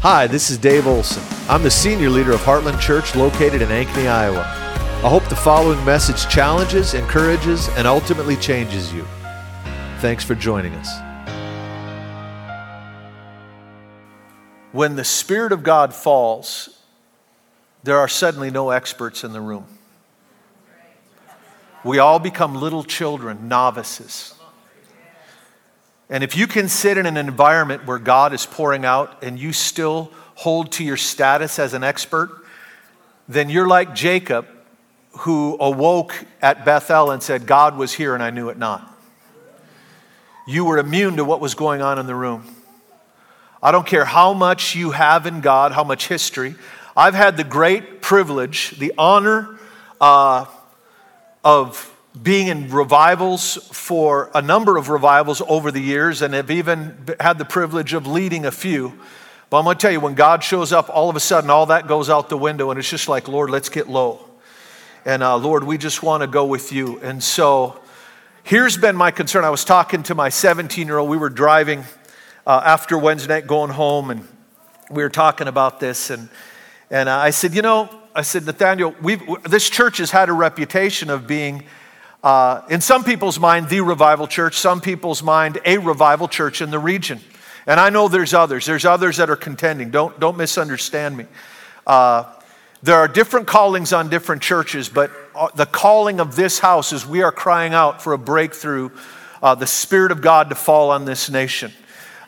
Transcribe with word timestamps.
Hi, 0.00 0.28
this 0.28 0.48
is 0.48 0.58
Dave 0.58 0.86
Olson. 0.86 1.24
I'm 1.48 1.64
the 1.64 1.72
senior 1.72 2.08
leader 2.08 2.30
of 2.30 2.38
Heartland 2.42 2.78
Church 2.78 3.16
located 3.16 3.62
in 3.62 3.68
Ankeny, 3.68 4.08
Iowa. 4.08 4.42
I 4.42 5.08
hope 5.08 5.28
the 5.28 5.34
following 5.34 5.84
message 5.84 6.32
challenges, 6.32 6.94
encourages, 6.94 7.68
and 7.70 7.84
ultimately 7.84 8.36
changes 8.36 8.92
you. 8.92 9.04
Thanks 9.98 10.22
for 10.22 10.36
joining 10.36 10.72
us. 10.74 10.88
When 14.70 14.94
the 14.94 15.02
Spirit 15.02 15.50
of 15.50 15.64
God 15.64 15.92
falls, 15.92 16.78
there 17.82 17.98
are 17.98 18.06
suddenly 18.06 18.52
no 18.52 18.70
experts 18.70 19.24
in 19.24 19.32
the 19.32 19.40
room. 19.40 19.66
We 21.82 21.98
all 21.98 22.20
become 22.20 22.54
little 22.54 22.84
children, 22.84 23.48
novices. 23.48 24.37
And 26.10 26.24
if 26.24 26.36
you 26.36 26.46
can 26.46 26.68
sit 26.68 26.96
in 26.96 27.06
an 27.06 27.16
environment 27.16 27.86
where 27.86 27.98
God 27.98 28.32
is 28.32 28.46
pouring 28.46 28.84
out 28.84 29.22
and 29.22 29.38
you 29.38 29.52
still 29.52 30.10
hold 30.34 30.72
to 30.72 30.84
your 30.84 30.96
status 30.96 31.58
as 31.58 31.74
an 31.74 31.84
expert, 31.84 32.30
then 33.28 33.50
you're 33.50 33.68
like 33.68 33.94
Jacob 33.94 34.46
who 35.18 35.56
awoke 35.60 36.14
at 36.40 36.64
Bethel 36.64 37.10
and 37.10 37.22
said, 37.22 37.46
God 37.46 37.76
was 37.76 37.92
here 37.92 38.14
and 38.14 38.22
I 38.22 38.30
knew 38.30 38.48
it 38.48 38.56
not. 38.56 38.94
You 40.46 40.64
were 40.64 40.78
immune 40.78 41.16
to 41.16 41.24
what 41.24 41.40
was 41.40 41.54
going 41.54 41.82
on 41.82 41.98
in 41.98 42.06
the 42.06 42.14
room. 42.14 42.54
I 43.62 43.72
don't 43.72 43.86
care 43.86 44.04
how 44.04 44.32
much 44.32 44.76
you 44.76 44.92
have 44.92 45.26
in 45.26 45.40
God, 45.40 45.72
how 45.72 45.84
much 45.84 46.06
history. 46.08 46.54
I've 46.96 47.14
had 47.14 47.36
the 47.36 47.44
great 47.44 48.00
privilege, 48.00 48.70
the 48.78 48.92
honor 48.96 49.58
uh, 50.00 50.46
of 51.44 51.92
being 52.22 52.48
in 52.48 52.70
revivals 52.70 53.54
for 53.72 54.30
a 54.34 54.42
number 54.42 54.76
of 54.76 54.88
revivals 54.88 55.42
over 55.46 55.70
the 55.70 55.80
years 55.80 56.22
and 56.22 56.34
have 56.34 56.50
even 56.50 56.96
had 57.20 57.38
the 57.38 57.44
privilege 57.44 57.92
of 57.92 58.06
leading 58.06 58.44
a 58.44 58.50
few. 58.50 58.98
But 59.50 59.58
I'm 59.58 59.64
going 59.64 59.76
to 59.76 59.80
tell 59.80 59.92
you, 59.92 60.00
when 60.00 60.14
God 60.14 60.42
shows 60.42 60.72
up, 60.72 60.90
all 60.90 61.08
of 61.08 61.16
a 61.16 61.20
sudden, 61.20 61.48
all 61.48 61.66
that 61.66 61.86
goes 61.86 62.10
out 62.10 62.28
the 62.28 62.36
window, 62.36 62.70
and 62.70 62.78
it's 62.78 62.90
just 62.90 63.08
like, 63.08 63.28
Lord, 63.28 63.50
let's 63.50 63.68
get 63.68 63.88
low. 63.88 64.20
And 65.04 65.22
uh, 65.22 65.36
Lord, 65.36 65.64
we 65.64 65.78
just 65.78 66.02
want 66.02 66.22
to 66.22 66.26
go 66.26 66.44
with 66.44 66.72
you. 66.72 66.98
And 67.00 67.22
so 67.22 67.80
here's 68.42 68.76
been 68.76 68.96
my 68.96 69.10
concern. 69.10 69.44
I 69.44 69.50
was 69.50 69.64
talking 69.64 70.02
to 70.04 70.14
my 70.14 70.28
17 70.28 70.86
year 70.86 70.98
old. 70.98 71.08
We 71.08 71.16
were 71.16 71.30
driving 71.30 71.84
uh, 72.46 72.60
after 72.64 72.98
Wednesday 72.98 73.34
night 73.34 73.46
going 73.46 73.70
home, 73.70 74.10
and 74.10 74.26
we 74.90 75.02
were 75.02 75.08
talking 75.08 75.48
about 75.48 75.80
this. 75.80 76.10
And, 76.10 76.28
and 76.90 77.08
uh, 77.08 77.16
I 77.16 77.30
said, 77.30 77.54
You 77.54 77.62
know, 77.62 77.88
I 78.14 78.22
said, 78.22 78.44
Nathaniel, 78.44 78.94
this 79.48 79.70
church 79.70 79.98
has 79.98 80.10
had 80.10 80.28
a 80.28 80.32
reputation 80.32 81.08
of 81.08 81.26
being 81.26 81.64
uh, 82.22 82.62
in 82.68 82.80
some 82.80 83.04
people's 83.04 83.38
mind, 83.38 83.68
the 83.68 83.80
revival 83.80 84.26
church, 84.26 84.56
some 84.56 84.80
people's 84.80 85.22
mind, 85.22 85.60
a 85.64 85.78
revival 85.78 86.28
church 86.28 86.60
in 86.60 86.70
the 86.70 86.78
region. 86.78 87.20
And 87.66 87.78
I 87.78 87.90
know 87.90 88.08
there's 88.08 88.34
others. 88.34 88.66
There's 88.66 88.84
others 88.84 89.18
that 89.18 89.30
are 89.30 89.36
contending. 89.36 89.90
Don't, 89.90 90.18
don't 90.18 90.36
misunderstand 90.36 91.16
me. 91.16 91.26
Uh, 91.86 92.24
there 92.82 92.96
are 92.96 93.08
different 93.08 93.46
callings 93.46 93.92
on 93.92 94.08
different 94.08 94.42
churches, 94.42 94.88
but 94.88 95.10
uh, 95.34 95.48
the 95.54 95.66
calling 95.66 96.20
of 96.20 96.36
this 96.36 96.58
house 96.58 96.92
is 96.92 97.04
we 97.04 97.22
are 97.22 97.32
crying 97.32 97.74
out 97.74 98.02
for 98.02 98.12
a 98.12 98.18
breakthrough, 98.18 98.90
uh, 99.42 99.54
the 99.54 99.66
Spirit 99.66 100.12
of 100.12 100.20
God 100.20 100.48
to 100.48 100.54
fall 100.54 100.90
on 100.90 101.04
this 101.04 101.28
nation. 101.28 101.72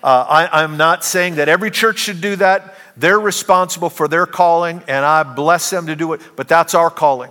Uh, 0.02 0.25
I, 0.28 0.62
I'm 0.62 0.77
not 0.77 1.04
saying 1.04 1.36
that 1.36 1.48
every 1.48 1.70
church 1.70 1.98
should 1.98 2.20
do 2.20 2.36
that. 2.36 2.75
They're 2.97 3.20
responsible 3.20 3.91
for 3.91 4.08
their 4.08 4.27
calling, 4.27 4.82
and 4.88 5.04
I 5.04 5.22
bless 5.22 5.70
them 5.70 5.86
to 5.86 5.97
do 5.97 6.12
it, 6.14 6.20
but 6.36 6.48
that's 6.48 6.75
our 6.75 6.91
calling. 6.91 7.30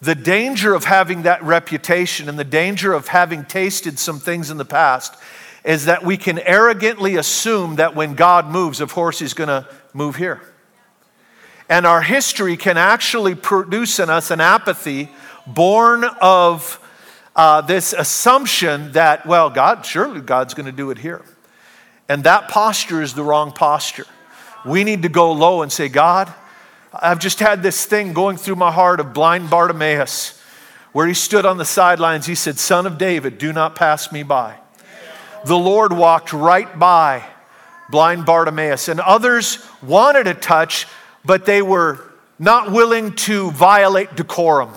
The 0.00 0.14
danger 0.14 0.74
of 0.74 0.84
having 0.84 1.22
that 1.22 1.42
reputation 1.42 2.28
and 2.28 2.38
the 2.38 2.44
danger 2.44 2.92
of 2.92 3.08
having 3.08 3.44
tasted 3.44 3.98
some 3.98 4.18
things 4.18 4.50
in 4.50 4.58
the 4.58 4.64
past 4.64 5.14
is 5.64 5.86
that 5.86 6.04
we 6.04 6.16
can 6.16 6.38
arrogantly 6.38 7.16
assume 7.16 7.76
that 7.76 7.94
when 7.94 8.14
God 8.14 8.46
moves, 8.46 8.80
of 8.80 8.92
course, 8.92 9.18
He's 9.18 9.34
going 9.34 9.48
to 9.48 9.66
move 9.94 10.16
here. 10.16 10.42
And 11.68 11.86
our 11.86 12.02
history 12.02 12.56
can 12.56 12.76
actually 12.76 13.34
produce 13.34 13.98
in 13.98 14.08
us 14.08 14.30
an 14.30 14.40
apathy 14.40 15.10
born 15.46 16.04
of 16.20 16.80
uh, 17.34 17.60
this 17.62 17.92
assumption 17.92 18.92
that, 18.92 19.26
well, 19.26 19.50
God, 19.50 19.84
surely 19.84 20.20
God's 20.20 20.54
going 20.54 20.66
to 20.66 20.72
do 20.72 20.90
it 20.90 20.98
here. 20.98 21.24
And 22.08 22.22
that 22.24 22.48
posture 22.48 23.02
is 23.02 23.14
the 23.14 23.24
wrong 23.24 23.50
posture. 23.50 24.06
We 24.64 24.84
need 24.84 25.02
to 25.02 25.08
go 25.08 25.32
low 25.32 25.62
and 25.62 25.72
say, 25.72 25.88
God, 25.88 26.32
I've 26.92 27.18
just 27.18 27.40
had 27.40 27.62
this 27.62 27.84
thing 27.84 28.12
going 28.12 28.36
through 28.36 28.56
my 28.56 28.72
heart 28.72 29.00
of 29.00 29.12
blind 29.12 29.50
Bartimaeus, 29.50 30.40
where 30.92 31.06
he 31.06 31.14
stood 31.14 31.44
on 31.44 31.58
the 31.58 31.64
sidelines. 31.64 32.26
He 32.26 32.34
said, 32.34 32.58
Son 32.58 32.86
of 32.86 32.98
David, 32.98 33.38
do 33.38 33.52
not 33.52 33.74
pass 33.74 34.10
me 34.10 34.22
by. 34.22 34.56
The 35.44 35.58
Lord 35.58 35.92
walked 35.92 36.32
right 36.32 36.78
by 36.78 37.24
blind 37.90 38.26
Bartimaeus, 38.26 38.88
and 38.88 39.00
others 39.00 39.58
wanted 39.82 40.26
a 40.26 40.34
touch, 40.34 40.86
but 41.24 41.46
they 41.46 41.62
were 41.62 42.00
not 42.38 42.72
willing 42.72 43.14
to 43.14 43.50
violate 43.52 44.14
decorum. 44.16 44.72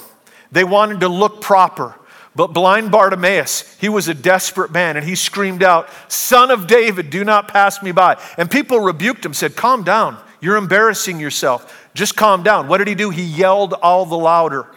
They 0.52 0.64
wanted 0.64 1.02
to 1.02 1.08
look 1.08 1.41
proper. 1.41 1.96
But 2.36 2.53
blind 2.53 2.91
Bartimaeus, 2.91 3.78
he 3.80 3.90
was 3.90 4.08
a 4.08 4.14
desperate 4.14 4.72
man, 4.72 4.96
and 4.96 5.06
he 5.06 5.16
screamed 5.16 5.64
out, 5.64 5.90
Son 6.08 6.52
of 6.52 6.68
David, 6.68 7.09
do 7.09 7.26
not 7.26 7.47
pass 7.47 7.81
me 7.81 7.91
by. 7.91 8.22
And 8.38 8.50
people 8.50 8.80
rebuked 8.80 9.26
him, 9.26 9.34
said, 9.34 9.56
Calm 9.56 9.84
down. 9.84 10.18
You're 10.40 10.56
embarrassing 10.56 11.20
yourself. 11.20 11.78
Just 11.94 12.16
calm 12.16 12.44
down. 12.44 12.67
What 12.67 12.77
did 12.77 12.88
he 12.88 12.95
do? 12.95 13.09
He 13.09 13.23
yelled 13.23 13.73
all 13.73 14.05
the 14.05 14.17
louder. 14.17 14.67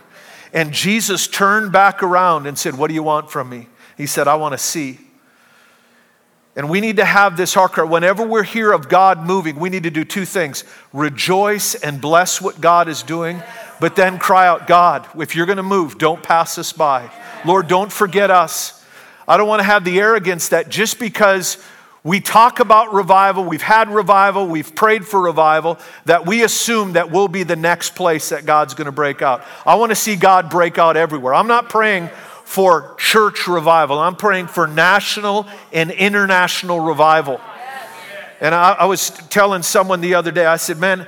And 0.52 0.72
Jesus 0.72 1.26
turned 1.26 1.72
back 1.72 2.02
around 2.02 2.46
and 2.46 2.58
said, 2.58 2.76
What 2.76 2.88
do 2.88 2.94
you 2.94 3.02
want 3.02 3.30
from 3.30 3.48
me? 3.48 3.68
He 3.96 4.06
said, 4.06 4.28
I 4.28 4.34
want 4.36 4.52
to 4.52 4.58
see. 4.58 4.98
And 6.54 6.68
we 6.68 6.80
need 6.80 6.96
to 6.98 7.04
have 7.04 7.36
this 7.36 7.54
heart 7.54 7.72
cry. 7.72 7.84
Whenever 7.84 8.26
we're 8.26 8.42
hear 8.42 8.72
of 8.72 8.88
God 8.88 9.24
moving, 9.26 9.56
we 9.56 9.70
need 9.70 9.84
to 9.84 9.90
do 9.90 10.04
two 10.04 10.26
things 10.26 10.64
rejoice 10.92 11.74
and 11.74 12.00
bless 12.00 12.42
what 12.42 12.60
God 12.60 12.88
is 12.88 13.02
doing, 13.02 13.42
but 13.80 13.96
then 13.96 14.18
cry 14.18 14.46
out, 14.46 14.66
God, 14.66 15.08
if 15.18 15.34
you're 15.34 15.46
going 15.46 15.56
to 15.56 15.62
move, 15.62 15.96
don't 15.96 16.22
pass 16.22 16.58
us 16.58 16.72
by. 16.72 17.10
Lord, 17.46 17.68
don't 17.68 17.90
forget 17.90 18.30
us. 18.30 18.84
I 19.26 19.36
don't 19.36 19.48
want 19.48 19.60
to 19.60 19.64
have 19.64 19.84
the 19.84 19.98
arrogance 19.98 20.50
that 20.50 20.68
just 20.68 20.98
because 20.98 21.56
we 22.04 22.20
talk 22.20 22.58
about 22.58 22.92
revival, 22.92 23.44
we've 23.44 23.62
had 23.62 23.88
revival, 23.88 24.48
we've 24.48 24.74
prayed 24.74 25.06
for 25.06 25.20
revival, 25.20 25.78
that 26.04 26.26
we 26.26 26.42
assume 26.42 26.94
that 26.94 27.12
we'll 27.12 27.28
be 27.28 27.44
the 27.44 27.56
next 27.56 27.94
place 27.94 28.30
that 28.30 28.44
God's 28.44 28.74
going 28.74 28.86
to 28.86 28.92
break 28.92 29.22
out. 29.22 29.44
I 29.64 29.76
want 29.76 29.90
to 29.90 29.96
see 29.96 30.16
God 30.16 30.50
break 30.50 30.78
out 30.78 30.96
everywhere. 30.96 31.32
I'm 31.32 31.46
not 31.46 31.68
praying 31.68 32.08
for 32.44 32.96
church 32.98 33.46
revival, 33.46 33.98
I'm 33.98 34.16
praying 34.16 34.48
for 34.48 34.66
national 34.66 35.46
and 35.72 35.90
international 35.90 36.80
revival. 36.80 37.40
And 38.40 38.54
I, 38.54 38.72
I 38.72 38.84
was 38.86 39.10
telling 39.10 39.62
someone 39.62 40.00
the 40.00 40.14
other 40.14 40.32
day, 40.32 40.44
I 40.44 40.56
said, 40.56 40.78
Man, 40.78 41.06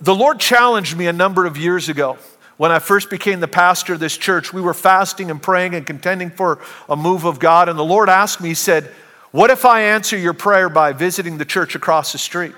the 0.00 0.14
Lord 0.14 0.40
challenged 0.40 0.96
me 0.96 1.06
a 1.06 1.12
number 1.12 1.44
of 1.44 1.58
years 1.58 1.90
ago 1.90 2.16
when 2.60 2.70
I 2.70 2.78
first 2.78 3.08
became 3.08 3.40
the 3.40 3.48
pastor 3.48 3.94
of 3.94 4.00
this 4.00 4.18
church, 4.18 4.52
we 4.52 4.60
were 4.60 4.74
fasting 4.74 5.30
and 5.30 5.42
praying 5.42 5.74
and 5.74 5.86
contending 5.86 6.28
for 6.28 6.58
a 6.90 6.96
move 6.96 7.24
of 7.24 7.38
God. 7.38 7.70
And 7.70 7.78
the 7.78 7.84
Lord 7.84 8.10
asked 8.10 8.42
me, 8.42 8.50
He 8.50 8.54
said, 8.54 8.90
what 9.32 9.50
if 9.50 9.64
I 9.64 9.82
answer 9.82 10.18
your 10.18 10.32
prayer 10.32 10.68
by 10.68 10.92
visiting 10.92 11.38
the 11.38 11.44
church 11.44 11.76
across 11.76 12.12
the 12.12 12.18
street? 12.18 12.52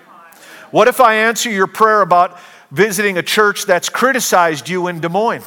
What 0.71 0.89
if 0.89 1.01
I 1.01 1.17
answer 1.17 1.51
your 1.51 1.67
prayer 1.67 2.01
about 2.01 2.39
visiting 2.71 3.19
a 3.19 3.23
church 3.23 3.67
that's 3.67 3.91
criticized 3.91 4.71
you 4.71 4.89
in 4.89 5.01
Des 5.01 5.11
Moines? 5.11 5.45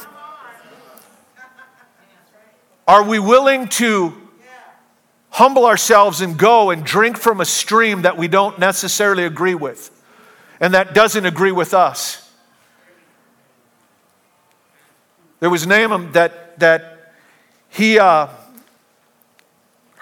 Are 2.86 3.02
we 3.02 3.18
willing 3.18 3.66
to 3.68 4.14
humble 5.30 5.66
ourselves 5.66 6.20
and 6.20 6.38
go 6.38 6.70
and 6.70 6.84
drink 6.84 7.18
from 7.18 7.40
a 7.40 7.44
stream 7.44 8.02
that 8.02 8.16
we 8.16 8.28
don't 8.28 8.60
necessarily 8.60 9.24
agree 9.24 9.56
with 9.56 9.90
and 10.60 10.74
that 10.74 10.94
doesn't 10.94 11.26
agree 11.26 11.50
with 11.50 11.74
us? 11.74 12.22
There 15.40 15.50
was 15.50 15.66
Naaman 15.66 16.12
that, 16.12 16.60
that 16.60 17.12
he. 17.68 17.98
Uh, 17.98 18.28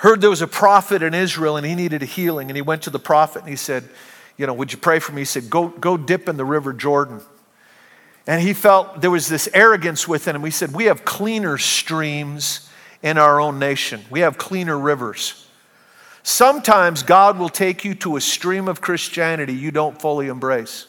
heard 0.04 0.20
there 0.20 0.28
was 0.28 0.42
a 0.42 0.46
prophet 0.46 1.02
in 1.02 1.14
Israel 1.14 1.56
and 1.56 1.64
he 1.64 1.74
needed 1.74 2.02
a 2.02 2.06
healing. 2.06 2.50
And 2.50 2.56
he 2.56 2.62
went 2.62 2.82
to 2.82 2.90
the 2.90 2.98
prophet 2.98 3.40
and 3.40 3.48
he 3.48 3.56
said, 3.56 3.88
You 4.36 4.46
know, 4.46 4.52
would 4.52 4.70
you 4.70 4.78
pray 4.78 4.98
for 4.98 5.12
me? 5.12 5.22
He 5.22 5.24
said, 5.24 5.48
Go, 5.48 5.68
go 5.68 5.96
dip 5.96 6.28
in 6.28 6.36
the 6.36 6.44
river 6.44 6.74
Jordan. 6.74 7.22
And 8.26 8.42
he 8.42 8.52
felt 8.52 9.00
there 9.00 9.10
was 9.10 9.28
this 9.28 9.48
arrogance 9.54 10.06
within 10.06 10.36
him. 10.36 10.44
He 10.44 10.50
said, 10.50 10.72
We 10.74 10.84
have 10.84 11.06
cleaner 11.06 11.56
streams 11.56 12.68
in 13.02 13.16
our 13.16 13.40
own 13.40 13.58
nation, 13.58 14.02
we 14.10 14.20
have 14.20 14.38
cleaner 14.38 14.78
rivers. 14.78 15.48
Sometimes 16.22 17.02
God 17.02 17.38
will 17.38 17.50
take 17.50 17.84
you 17.84 17.94
to 17.96 18.16
a 18.16 18.20
stream 18.20 18.66
of 18.68 18.80
Christianity 18.80 19.52
you 19.52 19.70
don't 19.70 20.00
fully 20.00 20.28
embrace. 20.28 20.86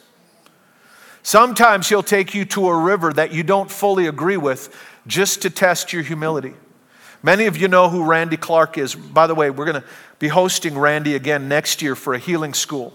Sometimes 1.24 1.90
He'll 1.90 2.04
take 2.04 2.34
you 2.34 2.46
to 2.46 2.68
a 2.68 2.78
river 2.78 3.12
that 3.14 3.34
you 3.34 3.44
don't 3.44 3.72
fully 3.72 4.08
agree 4.08 4.38
with 4.38 4.76
just 5.08 5.42
to 5.42 5.50
test 5.50 5.92
your 5.92 6.04
humility. 6.04 6.54
Many 7.26 7.48
of 7.48 7.58
you 7.58 7.68
know 7.68 7.90
who 7.90 8.04
Randy 8.04 8.38
Clark 8.38 8.78
is. 8.78 8.94
By 8.94 9.26
the 9.26 9.34
way, 9.34 9.50
we're 9.50 9.66
going 9.66 9.82
to 9.82 9.88
be 10.20 10.28
hosting 10.28 10.78
Randy 10.78 11.16
again 11.16 11.48
next 11.48 11.82
year 11.82 11.96
for 11.96 12.14
a 12.14 12.20
healing 12.20 12.54
school. 12.54 12.94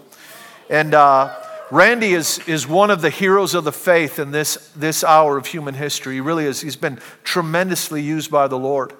And 0.69 0.93
uh, 0.93 1.35
Randy 1.69 2.13
is, 2.13 2.39
is 2.47 2.65
one 2.65 2.91
of 2.91 3.01
the 3.01 3.09
heroes 3.09 3.53
of 3.55 3.65
the 3.65 3.73
faith 3.73 4.19
in 4.19 4.31
this, 4.31 4.71
this 4.73 5.03
hour 5.03 5.35
of 5.35 5.47
human 5.47 5.73
history. 5.73 6.13
He 6.13 6.21
really 6.21 6.45
is. 6.45 6.61
He's 6.61 6.77
been 6.77 7.01
tremendously 7.25 8.01
used 8.01 8.31
by 8.31 8.47
the 8.47 8.57
Lord. 8.57 8.93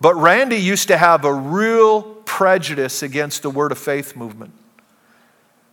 But 0.00 0.16
Randy 0.16 0.56
used 0.56 0.88
to 0.88 0.96
have 0.96 1.24
a 1.24 1.32
real 1.32 2.02
prejudice 2.02 3.04
against 3.04 3.42
the 3.42 3.50
Word 3.50 3.70
of 3.70 3.78
Faith 3.78 4.16
movement. 4.16 4.52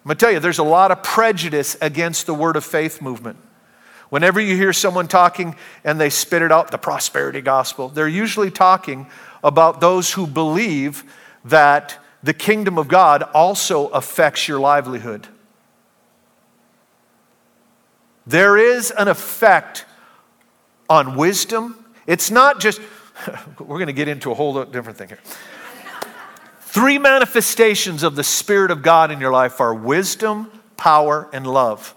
I'm 0.03 0.09
going 0.09 0.17
to 0.17 0.25
tell 0.25 0.31
you, 0.31 0.39
there's 0.39 0.59
a 0.59 0.63
lot 0.63 0.91
of 0.91 1.01
prejudice 1.01 1.75
against 1.81 2.27
the 2.27 2.35
word 2.35 2.55
of 2.55 2.63
faith 2.63 3.01
movement. 3.01 3.37
Whenever 4.13 4.39
you 4.39 4.55
hear 4.55 4.71
someone 4.73 5.07
talking 5.07 5.55
and 5.83 5.99
they 5.99 6.11
spit 6.11 6.43
it 6.43 6.51
out, 6.51 6.69
the 6.69 6.77
prosperity 6.77 7.41
gospel, 7.41 7.89
they're 7.89 8.07
usually 8.07 8.51
talking 8.51 9.07
about 9.43 9.81
those 9.81 10.13
who 10.13 10.27
believe 10.27 11.03
that 11.43 11.97
the 12.21 12.31
kingdom 12.31 12.77
of 12.77 12.87
God 12.87 13.23
also 13.33 13.87
affects 13.87 14.47
your 14.47 14.59
livelihood. 14.59 15.27
There 18.27 18.55
is 18.55 18.91
an 18.91 19.07
effect 19.07 19.85
on 20.87 21.15
wisdom. 21.15 21.83
It's 22.05 22.29
not 22.29 22.59
just, 22.59 22.81
we're 23.59 23.79
going 23.79 23.87
to 23.87 23.93
get 23.93 24.07
into 24.07 24.29
a 24.29 24.35
whole 24.35 24.63
different 24.65 24.99
thing 24.99 25.07
here. 25.07 25.19
Three 26.59 26.99
manifestations 26.99 28.03
of 28.03 28.15
the 28.15 28.23
Spirit 28.23 28.69
of 28.69 28.83
God 28.83 29.09
in 29.09 29.19
your 29.19 29.31
life 29.31 29.59
are 29.59 29.73
wisdom, 29.73 30.51
power, 30.77 31.27
and 31.33 31.47
love. 31.47 31.95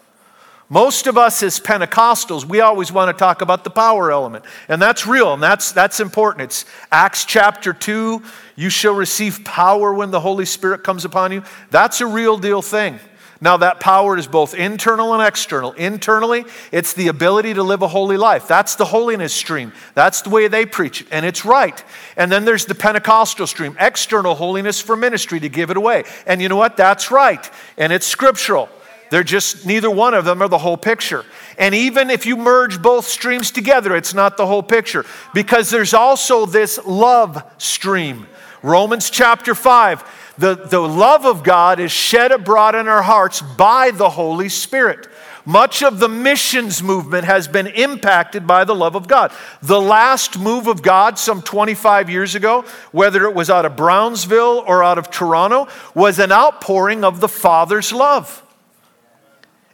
Most 0.68 1.06
of 1.06 1.16
us 1.16 1.44
as 1.44 1.60
Pentecostals, 1.60 2.44
we 2.44 2.60
always 2.60 2.90
want 2.90 3.16
to 3.16 3.18
talk 3.18 3.40
about 3.40 3.62
the 3.62 3.70
power 3.70 4.10
element. 4.10 4.44
And 4.68 4.82
that's 4.82 5.06
real 5.06 5.32
and 5.32 5.42
that's, 5.42 5.70
that's 5.70 6.00
important. 6.00 6.42
It's 6.42 6.64
Acts 6.90 7.24
chapter 7.24 7.72
2, 7.72 8.20
you 8.56 8.68
shall 8.68 8.94
receive 8.94 9.44
power 9.44 9.94
when 9.94 10.10
the 10.10 10.20
Holy 10.20 10.44
Spirit 10.44 10.82
comes 10.82 11.04
upon 11.04 11.30
you. 11.30 11.44
That's 11.70 12.00
a 12.00 12.06
real 12.06 12.36
deal 12.36 12.62
thing. 12.62 12.98
Now, 13.38 13.58
that 13.58 13.80
power 13.80 14.16
is 14.16 14.26
both 14.26 14.54
internal 14.54 15.12
and 15.12 15.22
external. 15.22 15.72
Internally, 15.72 16.46
it's 16.72 16.94
the 16.94 17.08
ability 17.08 17.54
to 17.54 17.62
live 17.62 17.82
a 17.82 17.88
holy 17.88 18.16
life. 18.16 18.48
That's 18.48 18.76
the 18.76 18.86
holiness 18.86 19.34
stream. 19.34 19.72
That's 19.94 20.22
the 20.22 20.30
way 20.30 20.48
they 20.48 20.64
preach 20.64 21.02
it, 21.02 21.08
and 21.10 21.26
it's 21.26 21.44
right. 21.44 21.84
And 22.16 22.32
then 22.32 22.46
there's 22.46 22.64
the 22.64 22.74
Pentecostal 22.74 23.46
stream, 23.46 23.76
external 23.78 24.34
holiness 24.34 24.80
for 24.80 24.96
ministry 24.96 25.38
to 25.40 25.50
give 25.50 25.70
it 25.70 25.76
away. 25.76 26.04
And 26.26 26.40
you 26.40 26.48
know 26.48 26.56
what? 26.56 26.78
That's 26.78 27.10
right, 27.10 27.50
and 27.76 27.92
it's 27.92 28.06
scriptural. 28.06 28.70
They're 29.11 29.25
just, 29.25 29.67
neither 29.67 29.91
one 29.91 30.14
of 30.14 30.25
them 30.25 30.43
are 30.43 30.49
the 30.49 30.58
whole 30.58 30.76
picture. 30.76 31.25
And 31.58 31.75
even 31.75 32.11
if 32.11 32.26
you 32.26 32.37
merge 32.37 32.82
both 32.82 33.06
streams 33.06 33.50
together, 33.50 33.97
it's 33.97 34.14
not 34.14 34.37
the 34.37 34.47
whole 34.47 34.62
picture 34.62 35.05
because 35.32 35.70
there's 35.70 35.94
also 35.94 36.47
this 36.47 36.79
love 36.85 37.43
stream. 37.58 38.26
Romans 38.62 39.11
chapter 39.11 39.55
5 39.55 40.05
the, 40.38 40.55
the 40.55 40.81
love 40.81 41.25
of 41.25 41.43
God 41.43 41.81
is 41.81 41.91
shed 41.91 42.31
abroad 42.31 42.75
in 42.75 42.88
our 42.88 43.03
hearts 43.03 43.41
by 43.41 43.91
the 43.91 44.11
Holy 44.11 44.49
Spirit. 44.49 45.09
Much 45.47 45.82
of 45.82 45.99
the 45.99 46.09
missions 46.09 46.82
movement 46.82 47.25
has 47.25 47.47
been 47.47 47.69
impacted 47.69 48.47
by 48.47 48.64
the 48.64 48.75
love 48.75 48.97
of 48.97 49.06
God. 49.06 49.32
The 49.62 49.81
last 49.81 50.38
move 50.38 50.67
of 50.67 50.82
God, 50.82 51.19
some 51.19 51.41
25 51.41 52.11
years 52.11 52.35
ago, 52.35 52.64
whether 52.91 53.25
it 53.25 53.35
was 53.35 53.49
out 53.49 53.64
of 53.64 53.76
Brownsville 53.76 54.64
or 54.67 54.82
out 54.82 54.99
of 54.99 55.11
Toronto, 55.11 55.69
was 55.94 56.19
an 56.19 56.32
outpouring 56.32 57.05
of 57.05 57.20
the 57.20 57.29
Father's 57.29 57.93
love. 57.93 58.43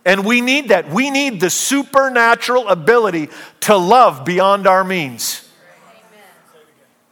And 0.04 0.24
we 0.24 0.40
need 0.40 0.68
that. 0.70 0.90
We 0.90 1.10
need 1.10 1.40
the 1.40 1.50
supernatural 1.50 2.68
ability 2.68 3.28
to 3.60 3.76
love 3.76 4.24
beyond 4.24 4.66
our 4.66 4.82
means. 4.82 5.48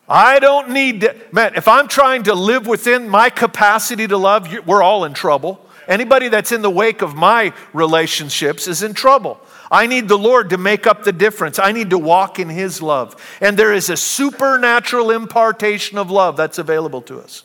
I 0.09 0.41
don't 0.41 0.71
need 0.71 1.03
to, 1.03 1.15
man, 1.31 1.55
if 1.55 1.69
I'm 1.69 1.87
trying 1.87 2.25
to 2.25 2.35
live 2.35 2.67
within 2.67 3.09
my 3.09 3.31
capacity 3.31 4.09
to 4.09 4.17
love, 4.17 4.53
we're 4.67 4.83
all 4.83 5.05
in 5.05 5.15
trouble. 5.15 5.65
Anybody 5.87 6.29
that's 6.29 6.51
in 6.51 6.63
the 6.63 6.71
wake 6.71 7.01
of 7.01 7.15
my 7.15 7.53
relationships 7.73 8.67
is 8.67 8.83
in 8.83 8.93
trouble. 8.93 9.41
I 9.71 9.87
need 9.87 10.09
the 10.09 10.19
Lord 10.19 10.51
to 10.51 10.59
make 10.59 10.89
up 10.89 11.05
the 11.05 11.13
difference. 11.13 11.61
I 11.61 11.71
need 11.71 11.91
to 11.91 11.99
walk 11.99 12.41
in 12.41 12.49
His 12.49 12.83
love. 12.83 13.15
And 13.41 13.57
there 13.57 13.73
is 13.73 13.89
a 13.89 13.97
supernatural 13.97 15.13
impartation 15.13 15.97
of 15.97 16.11
love 16.11 16.37
that's 16.37 16.59
available 16.59 17.03
to 17.03 17.21
us. 17.21 17.45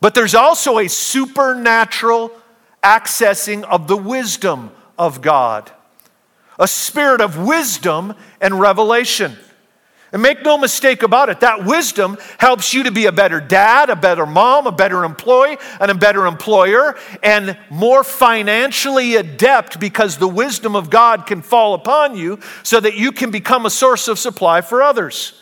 But 0.00 0.14
there's 0.14 0.34
also 0.34 0.78
a 0.78 0.88
supernatural 0.88 2.32
accessing 2.82 3.62
of 3.64 3.88
the 3.88 3.96
wisdom 3.96 4.70
of 4.98 5.20
God, 5.20 5.70
a 6.58 6.68
spirit 6.68 7.20
of 7.20 7.38
wisdom 7.38 8.14
and 8.40 8.60
revelation. 8.60 9.36
And 10.12 10.22
make 10.22 10.42
no 10.42 10.58
mistake 10.58 11.04
about 11.04 11.28
it, 11.28 11.40
that 11.40 11.64
wisdom 11.64 12.18
helps 12.38 12.74
you 12.74 12.82
to 12.82 12.90
be 12.90 13.06
a 13.06 13.12
better 13.12 13.40
dad, 13.40 13.90
a 13.90 13.96
better 13.96 14.26
mom, 14.26 14.66
a 14.66 14.72
better 14.72 15.04
employee, 15.04 15.56
and 15.80 15.88
a 15.88 15.94
better 15.94 16.26
employer, 16.26 16.96
and 17.22 17.56
more 17.70 18.02
financially 18.02 19.14
adept 19.14 19.78
because 19.78 20.18
the 20.18 20.26
wisdom 20.26 20.74
of 20.74 20.90
God 20.90 21.26
can 21.26 21.42
fall 21.42 21.74
upon 21.74 22.16
you 22.16 22.40
so 22.64 22.80
that 22.80 22.96
you 22.96 23.12
can 23.12 23.30
become 23.30 23.66
a 23.66 23.70
source 23.70 24.08
of 24.08 24.18
supply 24.18 24.62
for 24.62 24.82
others. 24.82 25.40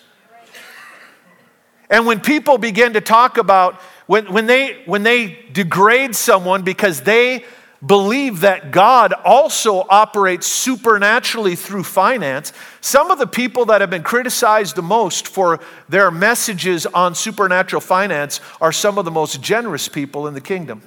And 1.88 2.04
when 2.04 2.20
people 2.20 2.58
begin 2.58 2.92
to 2.92 3.00
talk 3.00 3.38
about, 3.38 3.80
when, 4.08 4.32
when, 4.32 4.46
they, 4.46 4.82
when 4.86 5.02
they 5.02 5.38
degrade 5.52 6.16
someone 6.16 6.62
because 6.62 7.02
they 7.02 7.44
believe 7.84 8.40
that 8.40 8.70
God 8.70 9.12
also 9.12 9.86
operates 9.90 10.46
supernaturally 10.46 11.54
through 11.54 11.84
finance, 11.84 12.54
some 12.80 13.10
of 13.10 13.18
the 13.18 13.26
people 13.26 13.66
that 13.66 13.82
have 13.82 13.90
been 13.90 14.02
criticized 14.02 14.76
the 14.76 14.82
most 14.82 15.28
for 15.28 15.60
their 15.90 16.10
messages 16.10 16.86
on 16.86 17.14
supernatural 17.14 17.80
finance 17.82 18.40
are 18.62 18.72
some 18.72 18.96
of 18.96 19.04
the 19.04 19.10
most 19.10 19.42
generous 19.42 19.88
people 19.88 20.26
in 20.26 20.32
the 20.32 20.40
kingdom. 20.40 20.80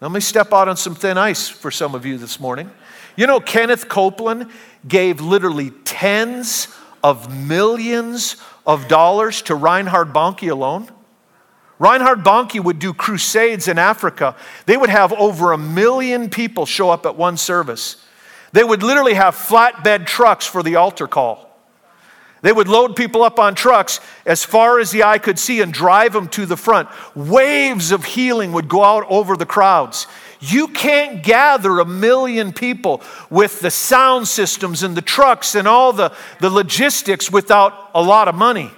Let 0.00 0.10
me 0.10 0.20
step 0.20 0.52
out 0.52 0.66
on 0.66 0.76
some 0.76 0.96
thin 0.96 1.16
ice 1.16 1.48
for 1.48 1.70
some 1.70 1.94
of 1.94 2.04
you 2.04 2.18
this 2.18 2.40
morning. 2.40 2.68
You 3.14 3.28
know, 3.28 3.38
Kenneth 3.38 3.88
Copeland 3.88 4.50
gave 4.88 5.20
literally 5.20 5.70
tens 5.84 6.66
of 7.04 7.32
millions 7.46 8.38
of 8.66 8.88
dollars 8.88 9.40
to 9.42 9.54
Reinhard 9.54 10.12
Bonnke 10.12 10.50
alone. 10.50 10.88
Reinhard 11.78 12.24
Bonnke 12.24 12.62
would 12.62 12.78
do 12.78 12.92
crusades 12.92 13.68
in 13.68 13.78
Africa. 13.78 14.34
They 14.66 14.76
would 14.76 14.90
have 14.90 15.12
over 15.12 15.52
a 15.52 15.58
million 15.58 16.28
people 16.28 16.66
show 16.66 16.90
up 16.90 17.06
at 17.06 17.16
one 17.16 17.36
service. 17.36 18.04
They 18.52 18.64
would 18.64 18.82
literally 18.82 19.14
have 19.14 19.34
flatbed 19.34 20.06
trucks 20.06 20.46
for 20.46 20.62
the 20.62 20.76
altar 20.76 21.06
call. 21.06 21.48
They 22.40 22.52
would 22.52 22.68
load 22.68 22.94
people 22.94 23.24
up 23.24 23.38
on 23.38 23.54
trucks 23.54 24.00
as 24.24 24.44
far 24.44 24.78
as 24.78 24.90
the 24.90 25.02
eye 25.02 25.18
could 25.18 25.38
see 25.38 25.60
and 25.60 25.72
drive 25.72 26.12
them 26.12 26.28
to 26.28 26.46
the 26.46 26.56
front. 26.56 26.88
Waves 27.14 27.90
of 27.90 28.04
healing 28.04 28.52
would 28.52 28.68
go 28.68 28.84
out 28.84 29.04
over 29.08 29.36
the 29.36 29.46
crowds. 29.46 30.06
You 30.40 30.68
can't 30.68 31.24
gather 31.24 31.80
a 31.80 31.84
million 31.84 32.52
people 32.52 33.02
with 33.28 33.58
the 33.60 33.72
sound 33.72 34.28
systems 34.28 34.84
and 34.84 34.96
the 34.96 35.02
trucks 35.02 35.56
and 35.56 35.66
all 35.66 35.92
the, 35.92 36.14
the 36.40 36.48
logistics 36.48 37.30
without 37.30 37.90
a 37.92 38.02
lot 38.02 38.28
of 38.28 38.36
money. 38.36 38.70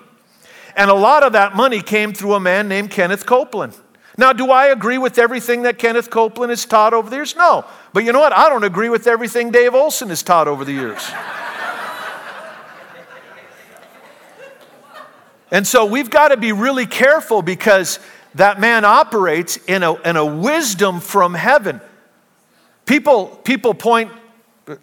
And 0.80 0.90
a 0.90 0.94
lot 0.94 1.22
of 1.22 1.34
that 1.34 1.54
money 1.54 1.82
came 1.82 2.14
through 2.14 2.32
a 2.32 2.40
man 2.40 2.66
named 2.66 2.90
Kenneth 2.90 3.26
Copeland. 3.26 3.76
Now, 4.16 4.32
do 4.32 4.50
I 4.50 4.68
agree 4.68 4.96
with 4.96 5.18
everything 5.18 5.60
that 5.64 5.76
Kenneth 5.78 6.08
Copeland 6.08 6.48
has 6.48 6.64
taught 6.64 6.94
over 6.94 7.10
the 7.10 7.16
years? 7.16 7.36
No. 7.36 7.66
But 7.92 8.04
you 8.04 8.12
know 8.12 8.20
what? 8.20 8.32
I 8.32 8.48
don't 8.48 8.64
agree 8.64 8.88
with 8.88 9.06
everything 9.06 9.50
Dave 9.50 9.74
Olson 9.74 10.08
has 10.08 10.22
taught 10.22 10.48
over 10.48 10.64
the 10.64 10.72
years. 10.72 11.06
and 15.50 15.66
so 15.66 15.84
we've 15.84 16.08
got 16.08 16.28
to 16.28 16.38
be 16.38 16.52
really 16.52 16.86
careful 16.86 17.42
because 17.42 17.98
that 18.36 18.58
man 18.58 18.86
operates 18.86 19.58
in 19.58 19.82
a, 19.82 19.96
in 19.96 20.16
a 20.16 20.24
wisdom 20.24 21.00
from 21.00 21.34
heaven. 21.34 21.82
People, 22.86 23.26
people 23.26 23.74
point, 23.74 24.10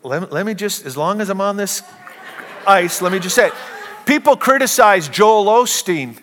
let, 0.04 0.32
let 0.32 0.46
me 0.46 0.54
just, 0.54 0.86
as 0.86 0.96
long 0.96 1.22
as 1.22 1.32
I'm 1.32 1.42
on 1.42 1.58
this 1.58 1.82
ice, 2.68 3.02
let 3.02 3.12
me 3.12 3.18
just 3.18 3.34
say, 3.34 3.50
People 4.08 4.38
criticize 4.38 5.10
Joel 5.10 5.46
Osteen. 5.46 6.18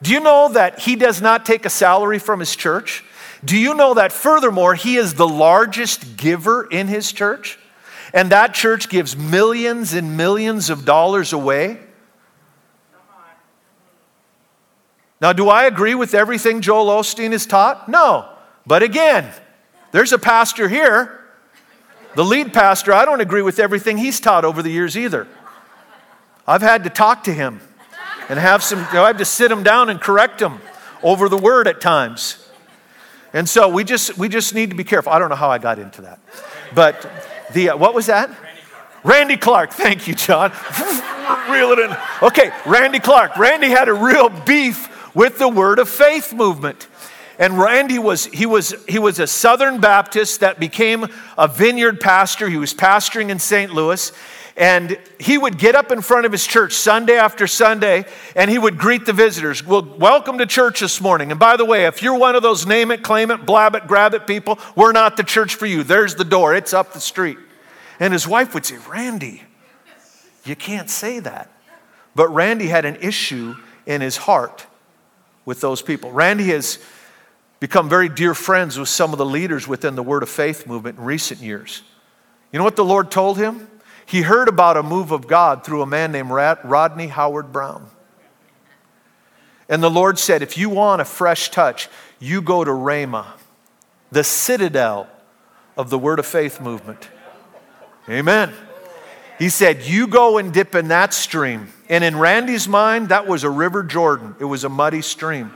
Do 0.00 0.12
you 0.12 0.20
know 0.20 0.50
that 0.52 0.78
he 0.78 0.94
does 0.94 1.20
not 1.20 1.44
take 1.44 1.66
a 1.66 1.70
salary 1.70 2.20
from 2.20 2.38
his 2.38 2.54
church? 2.54 3.04
Do 3.44 3.58
you 3.58 3.74
know 3.74 3.94
that 3.94 4.12
furthermore, 4.12 4.74
he 4.76 4.96
is 4.96 5.14
the 5.14 5.26
largest 5.26 6.16
giver 6.16 6.64
in 6.70 6.86
his 6.86 7.12
church? 7.12 7.58
And 8.14 8.30
that 8.30 8.54
church 8.54 8.88
gives 8.88 9.16
millions 9.16 9.94
and 9.94 10.16
millions 10.16 10.70
of 10.70 10.84
dollars 10.84 11.32
away? 11.32 11.80
Now, 15.20 15.32
do 15.32 15.48
I 15.48 15.64
agree 15.64 15.96
with 15.96 16.14
everything 16.14 16.60
Joel 16.60 16.86
Osteen 16.86 17.32
has 17.32 17.46
taught? 17.46 17.88
No. 17.88 18.28
But 18.64 18.84
again, 18.84 19.32
there's 19.90 20.12
a 20.12 20.18
pastor 20.18 20.68
here, 20.68 21.20
the 22.14 22.24
lead 22.24 22.52
pastor, 22.52 22.92
I 22.92 23.04
don't 23.04 23.20
agree 23.20 23.42
with 23.42 23.58
everything 23.58 23.98
he's 23.98 24.20
taught 24.20 24.44
over 24.44 24.62
the 24.62 24.70
years 24.70 24.96
either. 24.96 25.26
I've 26.46 26.62
had 26.62 26.84
to 26.84 26.90
talk 26.90 27.24
to 27.24 27.32
him 27.32 27.60
and 28.28 28.38
have 28.38 28.62
some, 28.62 28.78
you 28.78 28.94
know, 28.94 29.04
I 29.04 29.08
have 29.08 29.18
to 29.18 29.24
sit 29.24 29.50
him 29.50 29.62
down 29.62 29.88
and 29.88 30.00
correct 30.00 30.40
him 30.40 30.60
over 31.02 31.28
the 31.28 31.36
word 31.36 31.66
at 31.68 31.80
times. 31.80 32.48
And 33.32 33.48
so 33.48 33.68
we 33.68 33.84
just, 33.84 34.16
we 34.16 34.28
just 34.28 34.54
need 34.54 34.70
to 34.70 34.76
be 34.76 34.84
careful. 34.84 35.12
I 35.12 35.18
don't 35.18 35.28
know 35.28 35.36
how 35.36 35.50
I 35.50 35.58
got 35.58 35.78
into 35.78 36.02
that. 36.02 36.20
But 36.74 37.10
the, 37.52 37.70
uh, 37.70 37.76
what 37.76 37.94
was 37.94 38.06
that? 38.06 38.30
Randy 39.04 39.36
Clark. 39.36 39.72
Thank 39.72 40.08
you, 40.08 40.14
John. 40.14 40.50
Reel 41.50 41.70
it 41.72 41.78
in. 41.78 41.96
Okay, 42.22 42.50
Randy 42.64 42.98
Clark. 42.98 43.36
Randy 43.36 43.68
had 43.68 43.88
a 43.88 43.94
real 43.94 44.28
beef 44.28 45.14
with 45.14 45.38
the 45.38 45.48
Word 45.48 45.78
of 45.78 45.88
Faith 45.88 46.32
movement. 46.32 46.88
And 47.38 47.58
Randy 47.58 47.98
was 47.98 48.26
he 48.26 48.46
was 48.46 48.74
he 48.88 48.98
was 48.98 49.18
a 49.18 49.26
Southern 49.26 49.80
Baptist 49.80 50.40
that 50.40 50.58
became 50.58 51.06
a 51.36 51.46
vineyard 51.46 52.00
pastor. 52.00 52.48
He 52.48 52.56
was 52.56 52.72
pastoring 52.72 53.28
in 53.28 53.38
St. 53.38 53.72
Louis. 53.72 54.10
And 54.56 54.98
he 55.20 55.36
would 55.36 55.58
get 55.58 55.74
up 55.74 55.92
in 55.92 56.00
front 56.00 56.24
of 56.24 56.32
his 56.32 56.46
church 56.46 56.72
Sunday 56.72 57.18
after 57.18 57.46
Sunday 57.46 58.06
and 58.34 58.50
he 58.50 58.58
would 58.58 58.78
greet 58.78 59.04
the 59.04 59.12
visitors. 59.12 59.64
Well, 59.64 59.82
welcome 59.82 60.38
to 60.38 60.46
church 60.46 60.80
this 60.80 60.98
morning. 60.98 61.30
And 61.30 61.38
by 61.38 61.58
the 61.58 61.64
way, 61.66 61.84
if 61.84 62.02
you're 62.02 62.16
one 62.16 62.34
of 62.34 62.42
those 62.42 62.66
name 62.66 62.90
it, 62.90 63.02
claim 63.02 63.30
it, 63.30 63.44
blab 63.44 63.74
it, 63.74 63.86
grab 63.86 64.14
it 64.14 64.26
people, 64.26 64.58
we're 64.74 64.92
not 64.92 65.18
the 65.18 65.24
church 65.24 65.56
for 65.56 65.66
you. 65.66 65.82
There's 65.82 66.14
the 66.14 66.24
door, 66.24 66.54
it's 66.54 66.72
up 66.72 66.94
the 66.94 67.00
street. 67.00 67.36
And 68.00 68.14
his 68.14 68.26
wife 68.26 68.54
would 68.54 68.64
say, 68.64 68.78
Randy, 68.88 69.42
you 70.44 70.56
can't 70.56 70.88
say 70.88 71.20
that. 71.20 71.50
But 72.14 72.28
Randy 72.28 72.68
had 72.68 72.86
an 72.86 72.96
issue 72.96 73.56
in 73.84 74.00
his 74.00 74.16
heart 74.16 74.66
with 75.44 75.60
those 75.60 75.82
people. 75.82 76.10
Randy 76.12 76.44
has 76.44 76.78
become 77.60 77.90
very 77.90 78.08
dear 78.08 78.32
friends 78.32 78.78
with 78.78 78.88
some 78.88 79.12
of 79.12 79.18
the 79.18 79.26
leaders 79.26 79.68
within 79.68 79.96
the 79.96 80.02
Word 80.02 80.22
of 80.22 80.30
Faith 80.30 80.66
movement 80.66 80.98
in 80.98 81.04
recent 81.04 81.40
years. 81.40 81.82
You 82.52 82.58
know 82.58 82.64
what 82.64 82.76
the 82.76 82.84
Lord 82.84 83.10
told 83.10 83.36
him? 83.36 83.68
He 84.06 84.22
heard 84.22 84.48
about 84.48 84.76
a 84.76 84.82
move 84.82 85.10
of 85.10 85.26
God 85.26 85.64
through 85.64 85.82
a 85.82 85.86
man 85.86 86.12
named 86.12 86.30
Rodney 86.30 87.08
Howard 87.08 87.52
Browne. 87.52 87.90
And 89.68 89.82
the 89.82 89.90
Lord 89.90 90.18
said, 90.18 90.42
if 90.42 90.56
you 90.56 90.70
want 90.70 91.02
a 91.02 91.04
fresh 91.04 91.50
touch, 91.50 91.88
you 92.20 92.40
go 92.40 92.64
to 92.64 92.70
Rhema, 92.70 93.26
the 94.12 94.22
citadel 94.22 95.08
of 95.76 95.90
the 95.90 95.98
Word 95.98 96.20
of 96.20 96.26
Faith 96.26 96.60
movement. 96.60 97.08
Amen. 98.08 98.52
He 99.38 99.48
said, 99.48 99.82
You 99.82 100.06
go 100.06 100.38
and 100.38 100.52
dip 100.52 100.74
in 100.74 100.88
that 100.88 101.12
stream. 101.12 101.72
And 101.88 102.02
in 102.02 102.16
Randy's 102.16 102.66
mind, 102.66 103.10
that 103.10 103.26
was 103.26 103.44
a 103.44 103.50
river 103.50 103.82
Jordan, 103.82 104.36
it 104.38 104.44
was 104.44 104.64
a 104.64 104.68
muddy 104.68 105.02
stream. 105.02 105.50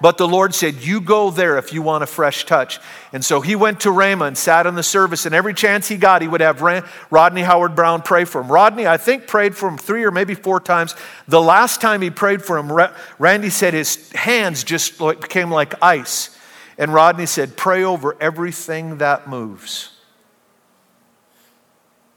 But 0.00 0.16
the 0.16 0.26
Lord 0.26 0.54
said, 0.54 0.76
You 0.76 1.00
go 1.00 1.30
there 1.30 1.58
if 1.58 1.72
you 1.72 1.82
want 1.82 2.02
a 2.02 2.06
fresh 2.06 2.46
touch. 2.46 2.78
And 3.12 3.24
so 3.24 3.40
he 3.40 3.54
went 3.54 3.80
to 3.80 3.90
Rhema 3.90 4.28
and 4.28 4.38
sat 4.38 4.66
in 4.66 4.74
the 4.74 4.82
service, 4.82 5.26
and 5.26 5.34
every 5.34 5.52
chance 5.52 5.88
he 5.88 5.96
got, 5.96 6.22
he 6.22 6.28
would 6.28 6.40
have 6.40 6.62
Rodney 7.10 7.42
Howard 7.42 7.74
Browne 7.74 8.02
pray 8.02 8.24
for 8.24 8.40
him. 8.40 8.50
Rodney, 8.50 8.86
I 8.86 8.96
think, 8.96 9.26
prayed 9.26 9.56
for 9.56 9.68
him 9.68 9.76
three 9.76 10.04
or 10.04 10.10
maybe 10.10 10.34
four 10.34 10.60
times. 10.60 10.94
The 11.28 11.40
last 11.40 11.80
time 11.80 12.00
he 12.00 12.10
prayed 12.10 12.42
for 12.42 12.56
him, 12.56 12.72
Randy 13.18 13.50
said 13.50 13.74
his 13.74 14.10
hands 14.12 14.64
just 14.64 14.98
became 14.98 15.50
like 15.50 15.74
ice. 15.82 16.36
And 16.78 16.94
Rodney 16.94 17.26
said, 17.26 17.56
Pray 17.56 17.84
over 17.84 18.16
everything 18.20 18.98
that 18.98 19.28
moves. 19.28 19.90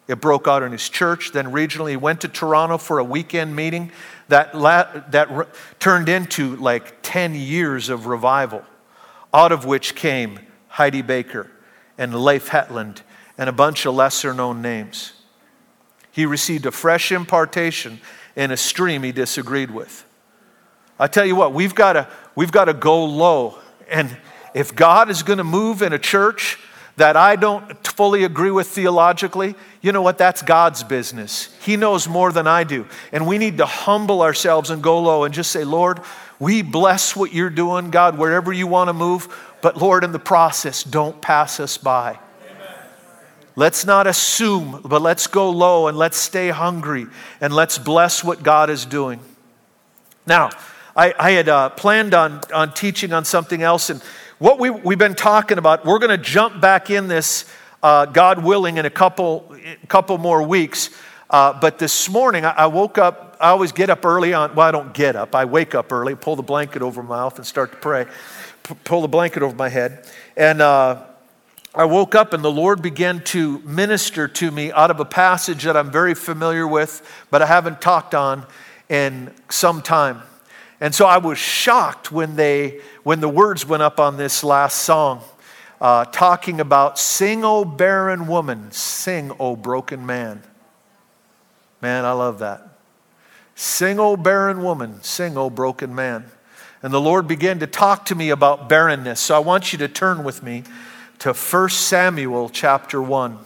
It 0.08 0.20
broke 0.20 0.48
out 0.48 0.64
in 0.64 0.72
his 0.72 0.90
church. 0.90 1.32
Then 1.32 1.48
regionally, 1.48 1.92
he 1.92 1.98
went 1.98 2.22
to 2.22 2.28
Toronto 2.28 2.78
for 2.78 3.00
a 3.00 3.04
weekend 3.04 3.56
meeting 3.56 3.92
that, 4.28 4.54
la- 4.54 5.02
that 5.10 5.32
re- 5.32 5.46
turned 5.80 6.10
into 6.10 6.56
like 6.58 6.98
10 7.02 7.36
years 7.36 7.90
of 7.90 8.06
revival, 8.06 8.64
out 9.34 9.52
of 9.52 9.66
which 9.66 9.96
came 9.96 10.40
Heidi 10.68 11.02
Baker 11.02 11.50
and 11.98 12.14
Leif 12.14 12.50
Hetland 12.50 13.02
and 13.38 13.50
a 13.50 13.54
bunch 13.54 13.86
of 13.86 13.96
lesser 13.96 14.34
known 14.34 14.62
names. 14.62 15.14
He 16.12 16.26
received 16.26 16.66
a 16.66 16.72
fresh 16.72 17.12
impartation 17.12 18.00
in 18.36 18.52
a 18.52 18.58
stream 18.58 19.04
he 19.04 19.12
disagreed 19.12 19.72
with. 19.72 20.06
I 21.00 21.08
tell 21.08 21.26
you 21.26 21.36
what, 21.36 21.54
we've 21.54 21.74
got 21.74 21.94
to, 21.94 22.08
we've 22.36 22.52
got 22.52 22.66
to 22.66 22.74
go 22.74 23.06
low. 23.06 23.58
And 23.90 24.16
if 24.54 24.76
God 24.76 25.10
is 25.10 25.24
going 25.24 25.38
to 25.38 25.44
move 25.44 25.82
in 25.82 25.94
a 25.94 26.00
church, 26.00 26.60
that 26.98 27.18
I 27.18 27.36
don't 27.36 27.86
fully 27.88 28.24
agree 28.24 28.52
with 28.52 28.68
theologically, 28.68 29.56
you 29.82 29.92
know 29.92 30.02
what? 30.02 30.18
That's 30.18 30.42
God's 30.42 30.84
business. 30.84 31.50
He 31.62 31.76
knows 31.76 32.08
more 32.08 32.32
than 32.32 32.48
I 32.48 32.64
do. 32.64 32.88
And 33.12 33.26
we 33.28 33.38
need 33.38 33.58
to 33.58 33.66
humble 33.66 34.22
ourselves 34.22 34.70
and 34.70 34.82
go 34.82 35.00
low 35.00 35.24
and 35.24 35.34
just 35.34 35.52
say, 35.52 35.64
Lord, 35.64 36.00
we 36.40 36.62
bless 36.62 37.16
what 37.16 37.34
you're 37.34 37.50
doing, 37.50 37.90
God, 37.90 38.18
wherever 38.18 38.54
you 38.54 38.68
want 38.68 38.90
to 38.90 38.94
move. 38.94 39.28
But 39.62 39.78
Lord, 39.78 40.04
in 40.04 40.12
the 40.12 40.20
process, 40.20 40.84
don't 40.84 41.22
pass 41.22 41.60
us 41.60 41.78
by. 41.78 42.20
Let's 43.56 43.86
not 43.86 44.08
assume, 44.08 44.82
but 44.84 45.02
let's 45.02 45.28
go 45.28 45.50
low 45.52 45.88
and 45.88 45.96
let's 45.96 46.18
stay 46.18 46.50
hungry 46.50 47.06
and 47.40 47.54
let's 47.54 47.78
bless 47.78 48.24
what 48.24 48.42
God 48.42 48.70
is 48.70 48.86
doing. 48.86 49.20
Now, 50.26 50.50
I, 50.96 51.14
I 51.20 51.32
had 51.32 51.50
uh, 51.50 51.70
planned 51.70 52.14
on, 52.14 52.42
on 52.54 52.74
teaching 52.74 53.14
on 53.14 53.26
something 53.26 53.62
else, 53.62 53.90
and 53.90 54.02
what 54.40 54.60
we, 54.60 54.70
we've 54.70 54.98
been 54.98 55.16
talking 55.16 55.58
about, 55.58 55.86
we're 55.86 56.00
going 56.00 56.10
to 56.10 56.24
jump 56.24 56.60
back 56.60 56.90
in 56.90 57.08
this, 57.08 57.46
uh, 57.82 58.06
God 58.06 58.44
willing, 58.44 58.78
in 58.78 58.86
a 58.86 58.90
couple, 58.90 59.56
couple 59.88 60.18
more 60.18 60.42
weeks. 60.44 60.90
Uh, 61.30 61.58
but 61.60 61.80
this 61.80 62.10
morning, 62.10 62.46
I, 62.46 62.52
I, 62.52 62.66
woke 62.68 62.98
up. 62.98 63.38
I 63.40 63.50
always 63.50 63.72
get 63.72 63.90
up 63.90 64.06
early 64.06 64.34
on. 64.34 64.56
Well, 64.56 64.68
I 64.68 64.72
don't 64.72 64.94
get 64.94 65.16
up. 65.16 65.36
I 65.36 65.46
wake 65.46 65.76
up 65.76 65.92
early, 65.92 66.16
pull 66.16 66.36
the 66.36 66.44
blanket 66.44 66.82
over 66.82 67.02
my 67.02 67.10
mouth, 67.18 67.38
and 67.38 67.46
start 67.46 67.72
to 67.72 67.78
pray. 67.78 68.06
P- 68.64 68.76
pull 68.84 69.02
the 69.02 69.08
blanket 69.08 69.44
over 69.44 69.56
my 69.56 69.70
head. 69.70 70.08
And 70.36 70.62
uh, 70.62 71.04
I 71.76 71.86
woke 71.86 72.14
up, 72.14 72.34
and 72.34 72.44
the 72.44 72.52
Lord 72.52 72.82
began 72.82 73.24
to 73.26 73.60
minister 73.60 74.28
to 74.28 74.52
me 74.52 74.72
out 74.72 74.92
of 74.92 75.00
a 75.00 75.06
passage 75.06 75.64
that 75.64 75.76
I'm 75.76 75.92
very 75.92 76.14
familiar 76.14 76.68
with, 76.68 77.02
but 77.32 77.42
I 77.42 77.48
haven't 77.48 77.82
talked 77.82 78.14
on 78.14 78.46
in 78.90 79.32
some 79.50 79.82
time. 79.82 80.22
And 80.84 80.94
so 80.94 81.06
I 81.06 81.20
was 81.20 81.38
shocked 81.38 82.12
when, 82.12 82.36
they, 82.36 82.82
when 83.04 83.22
the 83.22 83.30
words 83.30 83.66
went 83.66 83.82
up 83.82 84.02
on 84.02 84.18
this 84.18 84.44
last 84.44 84.80
song, 84.80 85.24
uh, 85.80 86.04
talking 86.04 86.60
about 86.60 87.00
sing, 87.00 87.46
O 87.46 87.64
barren 87.64 88.28
woman, 88.28 88.70
sing, 88.74 89.32
O 89.40 89.56
broken 89.56 90.06
man. 90.06 90.44
Man, 91.82 92.04
I 92.04 92.12
love 92.12 92.40
that. 92.40 92.68
Sing, 93.56 93.98
O 93.98 94.18
barren 94.18 94.62
woman, 94.62 95.02
sing, 95.02 95.38
O 95.38 95.50
broken 95.50 95.96
man. 95.96 96.26
And 96.82 96.94
the 96.94 97.00
Lord 97.00 97.30
began 97.30 97.60
to 97.60 97.68
talk 97.68 98.04
to 98.08 98.16
me 98.16 98.30
about 98.30 98.68
barrenness. 98.68 99.22
So 99.22 99.38
I 99.38 99.40
want 99.40 99.72
you 99.72 99.80
to 99.80 99.88
turn 99.88 100.26
with 100.26 100.44
me 100.44 100.64
to 101.20 101.32
1 101.32 101.70
Samuel 101.70 102.50
chapter 102.50 103.02
1. 103.02 103.40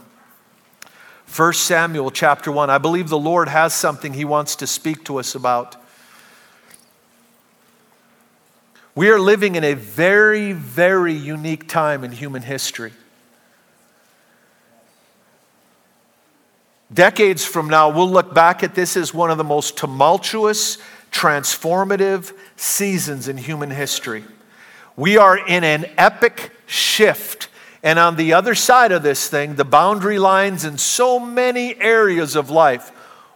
1 1.36 1.54
Samuel 1.54 2.10
chapter 2.10 2.52
1. 2.52 2.72
I 2.72 2.80
believe 2.80 3.10
the 3.10 3.20
Lord 3.20 3.48
has 3.48 3.76
something 3.76 4.14
he 4.14 4.26
wants 4.26 4.56
to 4.56 4.66
speak 4.66 5.06
to 5.06 5.20
us 5.20 5.36
about. 5.36 5.76
We 8.98 9.12
are 9.12 9.20
living 9.20 9.54
in 9.54 9.64
a 9.64 9.76
very, 9.76 10.54
very 10.54 11.14
unique 11.14 11.68
time 11.68 12.04
in 12.04 12.12
human 12.12 12.42
history. 12.42 12.94
Decades 16.92 17.46
from 17.46 17.70
now, 17.70 17.90
we'll 17.90 18.10
look 18.10 18.34
back 18.34 18.64
at 18.64 18.74
this 18.74 18.98
as 18.98 19.14
one 19.14 19.30
of 19.30 19.38
the 19.38 19.44
most 19.44 19.78
tumultuous, 19.78 20.80
transformative 21.12 22.36
seasons 22.56 23.28
in 23.28 23.38
human 23.38 23.70
history. 23.70 24.24
We 24.96 25.16
are 25.16 25.38
in 25.38 25.64
an 25.64 25.86
epic 26.00 26.50
shift. 26.66 27.50
And 27.84 28.00
on 28.00 28.16
the 28.16 28.34
other 28.34 28.56
side 28.56 28.92
of 28.92 29.04
this 29.04 29.30
thing, 29.30 29.58
the 29.58 29.64
boundary 29.64 30.18
lines 30.18 30.66
in 30.66 30.80
so 30.80 31.20
many 31.20 31.80
areas 31.80 32.36
of 32.36 32.50
life 32.50 32.92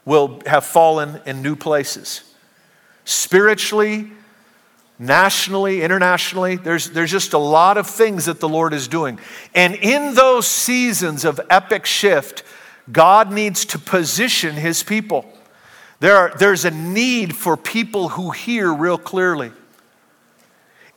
will 0.06 0.41
have 0.48 0.65
fallen 0.65 1.22
in 1.27 1.44
new 1.44 1.56
places. 1.56 2.24
Spiritually, 3.06 4.10
nationally, 5.01 5.81
internationally. 5.81 6.55
There's, 6.55 6.91
there's 6.91 7.12
just 7.12 7.34
a 7.34 7.39
lot 7.39 7.77
of 7.77 7.88
things 7.88 8.25
that 8.25 8.39
the 8.39 8.48
Lord 8.48 8.72
is 8.74 8.88
doing. 8.88 9.20
And 9.55 9.75
in 9.75 10.13
those 10.13 10.48
seasons 10.48 11.25
of 11.25 11.41
epic 11.50 11.86
shift, 11.86 12.43
God 12.91 13.31
needs 13.31 13.65
to 13.65 13.79
position 13.79 14.53
his 14.55 14.84
people. 14.84 15.25
There 16.00 16.15
are, 16.15 16.34
there's 16.38 16.65
a 16.65 16.72
need 16.72 17.36
for 17.36 17.58
people 17.58 18.10
who 18.10 18.29
hear 18.29 18.72
real 18.72 18.98
clearly. 18.98 19.51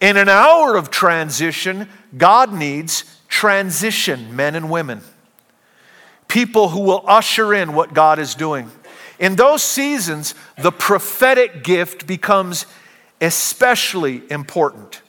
In 0.00 0.18
an 0.18 0.28
hour 0.28 0.76
of 0.76 0.90
transition, 0.90 1.88
God 2.16 2.52
needs 2.52 3.04
transition 3.28 4.36
men 4.36 4.54
and 4.54 4.70
women. 4.70 5.00
People 6.28 6.68
who 6.70 6.80
will 6.80 7.04
usher 7.06 7.54
in 7.54 7.72
what 7.72 7.94
God 7.94 8.18
is 8.18 8.34
doing. 8.34 8.70
In 9.18 9.36
those 9.36 9.62
seasons, 9.62 10.34
the 10.58 10.72
prophetic 10.72 11.62
gift 11.62 12.06
becomes 12.06 12.66
especially 13.24 14.22
important. 14.30 15.02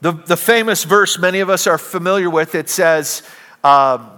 The, 0.00 0.12
the 0.12 0.36
famous 0.36 0.84
verse 0.84 1.18
many 1.18 1.40
of 1.40 1.50
us 1.50 1.66
are 1.66 1.78
familiar 1.78 2.30
with 2.30 2.54
it 2.54 2.70
says, 2.70 3.22
um, 3.64 4.10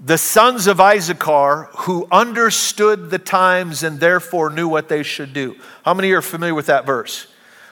The 0.00 0.18
sons 0.18 0.66
of 0.66 0.80
Issachar 0.80 1.70
who 1.78 2.06
understood 2.12 3.10
the 3.10 3.18
times 3.18 3.82
and 3.82 3.98
therefore 3.98 4.50
knew 4.50 4.68
what 4.68 4.88
they 4.88 5.02
should 5.02 5.32
do. 5.32 5.56
How 5.84 5.94
many 5.94 6.12
are 6.12 6.22
familiar 6.22 6.54
with 6.54 6.66
that 6.66 6.86
verse? 6.86 7.26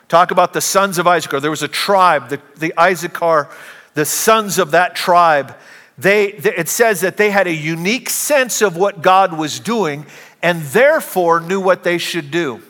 Talk 0.08 0.30
about 0.30 0.52
the 0.52 0.60
sons 0.60 0.98
of 0.98 1.06
Issachar. 1.06 1.40
There 1.40 1.50
was 1.50 1.62
a 1.62 1.68
tribe, 1.68 2.28
the, 2.28 2.40
the 2.56 2.74
Issachar, 2.78 3.48
the 3.94 4.04
sons 4.04 4.58
of 4.58 4.72
that 4.72 4.96
tribe. 4.96 5.56
They, 5.96 6.32
it 6.32 6.68
says 6.68 7.02
that 7.02 7.16
they 7.16 7.30
had 7.30 7.46
a 7.46 7.54
unique 7.54 8.10
sense 8.10 8.62
of 8.62 8.76
what 8.76 9.00
God 9.00 9.38
was 9.38 9.60
doing 9.60 10.06
and 10.44 10.60
therefore 10.62 11.40
knew 11.40 11.58
what 11.58 11.84
they 11.84 11.96
should 11.96 12.30
do. 12.30 12.60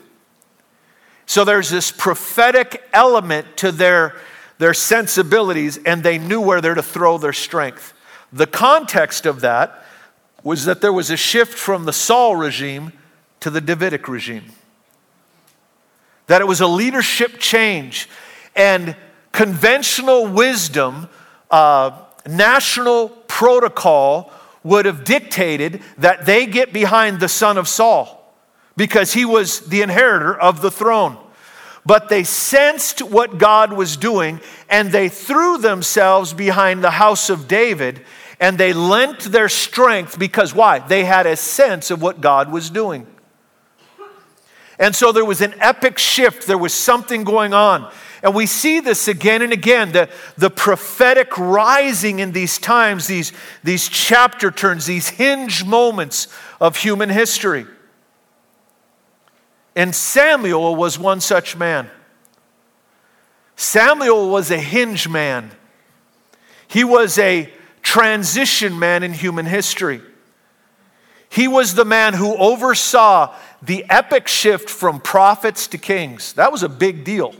So 1.25 1.43
there's 1.43 1.69
this 1.69 1.91
prophetic 1.91 2.81
element 2.93 3.57
to 3.57 3.69
their, 3.69 4.15
their 4.59 4.73
sensibilities, 4.73 5.77
and 5.85 6.01
they 6.01 6.17
knew 6.17 6.39
where 6.39 6.61
they're 6.61 6.73
to 6.73 6.81
throw 6.81 7.17
their 7.17 7.33
strength. 7.33 7.93
The 8.31 8.47
context 8.47 9.25
of 9.25 9.41
that 9.41 9.83
was 10.41 10.63
that 10.63 10.79
there 10.79 10.93
was 10.93 11.09
a 11.11 11.17
shift 11.17 11.53
from 11.53 11.83
the 11.83 11.91
Saul 11.91 12.37
regime 12.37 12.93
to 13.41 13.49
the 13.49 13.59
Davidic 13.59 14.07
regime. 14.07 14.45
That 16.27 16.39
it 16.39 16.47
was 16.47 16.61
a 16.61 16.67
leadership 16.67 17.39
change, 17.39 18.07
and 18.55 18.95
conventional 19.33 20.27
wisdom, 20.27 21.09
uh, 21.51 21.91
national 22.25 23.09
protocol 23.09 24.31
would 24.65 24.85
have 24.85 25.05
dictated 25.05 25.81
that 25.99 26.25
they 26.25 26.45
get 26.47 26.73
behind 26.73 27.19
the 27.19 27.29
son 27.29 27.57
of 27.57 27.67
Saul 27.67 28.35
because 28.75 29.13
he 29.13 29.23
was 29.23 29.61
the 29.61 29.83
inheritor 29.83 30.37
of 30.37 30.61
the 30.61 30.71
throne. 30.71 31.17
But 31.85 32.09
they 32.09 32.23
sensed 32.23 33.03
what 33.03 33.37
God 33.37 33.71
was 33.71 33.95
doing 33.95 34.41
and 34.67 34.91
they 34.91 35.07
threw 35.07 35.59
themselves 35.59 36.33
behind 36.33 36.83
the 36.83 36.89
house 36.89 37.29
of 37.29 37.47
David 37.47 38.03
and 38.39 38.57
they 38.57 38.73
lent 38.73 39.19
their 39.19 39.49
strength 39.49 40.17
because 40.17 40.53
why? 40.53 40.79
They 40.79 41.05
had 41.05 41.27
a 41.27 41.35
sense 41.35 41.91
of 41.91 42.01
what 42.01 42.19
God 42.19 42.51
was 42.51 42.71
doing. 42.71 43.05
And 44.79 44.95
so 44.95 45.11
there 45.11 45.23
was 45.23 45.41
an 45.41 45.53
epic 45.59 45.99
shift, 45.99 46.47
there 46.47 46.57
was 46.57 46.73
something 46.73 47.23
going 47.23 47.53
on. 47.53 47.89
And 48.25 48.33
we 48.33 48.47
see 48.47 48.79
this 48.79 49.07
again 49.07 49.43
and 49.43 49.53
again 49.53 49.91
the, 49.91 50.09
the 50.35 50.49
prophetic 50.49 51.37
rising 51.37 52.17
in 52.17 52.31
these 52.31 52.57
times, 52.57 53.05
these, 53.05 53.31
these 53.63 53.87
chapter 53.87 54.49
turns, 54.49 54.87
these 54.87 55.09
hinge 55.09 55.63
moments 55.63 56.27
of 56.59 56.75
human 56.75 57.09
history. 57.09 57.67
And 59.75 59.93
Samuel 59.93 60.75
was 60.75 60.97
one 60.97 61.21
such 61.21 61.55
man. 61.55 61.87
Samuel 63.57 64.31
was 64.31 64.49
a 64.49 64.57
hinge 64.57 65.07
man, 65.07 65.51
he 66.67 66.83
was 66.83 67.19
a 67.19 67.53
transition 67.83 68.79
man 68.79 69.03
in 69.03 69.13
human 69.13 69.45
history. 69.45 70.01
He 71.29 71.47
was 71.47 71.75
the 71.75 71.85
man 71.85 72.15
who 72.15 72.35
oversaw 72.37 73.35
the 73.61 73.85
epic 73.87 74.27
shift 74.27 74.67
from 74.67 74.99
prophets 74.99 75.67
to 75.67 75.77
kings. 75.77 76.33
That 76.33 76.51
was 76.51 76.63
a 76.63 76.69
big 76.69 77.03
deal. 77.03 77.35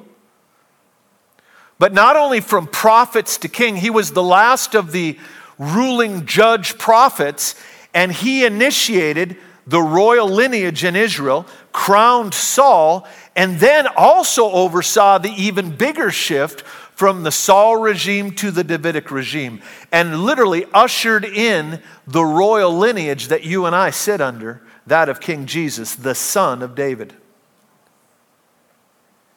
But 1.77 1.93
not 1.93 2.15
only 2.15 2.39
from 2.39 2.67
prophets 2.67 3.37
to 3.39 3.49
king, 3.49 3.75
he 3.75 3.89
was 3.89 4.11
the 4.11 4.23
last 4.23 4.75
of 4.75 4.91
the 4.91 5.19
ruling 5.57 6.25
judge 6.25 6.77
prophets, 6.77 7.55
and 7.93 8.11
he 8.11 8.45
initiated 8.45 9.37
the 9.67 9.81
royal 9.81 10.27
lineage 10.27 10.83
in 10.83 10.95
Israel, 10.95 11.45
crowned 11.71 12.33
Saul, 12.33 13.07
and 13.35 13.59
then 13.59 13.87
also 13.97 14.49
oversaw 14.51 15.17
the 15.17 15.31
even 15.31 15.75
bigger 15.75 16.11
shift 16.11 16.61
from 16.61 17.23
the 17.23 17.31
Saul 17.31 17.75
regime 17.77 18.31
to 18.35 18.51
the 18.51 18.63
Davidic 18.63 19.11
regime, 19.11 19.61
and 19.91 20.21
literally 20.21 20.65
ushered 20.73 21.25
in 21.25 21.81
the 22.07 22.23
royal 22.23 22.77
lineage 22.77 23.27
that 23.27 23.43
you 23.43 23.65
and 23.65 23.75
I 23.75 23.89
sit 23.89 24.21
under, 24.21 24.61
that 24.87 25.09
of 25.09 25.19
King 25.19 25.45
Jesus, 25.45 25.95
the 25.95 26.15
son 26.15 26.61
of 26.61 26.75
David. 26.75 27.15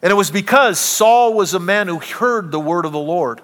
And 0.03 0.11
it 0.11 0.15
was 0.15 0.31
because 0.31 0.79
Saul 0.79 1.35
was 1.35 1.55
a 1.55 1.61
man 1.61 1.89
who 1.89 1.99
heard 1.99 2.51
the 2.51 2.61
word 2.61 2.85
of 2.85 2.93
the 2.93 2.99
Lord. 2.99 3.41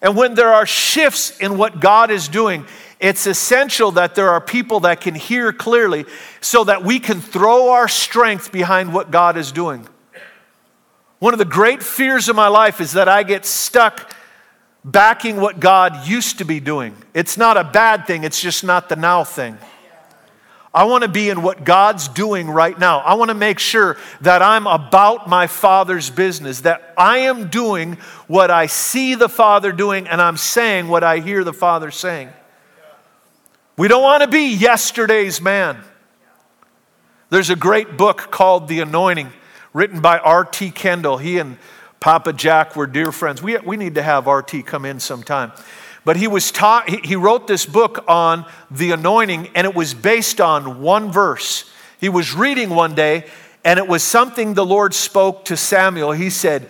And 0.00 0.16
when 0.16 0.34
there 0.34 0.52
are 0.52 0.66
shifts 0.66 1.38
in 1.38 1.58
what 1.58 1.78
God 1.80 2.10
is 2.10 2.26
doing, 2.26 2.66
it's 2.98 3.26
essential 3.26 3.92
that 3.92 4.14
there 4.14 4.30
are 4.30 4.40
people 4.40 4.80
that 4.80 5.00
can 5.00 5.14
hear 5.14 5.52
clearly 5.52 6.06
so 6.40 6.64
that 6.64 6.84
we 6.84 6.98
can 6.98 7.20
throw 7.20 7.70
our 7.70 7.88
strength 7.88 8.50
behind 8.50 8.92
what 8.92 9.10
God 9.10 9.36
is 9.36 9.52
doing. 9.52 9.86
One 11.18 11.34
of 11.34 11.38
the 11.38 11.44
great 11.44 11.82
fears 11.82 12.28
of 12.28 12.34
my 12.34 12.48
life 12.48 12.80
is 12.80 12.92
that 12.92 13.08
I 13.08 13.22
get 13.22 13.44
stuck 13.44 14.12
backing 14.84 15.40
what 15.40 15.60
God 15.60 16.06
used 16.08 16.38
to 16.38 16.44
be 16.44 16.58
doing. 16.58 16.96
It's 17.14 17.36
not 17.36 17.56
a 17.56 17.62
bad 17.62 18.06
thing, 18.06 18.24
it's 18.24 18.40
just 18.40 18.64
not 18.64 18.88
the 18.88 18.96
now 18.96 19.22
thing. 19.22 19.56
I 20.74 20.84
want 20.84 21.02
to 21.02 21.08
be 21.08 21.28
in 21.28 21.42
what 21.42 21.64
God's 21.64 22.08
doing 22.08 22.48
right 22.48 22.78
now. 22.78 23.00
I 23.00 23.14
want 23.14 23.28
to 23.28 23.34
make 23.34 23.58
sure 23.58 23.98
that 24.22 24.40
I'm 24.40 24.66
about 24.66 25.28
my 25.28 25.46
Father's 25.46 26.08
business, 26.08 26.62
that 26.62 26.94
I 26.96 27.18
am 27.18 27.48
doing 27.48 27.98
what 28.26 28.50
I 28.50 28.66
see 28.66 29.14
the 29.14 29.28
Father 29.28 29.70
doing 29.70 30.08
and 30.08 30.20
I'm 30.20 30.38
saying 30.38 30.88
what 30.88 31.04
I 31.04 31.18
hear 31.18 31.44
the 31.44 31.52
Father 31.52 31.90
saying. 31.90 32.30
We 33.76 33.88
don't 33.88 34.02
want 34.02 34.22
to 34.22 34.28
be 34.28 34.54
yesterday's 34.54 35.42
man. 35.42 35.78
There's 37.28 37.50
a 37.50 37.56
great 37.56 37.96
book 37.98 38.30
called 38.30 38.68
The 38.68 38.80
Anointing, 38.80 39.30
written 39.74 40.00
by 40.00 40.18
R.T. 40.18 40.70
Kendall. 40.70 41.18
He 41.18 41.38
and 41.38 41.58
Papa 42.00 42.32
Jack 42.32 42.76
were 42.76 42.86
dear 42.86 43.12
friends. 43.12 43.42
We, 43.42 43.56
we 43.58 43.76
need 43.76 43.94
to 43.94 44.02
have 44.02 44.26
R.T. 44.26 44.62
come 44.62 44.84
in 44.84 45.00
sometime. 45.00 45.52
But 46.04 46.16
he 46.16 46.26
was 46.26 46.50
taught, 46.50 46.88
he 46.88 47.16
wrote 47.16 47.46
this 47.46 47.64
book 47.64 48.04
on 48.08 48.44
the 48.70 48.90
anointing, 48.90 49.50
and 49.54 49.66
it 49.66 49.74
was 49.74 49.94
based 49.94 50.40
on 50.40 50.82
one 50.82 51.12
verse. 51.12 51.70
He 52.00 52.08
was 52.08 52.34
reading 52.34 52.70
one 52.70 52.94
day, 52.94 53.26
and 53.64 53.78
it 53.78 53.86
was 53.86 54.02
something 54.02 54.54
the 54.54 54.66
Lord 54.66 54.94
spoke 54.94 55.44
to 55.44 55.56
Samuel. 55.56 56.12
He 56.12 56.30
said, 56.30 56.68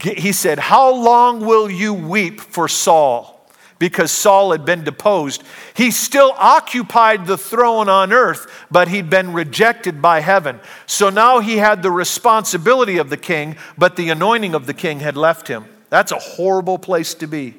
he 0.00 0.32
said, 0.32 0.58
How 0.58 0.92
long 0.92 1.40
will 1.46 1.70
you 1.70 1.94
weep 1.94 2.40
for 2.40 2.68
Saul? 2.68 3.36
because 3.78 4.10
Saul 4.10 4.52
had 4.52 4.64
been 4.64 4.84
deposed. 4.84 5.42
He 5.74 5.90
still 5.90 6.32
occupied 6.38 7.26
the 7.26 7.36
throne 7.36 7.88
on 7.88 8.12
earth, 8.12 8.66
but 8.70 8.88
he'd 8.88 9.10
been 9.10 9.32
rejected 9.32 10.00
by 10.00 10.20
heaven. 10.20 10.60
So 10.86 11.10
now 11.10 11.40
he 11.40 11.58
had 11.58 11.82
the 11.82 11.90
responsibility 11.90 12.98
of 12.98 13.10
the 13.10 13.16
king, 13.16 13.56
but 13.76 13.96
the 13.96 14.10
anointing 14.10 14.54
of 14.54 14.66
the 14.66 14.74
king 14.74 15.00
had 15.00 15.16
left 15.16 15.48
him. 15.48 15.66
That's 15.90 16.12
a 16.12 16.18
horrible 16.18 16.78
place 16.78 17.14
to 17.14 17.26
be. 17.26 17.54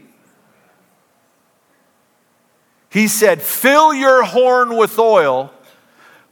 He 2.97 3.07
said, 3.07 3.41
Fill 3.41 3.93
your 3.93 4.23
horn 4.23 4.75
with 4.75 4.97
oil, 4.97 5.53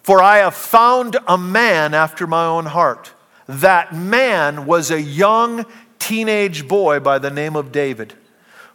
for 0.01 0.21
I 0.21 0.38
have 0.38 0.56
found 0.56 1.17
a 1.28 1.38
man 1.38 1.93
after 1.93 2.25
my 2.28 2.45
own 2.45 2.65
heart. 2.65 3.13
That 3.47 3.95
man 3.95 4.65
was 4.65 4.91
a 4.91 5.01
young 5.01 5.65
teenage 5.99 6.67
boy 6.67 6.99
by 6.99 7.19
the 7.19 7.30
name 7.30 7.56
of 7.56 7.71
David 7.71 8.15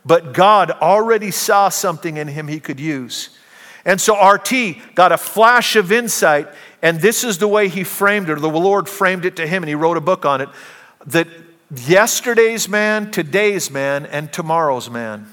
but 0.04 0.32
God 0.32 0.70
already 0.70 1.30
saw 1.30 1.68
something 1.68 2.16
in 2.16 2.28
him 2.28 2.48
he 2.48 2.60
could 2.60 2.80
use. 2.80 3.30
And 3.84 4.00
so 4.00 4.14
RT 4.14 4.94
got 4.94 5.12
a 5.12 5.18
flash 5.18 5.76
of 5.76 5.90
insight, 5.90 6.48
and 6.82 7.00
this 7.00 7.24
is 7.24 7.38
the 7.38 7.48
way 7.48 7.68
he 7.68 7.84
framed 7.84 8.28
it, 8.28 8.32
or 8.32 8.40
the 8.40 8.48
Lord 8.48 8.88
framed 8.88 9.24
it 9.24 9.36
to 9.36 9.46
him, 9.46 9.62
and 9.62 9.68
he 9.68 9.74
wrote 9.74 9.96
a 9.96 10.02
book 10.02 10.24
on 10.24 10.40
it 10.40 10.48
that 11.06 11.28
yesterday's 11.86 12.68
man, 12.68 13.10
today's 13.10 13.70
man, 13.70 14.04
and 14.06 14.32
tomorrow's 14.32 14.90
man. 14.90 15.32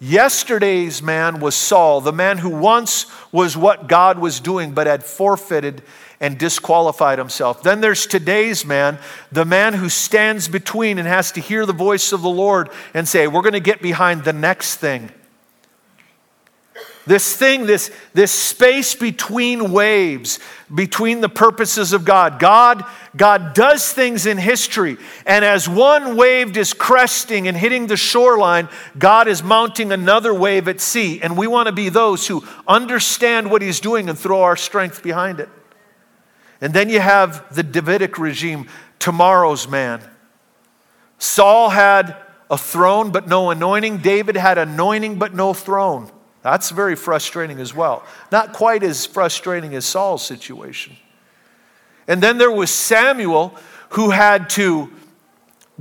Yesterday's 0.00 1.02
man 1.02 1.40
was 1.40 1.56
Saul, 1.56 2.00
the 2.00 2.12
man 2.12 2.38
who 2.38 2.50
once 2.50 3.06
was 3.32 3.56
what 3.56 3.88
God 3.88 4.18
was 4.18 4.38
doing, 4.38 4.72
but 4.72 4.86
had 4.86 5.02
forfeited 5.02 5.82
and 6.20 6.38
disqualified 6.38 7.18
himself. 7.18 7.62
Then 7.62 7.80
there's 7.80 8.06
today's 8.06 8.64
man, 8.64 8.98
the 9.32 9.44
man 9.44 9.74
who 9.74 9.88
stands 9.88 10.48
between 10.48 10.98
and 10.98 11.08
has 11.08 11.32
to 11.32 11.40
hear 11.40 11.66
the 11.66 11.72
voice 11.72 12.12
of 12.12 12.22
the 12.22 12.28
Lord 12.28 12.70
and 12.94 13.08
say, 13.08 13.26
We're 13.26 13.42
going 13.42 13.52
to 13.54 13.60
get 13.60 13.82
behind 13.82 14.24
the 14.24 14.32
next 14.32 14.76
thing. 14.76 15.10
This 17.08 17.34
thing, 17.34 17.64
this, 17.64 17.90
this 18.12 18.30
space 18.30 18.94
between 18.94 19.72
waves, 19.72 20.40
between 20.74 21.22
the 21.22 21.30
purposes 21.30 21.94
of 21.94 22.04
God. 22.04 22.38
God. 22.38 22.84
God 23.16 23.54
does 23.54 23.90
things 23.90 24.26
in 24.26 24.36
history. 24.36 24.98
And 25.24 25.42
as 25.42 25.66
one 25.66 26.16
wave 26.16 26.54
is 26.54 26.74
cresting 26.74 27.48
and 27.48 27.56
hitting 27.56 27.86
the 27.86 27.96
shoreline, 27.96 28.68
God 28.98 29.26
is 29.26 29.42
mounting 29.42 29.90
another 29.90 30.34
wave 30.34 30.68
at 30.68 30.82
sea. 30.82 31.18
And 31.22 31.38
we 31.38 31.46
want 31.46 31.68
to 31.68 31.72
be 31.72 31.88
those 31.88 32.26
who 32.26 32.46
understand 32.66 33.50
what 33.50 33.62
He's 33.62 33.80
doing 33.80 34.10
and 34.10 34.18
throw 34.18 34.42
our 34.42 34.56
strength 34.56 35.02
behind 35.02 35.40
it. 35.40 35.48
And 36.60 36.74
then 36.74 36.90
you 36.90 37.00
have 37.00 37.54
the 37.54 37.62
Davidic 37.62 38.18
regime, 38.18 38.68
tomorrow's 38.98 39.66
man. 39.66 40.02
Saul 41.16 41.70
had 41.70 42.18
a 42.50 42.58
throne 42.58 43.12
but 43.12 43.26
no 43.26 43.48
anointing. 43.48 43.96
David 43.98 44.36
had 44.36 44.58
anointing 44.58 45.18
but 45.18 45.34
no 45.34 45.54
throne. 45.54 46.12
That's 46.42 46.70
very 46.70 46.94
frustrating 46.94 47.58
as 47.60 47.74
well. 47.74 48.04
Not 48.30 48.52
quite 48.52 48.82
as 48.82 49.06
frustrating 49.06 49.74
as 49.74 49.84
Saul's 49.84 50.24
situation. 50.24 50.96
And 52.06 52.22
then 52.22 52.38
there 52.38 52.50
was 52.50 52.70
Samuel 52.70 53.54
who 53.90 54.10
had 54.10 54.48
to 54.50 54.90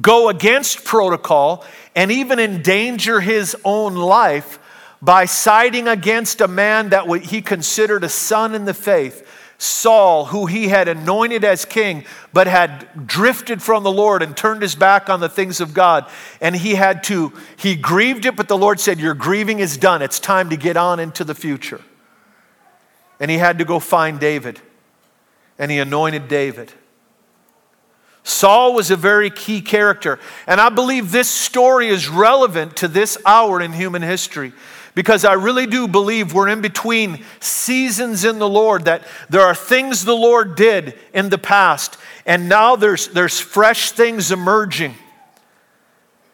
go 0.01 0.29
against 0.29 0.83
protocol 0.83 1.63
and 1.95 2.11
even 2.11 2.39
endanger 2.39 3.19
his 3.19 3.55
own 3.63 3.95
life 3.95 4.59
by 5.01 5.25
siding 5.25 5.87
against 5.87 6.41
a 6.41 6.47
man 6.47 6.89
that 6.89 7.07
he 7.23 7.41
considered 7.41 8.03
a 8.03 8.09
son 8.09 8.55
in 8.55 8.65
the 8.65 8.73
faith 8.73 9.26
Saul, 9.57 10.25
who 10.25 10.45
he 10.45 10.67
had 10.67 10.87
anointed 10.87 11.43
as 11.43 11.65
king, 11.65 12.05
but 12.31 12.45
had 12.45 13.07
drifted 13.07 13.61
from 13.61 13.83
the 13.83 13.91
Lord 13.91 14.21
and 14.21 14.37
turned 14.37 14.61
his 14.61 14.75
back 14.75 15.09
on 15.09 15.19
the 15.19 15.29
things 15.29 15.59
of 15.59 15.73
God. 15.73 16.07
And 16.39 16.55
he 16.55 16.75
had 16.75 17.03
to, 17.05 17.33
he 17.55 17.75
grieved 17.75 18.25
it, 18.25 18.35
but 18.35 18.47
the 18.47 18.57
Lord 18.57 18.79
said, 18.79 18.99
Your 18.99 19.15
grieving 19.15 19.59
is 19.59 19.75
done. 19.77 20.03
It's 20.03 20.19
time 20.19 20.51
to 20.51 20.57
get 20.57 20.77
on 20.77 20.99
into 20.99 21.23
the 21.23 21.33
future. 21.33 21.81
And 23.19 23.31
he 23.31 23.37
had 23.37 23.57
to 23.57 23.65
go 23.65 23.79
find 23.79 24.19
David. 24.19 24.61
And 25.57 25.71
he 25.71 25.79
anointed 25.79 26.27
David. 26.27 26.71
Saul 28.21 28.73
was 28.73 28.91
a 28.91 28.95
very 28.95 29.31
key 29.31 29.61
character. 29.61 30.19
And 30.45 30.61
I 30.61 30.69
believe 30.69 31.11
this 31.11 31.29
story 31.29 31.87
is 31.87 32.07
relevant 32.07 32.75
to 32.77 32.87
this 32.87 33.17
hour 33.25 33.59
in 33.59 33.73
human 33.73 34.03
history 34.03 34.53
because 34.97 35.23
I 35.25 35.33
really 35.33 35.67
do 35.67 35.87
believe 35.87 36.33
we're 36.33 36.47
in 36.47 36.59
between 36.59 37.23
seasons 37.39 38.25
in 38.25 38.39
the 38.39 38.49
Lord, 38.49 38.85
that 38.85 39.03
there 39.29 39.41
are 39.41 39.53
things 39.53 40.03
the 40.03 40.15
Lord 40.15 40.55
did 40.55 40.97
in 41.13 41.29
the 41.29 41.37
past, 41.37 41.99
and 42.25 42.49
now 42.49 42.75
there's, 42.75 43.07
there's 43.09 43.39
fresh 43.39 43.91
things 43.91 44.31
emerging. 44.31 44.95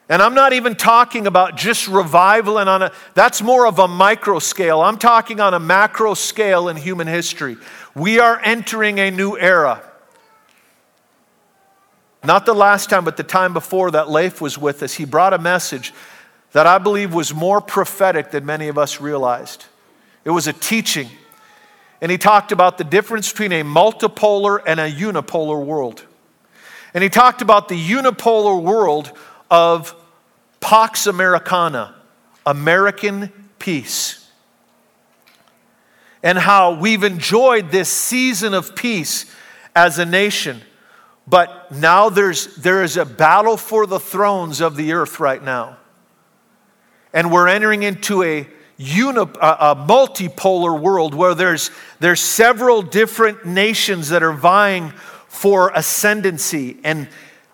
And 0.08 0.22
I'm 0.22 0.34
not 0.34 0.54
even 0.54 0.76
talking 0.76 1.28
about 1.28 1.58
just 1.58 1.90
revival 1.90 2.58
and 2.58 2.70
on 2.70 2.84
a, 2.84 2.94
that's 3.16 3.42
more 3.42 3.68
of 3.68 3.80
a 3.80 3.88
micro 3.90 4.40
scale. 4.40 4.80
I'm 4.80 4.98
talking 4.98 5.42
on 5.42 5.54
a 5.54 5.60
macro 5.60 6.14
scale 6.14 6.70
in 6.70 6.78
human 6.78 7.08
history. 7.08 7.58
We 7.94 8.20
are 8.20 8.40
entering 8.42 8.98
a 8.98 9.12
new 9.12 9.38
era. 9.38 9.84
Not 12.24 12.46
the 12.46 12.56
last 12.56 12.90
time, 12.90 13.04
but 13.04 13.18
the 13.18 13.24
time 13.24 13.52
before 13.52 13.92
that 13.92 14.10
Leif 14.10 14.40
was 14.40 14.58
with 14.58 14.84
us. 14.84 14.94
He 14.94 15.04
brought 15.04 15.34
a 15.34 15.38
message 15.38 15.94
that 16.54 16.66
I 16.68 16.78
believe 16.78 17.14
was 17.14 17.34
more 17.34 17.60
prophetic 17.60 18.32
than 18.32 18.46
many 18.46 18.68
of 18.68 18.78
us 18.78 19.02
realized. 19.02 19.66
It 20.24 20.30
was 20.30 20.48
a 20.48 20.54
teaching. 20.54 21.10
And 22.00 22.12
he 22.12 22.18
talked 22.18 22.52
about 22.52 22.78
the 22.78 22.84
difference 22.84 23.32
between 23.32 23.52
a 23.52 23.64
multipolar 23.64 24.62
and 24.66 24.80
a 24.80 24.90
unipolar 24.90 25.64
world. 25.64 26.06
And 26.94 27.04
he 27.04 27.10
talked 27.10 27.42
about 27.42 27.70
the 27.70 27.90
unipolar 27.90 28.62
world 28.62 29.12
of 29.50 29.96
Pax 30.60 31.08
Americana, 31.08 31.96
American 32.46 33.32
peace. 33.58 34.30
And 36.22 36.38
how 36.38 36.80
we've 36.80 37.04
enjoyed 37.04 37.72
this 37.72 37.90
season 37.90 38.54
of 38.54 38.76
peace 38.76 39.26
as 39.76 39.98
a 39.98 40.06
nation. 40.06 40.62
But 41.28 41.72
now 41.72 42.10
there's, 42.10 42.56
there 42.58 42.84
is 42.84 42.96
a 42.96 43.06
battle 43.06 43.58
for 43.58 43.88
the 43.88 44.00
thrones 44.00 44.62
of 44.62 44.76
the 44.76 44.94
earth 44.94 45.20
right 45.20 45.44
now. 45.44 45.78
And 47.14 47.32
we're 47.32 47.48
entering 47.48 47.84
into 47.84 48.24
a, 48.24 48.48
uni, 48.78 49.20
a, 49.20 49.24
a 49.24 49.76
multipolar 49.76 50.80
world 50.80 51.14
where 51.14 51.36
there's, 51.36 51.72
there's 52.00 52.22
several 52.22 52.82
different 52.82 53.46
nations 53.46 54.10
that 54.10 54.24
are 54.24 54.34
vying 54.34 54.92
for 55.28 55.72
ascendancy. 55.74 56.78
And 56.84 57.08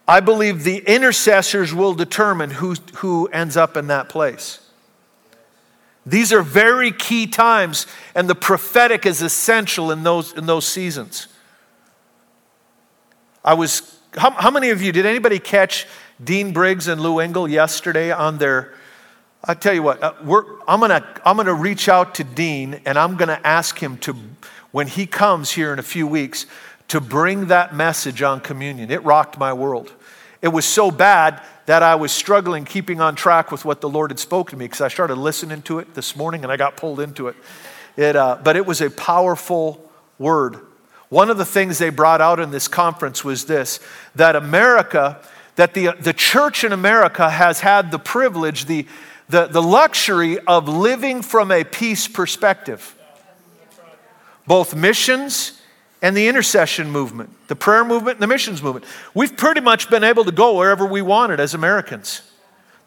I 0.08 0.22
believe 0.22 0.64
the 0.64 0.78
intercessors 0.78 1.74
will 1.74 1.94
determine 1.94 2.52
who, 2.52 2.76
who 2.96 3.28
ends 3.28 3.58
up 3.58 3.78
in 3.78 3.88
that 3.88 4.10
place. 4.10 4.66
These 6.06 6.34
are 6.34 6.42
very 6.42 6.92
key 6.92 7.28
times, 7.28 7.86
and 8.16 8.28
the 8.28 8.36
prophetic 8.36 9.06
is 9.06 9.22
essential 9.22 9.92
in 9.92 10.02
those, 10.02 10.34
in 10.34 10.48
those 10.48 10.66
seasons. 10.68 11.28
I 13.46 13.54
was, 13.54 14.00
how, 14.18 14.32
how 14.32 14.50
many 14.50 14.72
of 14.72 14.82
you, 14.82 14.92
did 14.92 15.06
anybody 15.06 15.38
catch 15.38 15.86
Dean 16.24 16.52
Briggs 16.52 16.88
and 16.88 17.00
Lou 17.00 17.20
Engle 17.20 17.48
yesterday 17.48 18.12
on 18.12 18.40
their, 18.40 18.74
I 19.44 19.54
tell 19.54 19.74
you 19.74 19.84
what, 19.84 20.04
uh, 20.04 20.14
I'm 20.68 20.82
gonna, 20.82 21.06
I'm 21.26 21.38
gonna 21.38 21.54
reach 21.54 21.88
out 21.88 22.16
to 22.16 22.26
Dean 22.26 22.82
and 22.86 22.98
I'm 22.98 23.16
gonna 23.16 23.40
ask 23.44 23.82
him 23.82 23.98
to, 24.00 24.16
when 24.72 24.88
he 24.88 25.06
comes 25.06 25.52
here 25.52 25.72
in 25.72 25.80
a 25.80 25.84
few 25.84 26.06
weeks, 26.06 26.46
to 26.90 27.00
bring 27.00 27.48
that 27.48 27.74
message 27.74 28.22
on 28.22 28.42
communion. 28.42 28.92
It 28.92 29.04
rocked 29.04 29.38
my 29.38 29.54
world. 29.54 29.94
It 30.42 30.50
was 30.50 30.66
so 30.66 30.92
bad 30.92 31.42
that 31.68 31.84
I 31.84 31.96
was 31.96 32.12
struggling 32.12 32.66
keeping 32.66 33.00
on 33.00 33.16
track 33.16 33.52
with 33.52 33.64
what 33.64 33.80
the 33.80 33.88
Lord 33.88 34.12
had 34.12 34.20
spoken 34.20 34.52
to 34.52 34.58
me 34.58 34.66
because 34.66 34.82
I 34.82 34.88
started 34.90 35.16
listening 35.16 35.62
to 35.64 35.80
it 35.80 35.94
this 35.94 36.16
morning 36.16 36.44
and 36.44 36.52
I 36.52 36.58
got 36.58 36.76
pulled 36.76 37.00
into 37.00 37.28
it. 37.28 37.36
it 37.96 38.16
uh, 38.16 38.40
but 38.44 38.58
it 38.58 38.66
was 38.66 38.82
a 38.82 38.90
powerful 38.90 39.90
word. 40.18 40.60
One 41.10 41.30
of 41.30 41.38
the 41.38 41.46
things 41.46 41.78
they 41.78 41.92
brought 41.92 42.22
out 42.22 42.40
in 42.40 42.52
this 42.52 42.68
conference 42.68 43.24
was 43.24 43.46
this 43.46 43.80
that 44.16 44.36
America, 44.36 45.22
that 45.56 45.74
the, 45.74 45.96
the 46.00 46.14
church 46.14 46.64
in 46.64 46.74
America 46.74 47.30
has 47.30 47.62
had 47.62 47.92
the 47.92 48.00
privilege, 48.00 48.66
the, 48.66 48.86
the, 49.30 49.46
the 49.46 49.62
luxury 49.62 50.40
of 50.40 50.68
living 50.68 51.22
from 51.22 51.52
a 51.52 51.64
peace 51.64 52.08
perspective. 52.08 52.96
Both 54.48 54.76
missions 54.76 55.62
and 56.02 56.18
the 56.18 56.28
intercession 56.28 56.90
movement, 56.90 57.30
the 57.48 57.56
prayer 57.56 57.86
movement, 57.86 58.16
and 58.16 58.24
the 58.24 58.28
missions 58.28 58.64
movement. 58.64 58.86
We've 59.14 59.36
pretty 59.36 59.62
much 59.62 59.90
been 59.90 60.04
able 60.04 60.26
to 60.26 60.32
go 60.32 60.58
wherever 60.58 60.86
we 60.86 61.02
wanted 61.02 61.40
as 61.40 61.54
Americans. 61.54 62.22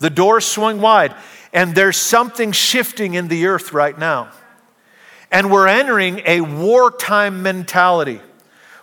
The 0.00 0.10
doors 0.10 0.44
swung 0.44 0.80
wide, 0.80 1.14
and 1.52 1.74
there's 1.74 1.96
something 1.96 2.50
shifting 2.50 3.14
in 3.14 3.28
the 3.28 3.46
earth 3.46 3.72
right 3.72 3.96
now. 3.96 4.32
And 5.30 5.50
we're 5.50 5.68
entering 5.68 6.22
a 6.26 6.40
wartime 6.40 7.42
mentality. 7.42 8.20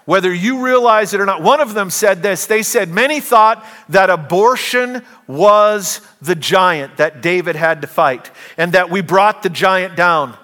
Whether 0.09 0.33
you 0.33 0.65
realize 0.65 1.13
it 1.13 1.21
or 1.21 1.25
not, 1.27 1.43
one 1.43 1.61
of 1.61 1.75
them 1.75 1.91
said 1.91 2.23
this. 2.23 2.47
They 2.47 2.63
said, 2.63 2.89
Many 2.89 3.19
thought 3.19 3.63
that 3.89 4.09
abortion 4.09 5.03
was 5.27 6.01
the 6.19 6.33
giant 6.33 6.97
that 6.97 7.21
David 7.21 7.55
had 7.55 7.81
to 7.81 7.87
fight, 7.87 8.31
and 8.57 8.71
that 8.71 8.89
we 8.89 9.01
brought 9.01 9.43
the 9.43 9.51
giant 9.51 9.95
down. 9.95 10.35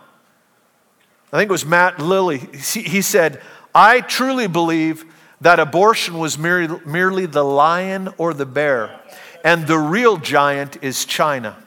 I 1.33 1.37
think 1.37 1.49
it 1.49 1.51
was 1.51 1.65
Matt 1.65 1.97
Lilly. 1.97 2.37
He 2.37 3.01
said, 3.01 3.41
I 3.73 4.01
truly 4.01 4.45
believe 4.45 5.03
that 5.41 5.59
abortion 5.59 6.19
was 6.19 6.37
merely, 6.37 6.79
merely 6.85 7.25
the 7.25 7.43
lion 7.43 8.09
or 8.19 8.35
the 8.35 8.45
bear, 8.45 9.01
and 9.43 9.65
the 9.65 9.79
real 9.79 10.17
giant 10.17 10.77
is 10.83 11.05
China. 11.05 11.57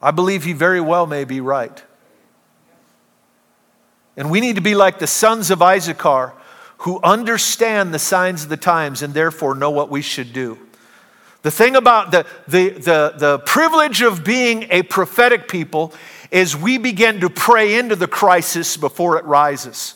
I 0.00 0.10
believe 0.10 0.44
he 0.44 0.52
very 0.52 0.80
well 0.80 1.06
may 1.06 1.24
be 1.24 1.40
right. 1.40 1.82
And 4.16 4.30
we 4.30 4.40
need 4.40 4.56
to 4.56 4.62
be 4.62 4.74
like 4.74 4.98
the 4.98 5.06
sons 5.06 5.50
of 5.50 5.62
Issachar 5.62 6.34
who 6.78 7.00
understand 7.02 7.92
the 7.92 7.98
signs 7.98 8.44
of 8.44 8.48
the 8.48 8.56
times 8.56 9.02
and 9.02 9.14
therefore 9.14 9.54
know 9.54 9.70
what 9.70 9.90
we 9.90 10.02
should 10.02 10.32
do. 10.32 10.58
The 11.42 11.50
thing 11.50 11.76
about 11.76 12.10
the, 12.10 12.26
the, 12.46 12.70
the, 12.70 13.14
the 13.16 13.38
privilege 13.40 14.02
of 14.02 14.24
being 14.24 14.66
a 14.70 14.82
prophetic 14.82 15.48
people 15.48 15.92
is 16.30 16.56
we 16.56 16.78
begin 16.78 17.20
to 17.20 17.30
pray 17.30 17.76
into 17.76 17.96
the 17.96 18.08
crisis 18.08 18.76
before 18.76 19.16
it 19.18 19.24
rises. 19.24 19.94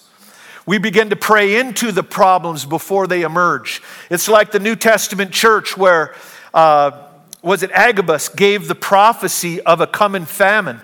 We 0.66 0.78
begin 0.78 1.10
to 1.10 1.16
pray 1.16 1.58
into 1.58 1.90
the 1.90 2.04
problems 2.04 2.64
before 2.64 3.08
they 3.08 3.22
emerge. 3.22 3.82
It's 4.08 4.28
like 4.28 4.52
the 4.52 4.60
New 4.60 4.76
Testament 4.76 5.32
church 5.32 5.76
where, 5.76 6.14
uh, 6.54 7.08
was 7.42 7.62
it 7.62 7.70
Agabus 7.72 8.28
gave 8.28 8.68
the 8.68 8.74
prophecy 8.74 9.60
of 9.60 9.80
a 9.80 9.86
coming 9.86 10.24
famine. 10.24 10.80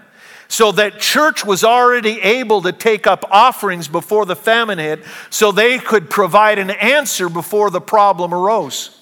So 0.48 0.72
that 0.72 0.98
church 0.98 1.44
was 1.44 1.62
already 1.62 2.20
able 2.20 2.62
to 2.62 2.72
take 2.72 3.06
up 3.06 3.24
offerings 3.30 3.86
before 3.86 4.24
the 4.26 4.34
famine 4.34 4.78
hit 4.78 5.04
so 5.30 5.52
they 5.52 5.78
could 5.78 6.10
provide 6.10 6.58
an 6.58 6.70
answer 6.70 7.28
before 7.28 7.70
the 7.70 7.82
problem 7.82 8.32
arose. 8.32 8.98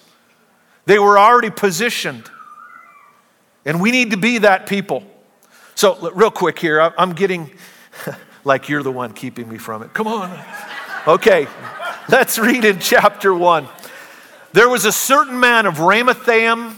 They 0.87 0.99
were 0.99 1.19
already 1.19 1.51
positioned. 1.51 2.31
And 3.65 3.81
we 3.81 3.91
need 3.91 4.11
to 4.11 4.17
be 4.17 4.39
that 4.39 4.67
people. 4.67 5.05
So, 5.75 6.11
real 6.11 6.31
quick 6.31 6.59
here, 6.59 6.81
I'm 6.97 7.13
getting 7.13 7.51
like 8.45 8.69
you're 8.69 8.83
the 8.83 8.93
one 8.93 9.13
keeping 9.13 9.49
me 9.49 9.59
from 9.59 9.83
it. 9.83 9.93
Come 9.95 10.07
on. 10.07 10.39
Okay, 11.07 11.47
let's 12.09 12.39
read 12.39 12.65
in 12.65 12.79
chapter 12.79 13.33
1. 13.35 13.69
There 14.53 14.69
was 14.69 14.85
a 14.85 14.93
certain 14.93 15.39
man 15.39 15.67
of 15.67 15.75
Ramathaim 15.77 16.77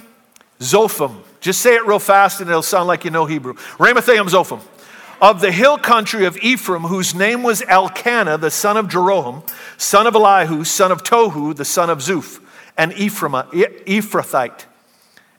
Zophim. 0.61 1.17
Just 1.41 1.61
say 1.61 1.75
it 1.75 1.87
real 1.87 1.99
fast 1.99 2.41
and 2.41 2.51
it'll 2.51 2.63
sound 2.63 2.89
like 2.89 3.05
you 3.05 3.11
know 3.11 3.27
Hebrew. 3.27 3.55
Ramathaim 3.55 4.29
Zophim. 4.29 4.61
Of 5.21 5.41
the 5.41 5.51
hill 5.51 5.79
country 5.79 6.27
of 6.27 6.37
Ephraim, 6.39 6.83
whose 6.83 7.13
name 7.15 7.43
was 7.43 7.63
Elkanah, 7.63 8.39
the 8.39 8.53
son 8.53 8.77
of 8.77 8.87
Jeroham, 8.87 9.43
son 9.77 10.07
of 10.07 10.15
Elihu, 10.15 10.63
son 10.63 10.93
of 10.93 11.03
Tohu, 11.03 11.57
the 11.57 11.65
son 11.65 11.91
of 11.91 11.99
Zuph 11.99 12.41
and 12.77 12.93
Ephrathite. 12.93 14.65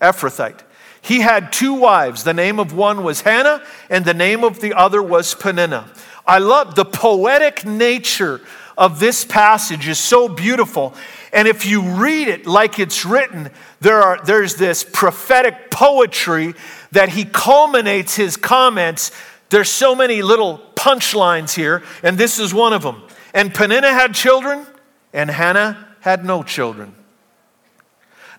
Ephrathite. 0.01 0.59
He 1.01 1.21
had 1.21 1.53
two 1.53 1.73
wives. 1.73 2.23
The 2.23 2.33
name 2.33 2.59
of 2.59 2.73
one 2.73 3.03
was 3.03 3.21
Hannah, 3.21 3.63
and 3.89 4.03
the 4.03 4.13
name 4.13 4.43
of 4.43 4.59
the 4.59 4.73
other 4.73 5.01
was 5.01 5.33
Peninnah. 5.33 5.89
I 6.27 6.39
love 6.39 6.75
the 6.75 6.85
poetic 6.85 7.65
nature 7.65 8.41
of 8.77 8.99
this 8.99 9.25
passage 9.25 9.87
is 9.87 9.97
so 9.97 10.27
beautiful. 10.27 10.93
And 11.31 11.47
if 11.47 11.65
you 11.65 11.81
read 11.81 12.27
it 12.27 12.47
like 12.47 12.79
it's 12.79 13.05
written, 13.05 13.51
there 13.81 14.01
are, 14.01 14.19
there's 14.23 14.55
this 14.55 14.83
prophetic 14.83 15.69
poetry 15.69 16.55
that 16.91 17.09
he 17.09 17.25
culminates 17.25 18.15
his 18.15 18.35
comments. 18.35 19.11
There's 19.49 19.69
so 19.69 19.95
many 19.95 20.21
little 20.21 20.59
punchlines 20.75 21.53
here, 21.53 21.83
and 22.03 22.17
this 22.17 22.39
is 22.39 22.53
one 22.53 22.73
of 22.73 22.81
them. 22.81 23.03
And 23.33 23.53
Peninnah 23.53 23.93
had 23.93 24.15
children, 24.15 24.65
and 25.13 25.29
Hannah 25.29 25.87
had 26.01 26.25
no 26.25 26.41
children. 26.41 26.95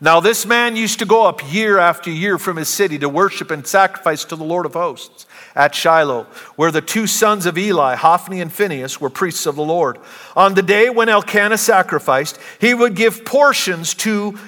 Now, 0.00 0.20
this 0.20 0.46
man 0.46 0.76
used 0.76 0.98
to 1.00 1.05
go 1.05 1.26
up 1.26 1.53
year 1.53 1.79
after 1.79 2.11
year 2.11 2.38
from 2.38 2.57
his 2.57 2.70
city 2.70 2.98
to 3.00 3.09
worship 3.09 3.50
and 3.50 3.66
sacrifice 3.66 4.24
to 4.24 4.37
the 4.37 4.44
Lord 4.44 4.64
of 4.64 4.72
hosts 4.72 5.26
at 5.54 5.74
Shiloh, 5.74 6.24
where 6.56 6.70
the 6.70 6.80
two 6.80 7.06
sons 7.06 7.46
of 7.46 7.58
Eli, 7.58 7.94
Hophni 7.96 8.40
and 8.40 8.52
Phinehas, 8.52 9.00
were 9.00 9.10
priests 9.10 9.46
of 9.46 9.56
the 9.56 9.64
Lord. 9.64 9.98
On 10.36 10.54
the 10.54 10.62
day 10.62 10.90
when 10.90 11.08
Elkanah 11.08 11.58
sacrificed, 11.58 12.38
he 12.60 12.74
would 12.74 12.94
give 12.94 13.24
portions 13.24 13.94
to 13.94 14.38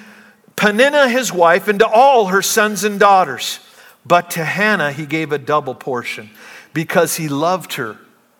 Peninnah 0.55 1.09
his 1.09 1.33
wife 1.33 1.67
and 1.67 1.79
to 1.79 1.87
all 1.87 2.27
her 2.27 2.41
sons 2.41 2.83
and 2.83 2.99
daughters. 2.99 3.59
But 4.05 4.31
to 4.31 4.43
Hannah 4.43 4.91
he 4.91 5.05
gave 5.05 5.31
a 5.31 5.37
double 5.37 5.75
portion 5.75 6.29
because 6.73 7.15
he 7.15 7.27
loved 7.29 7.73
her, 7.73 7.97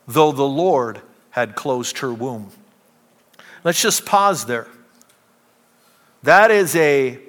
though 0.08 0.32
the 0.32 0.44
Lord 0.44 1.02
had 1.32 1.56
closed 1.56 2.00
her 2.00 2.14
womb. 2.14 2.52
Let's 3.64 3.82
just 3.82 4.06
pause 4.06 4.46
there. 4.46 4.68
That 6.24 6.52
is 6.52 6.76
a 6.76 7.20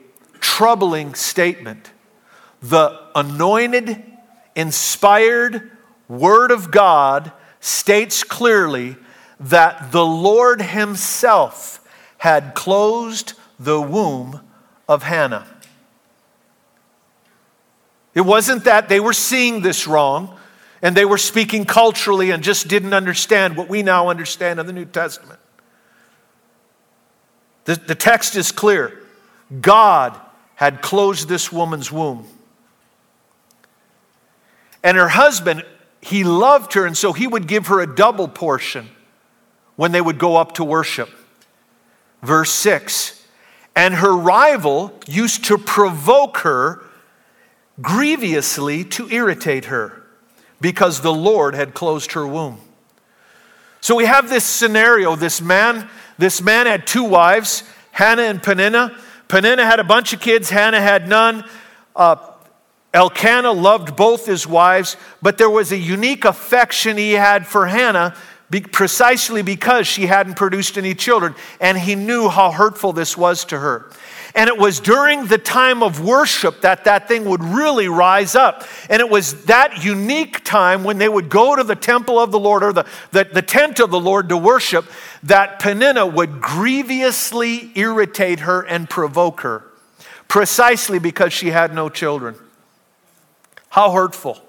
troubling 0.40 1.14
statement. 1.14 1.90
The 2.60 3.00
anointed, 3.14 4.02
inspired 4.54 5.70
Word 6.08 6.50
of 6.50 6.70
God 6.70 7.32
states 7.60 8.22
clearly 8.22 8.96
that 9.40 9.90
the 9.90 10.04
Lord 10.04 10.60
Himself 10.60 11.80
had 12.18 12.54
closed 12.54 13.34
the 13.58 13.80
womb 13.80 14.40
of 14.88 15.02
Hannah. 15.02 15.46
It 18.14 18.22
wasn't 18.22 18.64
that 18.64 18.88
they 18.88 19.00
were 19.00 19.12
seeing 19.12 19.62
this 19.62 19.86
wrong 19.86 20.38
and 20.82 20.96
they 20.96 21.04
were 21.04 21.18
speaking 21.18 21.64
culturally 21.64 22.30
and 22.30 22.42
just 22.42 22.68
didn't 22.68 22.94
understand 22.94 23.56
what 23.56 23.68
we 23.68 23.82
now 23.82 24.08
understand 24.08 24.60
in 24.60 24.66
the 24.66 24.72
New 24.72 24.84
Testament. 24.84 25.40
The, 27.64 27.76
the 27.76 27.94
text 27.94 28.36
is 28.36 28.52
clear 28.52 29.00
God 29.60 30.18
had 30.54 30.82
closed 30.82 31.28
this 31.28 31.50
woman's 31.50 31.90
womb. 31.90 32.26
And 34.84 34.98
her 34.98 35.08
husband, 35.08 35.64
he 36.00 36.22
loved 36.22 36.74
her, 36.74 36.86
and 36.86 36.96
so 36.96 37.12
he 37.12 37.26
would 37.26 37.48
give 37.48 37.68
her 37.68 37.80
a 37.80 37.92
double 37.92 38.28
portion 38.28 38.90
when 39.76 39.90
they 39.90 40.00
would 40.00 40.18
go 40.18 40.36
up 40.36 40.52
to 40.52 40.64
worship. 40.64 41.08
Verse 42.22 42.52
6 42.52 43.26
And 43.74 43.94
her 43.94 44.14
rival 44.14 44.92
used 45.08 45.46
to 45.46 45.58
provoke 45.58 46.38
her 46.38 46.84
grievously 47.80 48.84
to 48.84 49.10
irritate 49.10 49.64
her 49.64 50.02
because 50.60 51.00
the 51.00 51.12
Lord 51.12 51.54
had 51.54 51.74
closed 51.74 52.12
her 52.12 52.26
womb. 52.26 52.60
So 53.80 53.94
we 53.96 54.04
have 54.04 54.28
this 54.28 54.44
scenario 54.44 55.16
this 55.16 55.40
man 55.40 55.88
this 56.18 56.40
man 56.40 56.66
had 56.66 56.86
two 56.86 57.04
wives, 57.04 57.64
Hannah 57.90 58.22
and 58.22 58.42
Peninnah. 58.42 58.96
Peninnah 59.28 59.64
had 59.64 59.80
a 59.80 59.84
bunch 59.84 60.12
of 60.12 60.20
kids, 60.20 60.50
Hannah 60.50 60.80
had 60.80 61.08
none. 61.08 61.44
Uh, 61.96 62.16
Elkanah 62.94 63.52
loved 63.52 63.96
both 63.96 64.24
his 64.24 64.46
wives, 64.46 64.96
but 65.20 65.36
there 65.36 65.50
was 65.50 65.72
a 65.72 65.76
unique 65.76 66.24
affection 66.24 66.96
he 66.96 67.12
had 67.12 67.46
for 67.46 67.66
Hannah 67.66 68.14
precisely 68.72 69.42
because 69.42 69.86
she 69.86 70.06
hadn't 70.06 70.36
produced 70.36 70.78
any 70.78 70.94
children, 70.94 71.34
and 71.60 71.76
he 71.76 71.96
knew 71.96 72.28
how 72.28 72.52
hurtful 72.52 72.92
this 72.92 73.16
was 73.16 73.44
to 73.46 73.58
her. 73.58 73.90
And 74.36 74.48
it 74.48 74.58
was 74.58 74.80
during 74.80 75.26
the 75.26 75.38
time 75.38 75.82
of 75.82 76.00
worship 76.00 76.60
that 76.60 76.84
that 76.84 77.06
thing 77.06 77.24
would 77.24 77.42
really 77.42 77.88
rise 77.88 78.34
up. 78.34 78.64
And 78.90 79.00
it 79.00 79.08
was 79.08 79.44
that 79.44 79.84
unique 79.84 80.42
time 80.42 80.82
when 80.82 80.98
they 80.98 81.08
would 81.08 81.28
go 81.28 81.54
to 81.54 81.62
the 81.62 81.76
temple 81.76 82.18
of 82.18 82.32
the 82.32 82.38
Lord 82.38 82.64
or 82.64 82.72
the, 82.72 82.84
the, 83.12 83.24
the 83.24 83.42
tent 83.42 83.78
of 83.78 83.92
the 83.92 84.00
Lord 84.00 84.28
to 84.30 84.36
worship 84.36 84.86
that 85.22 85.60
Peninnah 85.60 86.06
would 86.06 86.40
grievously 86.40 87.70
irritate 87.76 88.40
her 88.40 88.62
and 88.62 88.90
provoke 88.90 89.42
her, 89.42 89.64
precisely 90.26 90.98
because 90.98 91.32
she 91.32 91.50
had 91.50 91.72
no 91.72 91.88
children. 91.88 92.34
How 93.74 93.90
hurtful. 93.90 94.40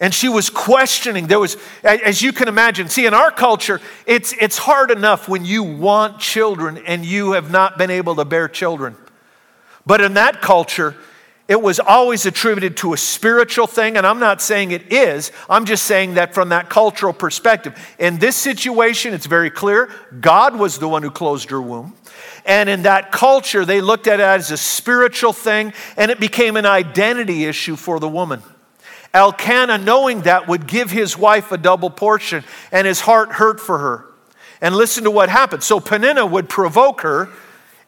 And 0.00 0.14
she 0.14 0.30
was 0.30 0.48
questioning. 0.48 1.26
There 1.26 1.38
was, 1.38 1.58
as 1.82 2.22
you 2.22 2.32
can 2.32 2.48
imagine, 2.48 2.88
see, 2.88 3.04
in 3.04 3.12
our 3.12 3.30
culture, 3.30 3.82
it's, 4.06 4.32
it's 4.40 4.56
hard 4.56 4.90
enough 4.90 5.28
when 5.28 5.44
you 5.44 5.62
want 5.62 6.20
children 6.20 6.78
and 6.78 7.04
you 7.04 7.32
have 7.32 7.50
not 7.50 7.76
been 7.76 7.90
able 7.90 8.16
to 8.16 8.24
bear 8.24 8.48
children. 8.48 8.96
But 9.84 10.00
in 10.00 10.14
that 10.14 10.40
culture, 10.40 10.96
it 11.46 11.60
was 11.60 11.78
always 11.78 12.24
attributed 12.24 12.78
to 12.78 12.94
a 12.94 12.96
spiritual 12.96 13.66
thing, 13.66 13.98
and 13.98 14.06
I'm 14.06 14.18
not 14.18 14.40
saying 14.40 14.70
it 14.70 14.90
is. 14.90 15.30
I'm 15.48 15.66
just 15.66 15.84
saying 15.84 16.14
that 16.14 16.32
from 16.32 16.48
that 16.48 16.70
cultural 16.70 17.12
perspective. 17.12 17.78
In 17.98 18.18
this 18.18 18.34
situation, 18.34 19.12
it's 19.12 19.26
very 19.26 19.50
clear 19.50 19.90
God 20.20 20.56
was 20.56 20.78
the 20.78 20.88
one 20.88 21.02
who 21.02 21.10
closed 21.10 21.50
her 21.50 21.60
womb. 21.60 21.94
And 22.46 22.70
in 22.70 22.82
that 22.82 23.12
culture, 23.12 23.66
they 23.66 23.82
looked 23.82 24.06
at 24.06 24.20
it 24.20 24.22
as 24.22 24.50
a 24.50 24.56
spiritual 24.56 25.34
thing, 25.34 25.74
and 25.98 26.10
it 26.10 26.18
became 26.18 26.56
an 26.56 26.66
identity 26.66 27.44
issue 27.44 27.76
for 27.76 28.00
the 28.00 28.08
woman. 28.08 28.42
Elkanah, 29.12 29.78
knowing 29.78 30.22
that, 30.22 30.48
would 30.48 30.66
give 30.66 30.90
his 30.90 31.16
wife 31.16 31.52
a 31.52 31.58
double 31.58 31.90
portion, 31.90 32.42
and 32.72 32.86
his 32.86 33.00
heart 33.00 33.32
hurt 33.32 33.60
for 33.60 33.78
her. 33.78 34.06
And 34.62 34.74
listen 34.74 35.04
to 35.04 35.10
what 35.10 35.28
happened. 35.28 35.62
So 35.62 35.78
Peninnah 35.78 36.24
would 36.24 36.48
provoke 36.48 37.02
her 37.02 37.28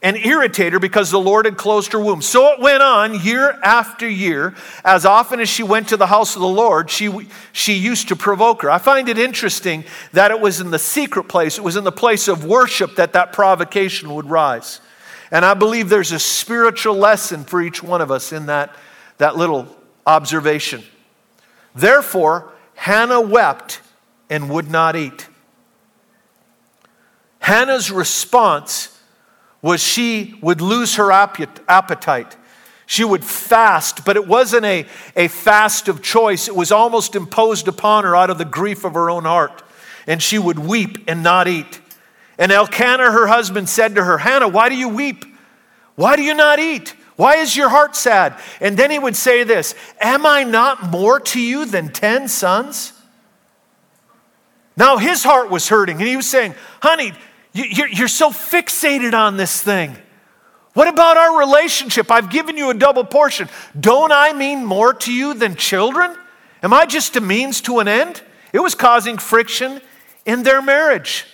and 0.06 0.16
irritate 0.18 0.72
her 0.72 0.78
because 0.78 1.10
the 1.10 1.18
Lord 1.18 1.46
had 1.46 1.56
closed 1.56 1.90
her 1.90 1.98
womb. 1.98 2.22
So 2.22 2.52
it 2.52 2.60
went 2.60 2.80
on 2.80 3.24
year 3.24 3.58
after 3.64 4.08
year. 4.08 4.54
As 4.84 5.04
often 5.04 5.40
as 5.40 5.48
she 5.48 5.64
went 5.64 5.88
to 5.88 5.96
the 5.96 6.06
house 6.06 6.36
of 6.36 6.42
the 6.42 6.46
Lord, 6.46 6.88
she, 6.90 7.26
she 7.50 7.72
used 7.72 8.06
to 8.06 8.14
provoke 8.14 8.62
her. 8.62 8.70
I 8.70 8.78
find 8.78 9.08
it 9.08 9.18
interesting 9.18 9.82
that 10.12 10.30
it 10.30 10.38
was 10.38 10.60
in 10.60 10.70
the 10.70 10.78
secret 10.78 11.24
place, 11.24 11.58
it 11.58 11.64
was 11.64 11.74
in 11.74 11.82
the 11.82 11.90
place 11.90 12.28
of 12.28 12.44
worship 12.44 12.94
that 12.94 13.14
that 13.14 13.32
provocation 13.32 14.14
would 14.14 14.30
rise. 14.30 14.80
And 15.32 15.44
I 15.44 15.54
believe 15.54 15.88
there's 15.88 16.12
a 16.12 16.20
spiritual 16.20 16.94
lesson 16.94 17.42
for 17.42 17.60
each 17.60 17.82
one 17.82 18.00
of 18.00 18.12
us 18.12 18.32
in 18.32 18.46
that, 18.46 18.76
that 19.18 19.36
little 19.36 19.66
observation. 20.06 20.84
Therefore, 21.74 22.52
Hannah 22.76 23.20
wept 23.20 23.80
and 24.30 24.50
would 24.50 24.70
not 24.70 24.94
eat. 24.94 25.26
Hannah's 27.40 27.90
response 27.90 28.95
was 29.66 29.82
she 29.82 30.38
would 30.42 30.60
lose 30.60 30.94
her 30.94 31.10
appetite. 31.10 32.36
She 32.86 33.02
would 33.02 33.24
fast, 33.24 34.04
but 34.04 34.14
it 34.14 34.24
wasn't 34.24 34.64
a, 34.64 34.86
a 35.16 35.26
fast 35.26 35.88
of 35.88 36.00
choice. 36.00 36.46
It 36.46 36.54
was 36.54 36.70
almost 36.70 37.16
imposed 37.16 37.66
upon 37.66 38.04
her 38.04 38.14
out 38.14 38.30
of 38.30 38.38
the 38.38 38.44
grief 38.44 38.84
of 38.84 38.94
her 38.94 39.10
own 39.10 39.24
heart. 39.24 39.64
And 40.06 40.22
she 40.22 40.38
would 40.38 40.60
weep 40.60 40.98
and 41.08 41.24
not 41.24 41.48
eat. 41.48 41.80
And 42.38 42.52
Elkanah, 42.52 43.10
her 43.10 43.26
husband, 43.26 43.68
said 43.68 43.96
to 43.96 44.04
her, 44.04 44.18
Hannah, 44.18 44.46
why 44.46 44.68
do 44.68 44.76
you 44.76 44.88
weep? 44.88 45.24
Why 45.96 46.14
do 46.14 46.22
you 46.22 46.34
not 46.34 46.60
eat? 46.60 46.94
Why 47.16 47.38
is 47.38 47.56
your 47.56 47.68
heart 47.68 47.96
sad? 47.96 48.38
And 48.60 48.76
then 48.76 48.92
he 48.92 49.00
would 49.00 49.16
say 49.16 49.42
this 49.42 49.74
Am 50.00 50.24
I 50.24 50.44
not 50.44 50.92
more 50.92 51.18
to 51.18 51.40
you 51.40 51.64
than 51.64 51.88
10 51.88 52.28
sons? 52.28 52.92
Now 54.76 54.98
his 54.98 55.24
heart 55.24 55.50
was 55.50 55.68
hurting, 55.68 55.96
and 55.96 56.06
he 56.06 56.14
was 56.14 56.30
saying, 56.30 56.54
Honey, 56.80 57.14
you're 57.64 58.08
so 58.08 58.30
fixated 58.30 59.14
on 59.14 59.36
this 59.36 59.62
thing. 59.62 59.96
What 60.74 60.88
about 60.88 61.16
our 61.16 61.38
relationship? 61.38 62.10
I've 62.10 62.28
given 62.28 62.58
you 62.58 62.68
a 62.68 62.74
double 62.74 63.04
portion. 63.04 63.48
Don't 63.78 64.12
I 64.12 64.34
mean 64.34 64.64
more 64.64 64.92
to 64.92 65.12
you 65.12 65.32
than 65.32 65.56
children? 65.56 66.14
Am 66.62 66.74
I 66.74 66.84
just 66.84 67.16
a 67.16 67.20
means 67.20 67.62
to 67.62 67.78
an 67.78 67.88
end? 67.88 68.22
It 68.52 68.60
was 68.60 68.74
causing 68.74 69.16
friction 69.16 69.80
in 70.26 70.42
their 70.42 70.60
marriage. 70.60 71.24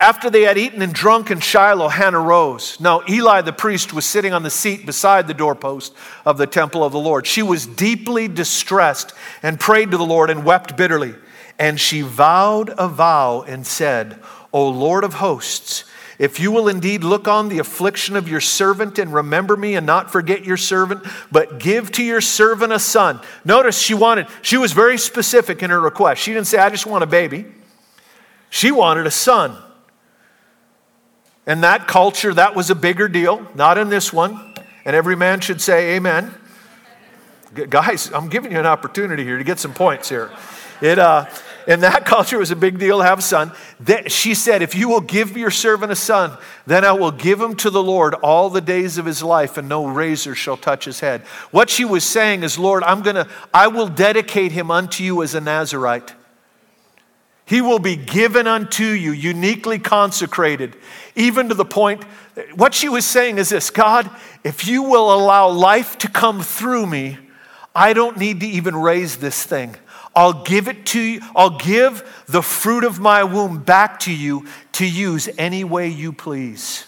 After 0.00 0.30
they 0.30 0.42
had 0.42 0.56
eaten 0.56 0.80
and 0.80 0.94
drunk 0.94 1.32
in 1.32 1.40
Shiloh, 1.40 1.88
Hannah 1.88 2.20
rose. 2.20 2.78
Now, 2.78 3.02
Eli 3.08 3.40
the 3.40 3.52
priest 3.52 3.92
was 3.92 4.06
sitting 4.06 4.32
on 4.32 4.44
the 4.44 4.50
seat 4.50 4.86
beside 4.86 5.26
the 5.26 5.34
doorpost 5.34 5.92
of 6.24 6.38
the 6.38 6.46
temple 6.46 6.84
of 6.84 6.92
the 6.92 7.00
Lord. 7.00 7.26
She 7.26 7.42
was 7.42 7.66
deeply 7.66 8.28
distressed 8.28 9.12
and 9.42 9.58
prayed 9.58 9.90
to 9.90 9.96
the 9.96 10.06
Lord 10.06 10.30
and 10.30 10.44
wept 10.44 10.76
bitterly. 10.76 11.16
And 11.58 11.80
she 11.80 12.02
vowed 12.02 12.72
a 12.78 12.88
vow 12.88 13.42
and 13.42 13.66
said, 13.66 14.20
O 14.52 14.68
Lord 14.68 15.04
of 15.04 15.14
hosts, 15.14 15.84
if 16.18 16.40
you 16.40 16.50
will 16.50 16.68
indeed 16.68 17.04
look 17.04 17.28
on 17.28 17.48
the 17.48 17.60
affliction 17.60 18.16
of 18.16 18.28
your 18.28 18.40
servant 18.40 18.98
and 18.98 19.14
remember 19.14 19.56
me 19.56 19.76
and 19.76 19.86
not 19.86 20.10
forget 20.10 20.44
your 20.44 20.56
servant, 20.56 21.06
but 21.30 21.60
give 21.60 21.92
to 21.92 22.02
your 22.02 22.20
servant 22.20 22.72
a 22.72 22.78
son. 22.78 23.20
Notice 23.44 23.78
she 23.80 23.94
wanted, 23.94 24.26
she 24.42 24.56
was 24.56 24.72
very 24.72 24.98
specific 24.98 25.62
in 25.62 25.70
her 25.70 25.80
request. 25.80 26.20
She 26.20 26.32
didn't 26.32 26.48
say, 26.48 26.58
I 26.58 26.70
just 26.70 26.86
want 26.86 27.04
a 27.04 27.06
baby. 27.06 27.46
She 28.50 28.72
wanted 28.72 29.06
a 29.06 29.12
son. 29.12 29.56
In 31.46 31.60
that 31.60 31.86
culture, 31.86 32.34
that 32.34 32.56
was 32.56 32.68
a 32.68 32.74
bigger 32.74 33.08
deal, 33.08 33.46
not 33.54 33.78
in 33.78 33.88
this 33.88 34.12
one. 34.12 34.54
And 34.84 34.96
every 34.96 35.16
man 35.16 35.40
should 35.40 35.60
say, 35.60 35.96
Amen. 35.96 36.34
Guys, 37.70 38.12
I'm 38.12 38.28
giving 38.28 38.52
you 38.52 38.58
an 38.58 38.66
opportunity 38.66 39.24
here 39.24 39.38
to 39.38 39.44
get 39.44 39.58
some 39.58 39.72
points 39.72 40.08
here. 40.08 40.30
It, 40.82 40.98
uh, 40.98 41.26
in 41.68 41.80
that 41.80 42.04
culture, 42.06 42.36
it 42.36 42.40
was 42.40 42.50
a 42.50 42.56
big 42.56 42.78
deal 42.78 42.98
to 42.98 43.04
have 43.04 43.20
a 43.20 43.22
son. 43.22 43.52
she 44.08 44.34
said, 44.34 44.62
If 44.62 44.74
you 44.74 44.88
will 44.88 45.02
give 45.02 45.36
your 45.36 45.50
servant 45.50 45.92
a 45.92 45.96
son, 45.96 46.36
then 46.66 46.84
I 46.84 46.92
will 46.92 47.12
give 47.12 47.40
him 47.40 47.54
to 47.56 47.70
the 47.70 47.82
Lord 47.82 48.14
all 48.14 48.50
the 48.50 48.62
days 48.62 48.98
of 48.98 49.04
his 49.04 49.22
life, 49.22 49.56
and 49.56 49.68
no 49.68 49.86
razor 49.86 50.34
shall 50.34 50.56
touch 50.56 50.86
his 50.86 50.98
head. 50.98 51.20
What 51.52 51.70
she 51.70 51.84
was 51.84 52.02
saying 52.02 52.42
is, 52.42 52.58
Lord, 52.58 52.82
I'm 52.82 53.02
gonna, 53.02 53.28
I 53.54 53.68
will 53.68 53.86
dedicate 53.86 54.50
him 54.50 54.70
unto 54.70 55.04
you 55.04 55.22
as 55.22 55.34
a 55.34 55.40
Nazarite. 55.40 56.14
He 57.44 57.60
will 57.62 57.78
be 57.78 57.96
given 57.96 58.46
unto 58.46 58.84
you, 58.84 59.12
uniquely 59.12 59.78
consecrated, 59.78 60.76
even 61.16 61.48
to 61.48 61.54
the 61.54 61.64
point. 61.64 62.04
What 62.54 62.74
she 62.74 62.88
was 62.88 63.06
saying 63.06 63.38
is 63.38 63.50
this 63.50 63.70
God, 63.70 64.10
if 64.42 64.66
you 64.66 64.82
will 64.82 65.14
allow 65.14 65.48
life 65.48 65.98
to 65.98 66.08
come 66.08 66.42
through 66.42 66.86
me, 66.86 67.18
I 67.74 67.92
don't 67.92 68.16
need 68.16 68.40
to 68.40 68.46
even 68.46 68.74
raise 68.76 69.16
this 69.16 69.44
thing. 69.44 69.76
I'll 70.18 70.42
give 70.42 70.66
it 70.66 70.84
to 70.86 71.00
you, 71.00 71.20
I'll 71.36 71.58
give 71.58 72.02
the 72.26 72.42
fruit 72.42 72.82
of 72.82 72.98
my 72.98 73.22
womb 73.22 73.62
back 73.62 74.00
to 74.00 74.12
you 74.12 74.48
to 74.72 74.84
use 74.84 75.28
any 75.38 75.62
way 75.62 75.86
you 75.86 76.12
please. 76.12 76.86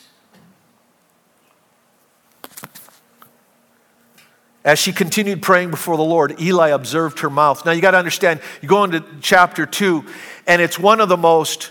As 4.64 4.80
she 4.80 4.90
continued 4.90 5.42
praying 5.42 5.70
before 5.70 5.96
the 5.96 6.02
Lord, 6.02 6.40
Eli 6.40 6.70
observed 6.70 7.20
her 7.20 7.30
mouth. 7.30 7.64
Now 7.64 7.70
you 7.70 7.80
got 7.80 7.92
to 7.92 7.98
understand, 7.98 8.40
you 8.62 8.68
go 8.68 8.82
into 8.82 9.04
chapter 9.20 9.64
2, 9.64 10.04
and 10.48 10.60
it's 10.60 10.76
one 10.76 11.00
of 11.00 11.08
the 11.08 11.16
most 11.16 11.70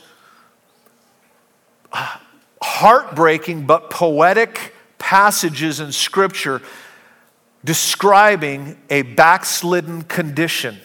uh, 1.92 2.20
heartbreaking 2.62 3.66
but 3.66 3.90
poetic 3.90 4.74
passages 4.98 5.82
in 5.82 5.92
Scripture 5.92 6.62
describing 7.66 8.78
a 8.90 9.02
backslidden 9.02 10.04
condition. 10.04 10.80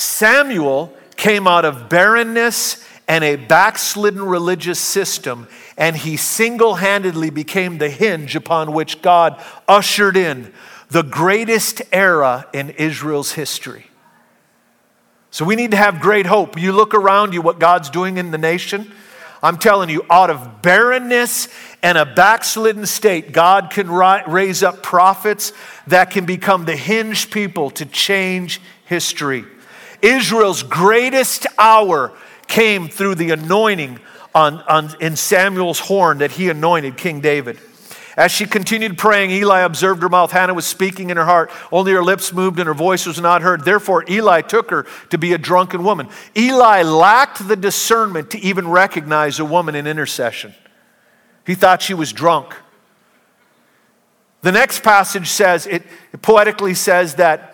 Samuel 0.00 0.96
came 1.16 1.46
out 1.46 1.66
of 1.66 1.90
barrenness 1.90 2.82
and 3.06 3.22
a 3.22 3.36
backslidden 3.36 4.22
religious 4.22 4.80
system, 4.80 5.46
and 5.76 5.94
he 5.94 6.16
single 6.16 6.76
handedly 6.76 7.28
became 7.28 7.76
the 7.76 7.90
hinge 7.90 8.34
upon 8.34 8.72
which 8.72 9.02
God 9.02 9.38
ushered 9.68 10.16
in 10.16 10.54
the 10.88 11.02
greatest 11.02 11.82
era 11.92 12.46
in 12.54 12.70
Israel's 12.70 13.32
history. 13.32 13.88
So 15.30 15.44
we 15.44 15.54
need 15.54 15.72
to 15.72 15.76
have 15.76 16.00
great 16.00 16.24
hope. 16.24 16.58
You 16.58 16.72
look 16.72 16.94
around 16.94 17.34
you, 17.34 17.42
what 17.42 17.58
God's 17.58 17.90
doing 17.90 18.16
in 18.16 18.30
the 18.30 18.38
nation. 18.38 18.90
I'm 19.42 19.58
telling 19.58 19.90
you, 19.90 20.06
out 20.08 20.30
of 20.30 20.62
barrenness 20.62 21.48
and 21.82 21.98
a 21.98 22.06
backslidden 22.06 22.86
state, 22.86 23.32
God 23.32 23.70
can 23.70 23.90
ri- 23.90 24.22
raise 24.26 24.62
up 24.62 24.82
prophets 24.82 25.52
that 25.86 26.10
can 26.10 26.24
become 26.24 26.64
the 26.64 26.76
hinge 26.76 27.30
people 27.30 27.70
to 27.72 27.84
change 27.84 28.62
history. 28.86 29.44
Israel's 30.02 30.62
greatest 30.62 31.46
hour 31.58 32.12
came 32.46 32.88
through 32.88 33.16
the 33.16 33.30
anointing 33.30 33.98
on, 34.34 34.58
on, 34.62 34.94
in 35.00 35.16
Samuel's 35.16 35.78
horn 35.78 36.18
that 36.18 36.32
he 36.32 36.48
anointed 36.48 36.96
King 36.96 37.20
David. 37.20 37.58
As 38.16 38.32
she 38.32 38.44
continued 38.44 38.98
praying, 38.98 39.30
Eli 39.30 39.60
observed 39.60 40.02
her 40.02 40.08
mouth. 40.08 40.32
Hannah 40.32 40.52
was 40.52 40.66
speaking 40.66 41.10
in 41.10 41.16
her 41.16 41.24
heart. 41.24 41.50
Only 41.72 41.92
her 41.92 42.02
lips 42.02 42.32
moved 42.32 42.58
and 42.58 42.66
her 42.66 42.74
voice 42.74 43.06
was 43.06 43.20
not 43.20 43.40
heard. 43.40 43.64
Therefore, 43.64 44.04
Eli 44.10 44.42
took 44.42 44.70
her 44.70 44.86
to 45.10 45.18
be 45.18 45.32
a 45.32 45.38
drunken 45.38 45.84
woman. 45.84 46.08
Eli 46.36 46.82
lacked 46.82 47.46
the 47.46 47.56
discernment 47.56 48.30
to 48.32 48.38
even 48.40 48.68
recognize 48.68 49.38
a 49.38 49.44
woman 49.44 49.74
in 49.74 49.86
intercession. 49.86 50.54
He 51.46 51.54
thought 51.54 51.82
she 51.82 51.94
was 51.94 52.12
drunk. 52.12 52.54
The 54.42 54.52
next 54.52 54.82
passage 54.82 55.28
says, 55.28 55.66
it, 55.66 55.82
it 56.12 56.20
poetically 56.22 56.74
says 56.74 57.14
that 57.16 57.49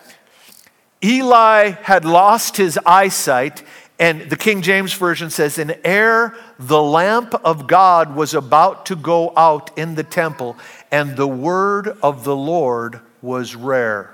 Eli 1.03 1.71
had 1.83 2.05
lost 2.05 2.57
his 2.57 2.79
eyesight 2.85 3.63
and 3.99 4.29
the 4.29 4.35
King 4.35 4.61
James 4.61 4.93
Version 4.93 5.31
says, 5.31 5.57
"In 5.57 5.75
ere 5.83 6.35
the 6.59 6.81
lamp 6.81 7.33
of 7.43 7.65
God 7.65 8.15
was 8.15 8.35
about 8.35 8.85
to 8.87 8.95
go 8.95 9.33
out 9.35 9.71
in 9.75 9.95
the 9.95 10.03
temple, 10.03 10.55
and 10.91 11.17
the 11.17 11.27
word 11.27 11.97
of 12.03 12.23
the 12.23 12.35
Lord 12.35 12.99
was 13.21 13.55
rare. 13.55 14.11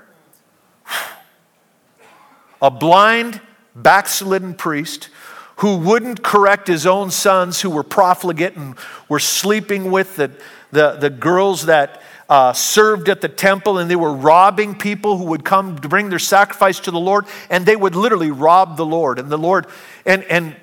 A 2.61 2.71
blind, 2.71 3.41
backslidden 3.75 4.53
priest 4.53 5.09
who 5.57 5.77
wouldn't 5.77 6.23
correct 6.23 6.67
his 6.67 6.85
own 6.85 7.11
sons 7.11 7.59
who 7.59 7.69
were 7.69 7.83
profligate 7.83 8.55
and 8.55 8.75
were 9.09 9.19
sleeping 9.19 9.91
with 9.91 10.15
the, 10.15 10.31
the, 10.71 10.93
the 10.93 11.09
girls 11.09 11.65
that 11.65 12.01
uh, 12.29 12.53
served 12.53 13.09
at 13.09 13.21
the 13.21 13.29
temple 13.29 13.77
and 13.77 13.89
they 13.89 13.95
were 13.95 14.13
robbing 14.13 14.75
people 14.75 15.17
who 15.17 15.25
would 15.25 15.43
come 15.43 15.77
to 15.79 15.87
bring 15.87 16.09
their 16.09 16.19
sacrifice 16.19 16.79
to 16.81 16.91
the 16.91 16.99
Lord, 16.99 17.25
and 17.49 17.65
they 17.65 17.75
would 17.75 17.95
literally 17.95 18.31
rob 18.31 18.77
the 18.77 18.85
Lord. 18.85 19.19
And 19.19 19.29
the 19.29 19.37
Lord, 19.37 19.67
and, 20.05 20.23
and 20.25 20.55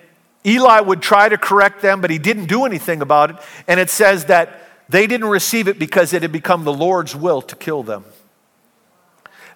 Eli 0.45 0.81
would 0.81 1.03
try 1.03 1.29
to 1.29 1.37
correct 1.37 1.83
them, 1.83 2.01
but 2.01 2.11
he 2.11 2.19
didn't 2.19 2.47
do 2.47 2.65
anything 2.65 3.03
about 3.03 3.31
it. 3.31 3.37
And 3.69 3.79
it 3.79 3.91
says 3.91 4.27
that 4.27 4.63
they 4.89 5.07
didn't 5.07 5.29
receive 5.29 5.69
it 5.69 5.79
because 5.79 6.13
it 6.13 6.23
had 6.23 6.33
become 6.33 6.65
the 6.65 6.73
Lord's 6.73 7.15
will 7.15 7.43
to 7.43 7.57
kill 7.57 7.83
them. 7.83 8.05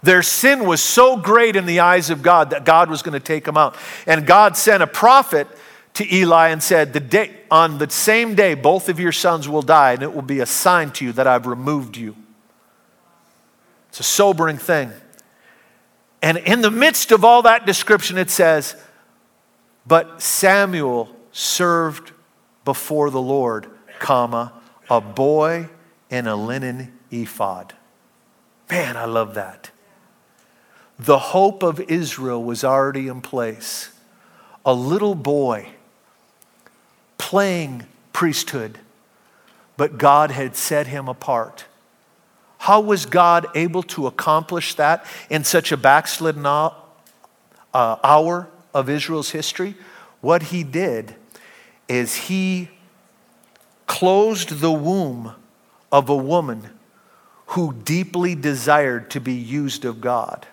Their 0.03 0.23
sin 0.23 0.67
was 0.67 0.83
so 0.83 1.17
great 1.17 1.57
in 1.57 1.64
the 1.64 1.81
eyes 1.81 2.11
of 2.11 2.23
God 2.23 2.51
that 2.51 2.67
God 2.67 2.90
was 2.90 3.01
going 3.01 3.14
to 3.14 3.27
take 3.27 3.45
them 3.45 3.57
out. 3.57 3.75
And 4.07 4.27
God 4.27 4.55
sent 4.55 4.83
a 4.83 4.87
prophet 4.87 5.49
to 5.95 6.15
Eli 6.15 6.49
and 6.49 6.63
said, 6.63 6.93
the 6.93 7.01
day, 7.01 7.31
On 7.51 7.79
the 7.79 7.89
same 7.89 8.35
day, 8.35 8.55
both 8.55 8.89
of 8.89 9.01
your 9.01 9.13
sons 9.13 9.49
will 9.49 9.63
die, 9.63 9.93
and 9.93 10.03
it 10.03 10.13
will 10.13 10.23
be 10.23 10.41
a 10.41 10.47
sign 10.47 10.91
to 10.93 11.05
you 11.05 11.13
that 11.13 11.27
I've 11.27 11.47
removed 11.47 11.97
you. 11.97 12.17
It's 13.89 14.01
a 14.01 14.05
sobering 14.05 14.59
thing. 14.59 14.93
And 16.21 16.39
in 16.39 16.63
the 16.63 16.71
midst 16.71 17.13
of 17.13 17.25
all 17.25 17.43
that 17.43 17.65
description, 17.67 18.19
it 18.19 18.31
says, 18.31 18.77
But 19.87 20.21
Samuel 20.21 21.15
served 21.31 22.13
before 22.65 23.11
the 23.11 23.21
Lord, 23.21 23.69
comma, 24.01 24.53
a 24.91 25.01
boy 25.01 25.69
in 26.11 26.27
a 26.27 26.35
linen 26.35 26.99
ephod. 27.11 27.75
Man, 28.71 28.97
I 28.97 29.05
love 29.05 29.35
that. 29.35 29.71
The 30.99 31.19
hope 31.19 31.63
of 31.63 31.79
Israel 31.81 32.43
was 32.43 32.65
already 32.65 33.07
in 33.07 33.21
place. 33.21 33.91
A 34.65 34.73
little 34.73 35.15
boy 35.15 35.74
playing 37.25 37.87
priesthood, 38.13 38.79
but 39.79 39.97
God 39.97 40.31
had 40.31 40.55
set 40.57 40.87
him 40.87 41.09
apart. 41.09 41.65
How 42.59 42.81
was 42.81 43.07
God 43.07 43.47
able 43.55 43.83
to 43.85 44.07
accomplish 44.07 44.75
that 44.75 45.07
in 45.31 45.43
such 45.43 45.73
a 45.73 45.79
backslidden 45.79 46.45
uh, 46.45 46.71
hour 47.73 48.49
of 48.75 48.91
Israel's 48.91 49.31
history? 49.31 49.75
What 50.21 50.43
he 50.45 50.65
did 50.65 51.15
is 51.89 52.15
he 52.15 52.69
closed 53.87 54.61
the 54.61 54.73
womb 54.73 55.33
of 55.91 56.11
a 56.11 56.17
woman 56.17 56.69
who 57.47 57.73
deeply 57.73 58.35
desired 58.35 59.11
to 59.13 59.21
be 59.21 59.33
used 59.33 59.87
of 59.87 60.03
God. 60.03 60.47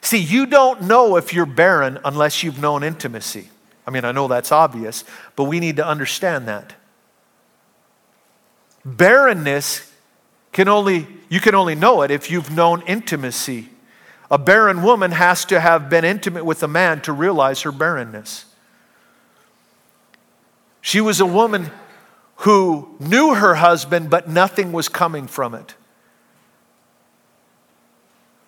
See, 0.00 0.16
you 0.16 0.46
don't 0.46 0.84
know 0.84 1.16
if 1.16 1.34
you're 1.34 1.44
barren 1.44 1.98
unless 2.06 2.42
you've 2.42 2.58
known 2.58 2.82
intimacy. 2.82 3.50
I 3.86 3.90
mean, 3.90 4.04
I 4.04 4.12
know 4.12 4.26
that's 4.26 4.50
obvious, 4.50 5.04
but 5.36 5.44
we 5.44 5.60
need 5.60 5.76
to 5.76 5.86
understand 5.86 6.48
that. 6.48 6.74
Barrenness 8.84 9.92
can 10.52 10.68
only, 10.68 11.06
you 11.28 11.40
can 11.40 11.54
only 11.54 11.74
know 11.74 12.02
it 12.02 12.10
if 12.10 12.30
you've 12.30 12.50
known 12.50 12.82
intimacy. 12.86 13.68
A 14.30 14.38
barren 14.38 14.82
woman 14.82 15.12
has 15.12 15.44
to 15.46 15.60
have 15.60 15.88
been 15.88 16.04
intimate 16.04 16.44
with 16.44 16.62
a 16.62 16.68
man 16.68 17.00
to 17.02 17.12
realize 17.12 17.62
her 17.62 17.72
barrenness. 17.72 18.46
She 20.80 21.00
was 21.00 21.20
a 21.20 21.26
woman 21.26 21.70
who 22.36 22.96
knew 22.98 23.34
her 23.34 23.56
husband, 23.56 24.10
but 24.10 24.28
nothing 24.28 24.72
was 24.72 24.88
coming 24.88 25.26
from 25.26 25.54
it. 25.54 25.74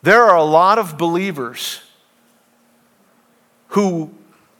There 0.02 0.22
are 0.22 0.36
a 0.36 0.44
lot 0.44 0.78
of 0.78 0.96
believers 0.96 1.80
who 3.68 4.14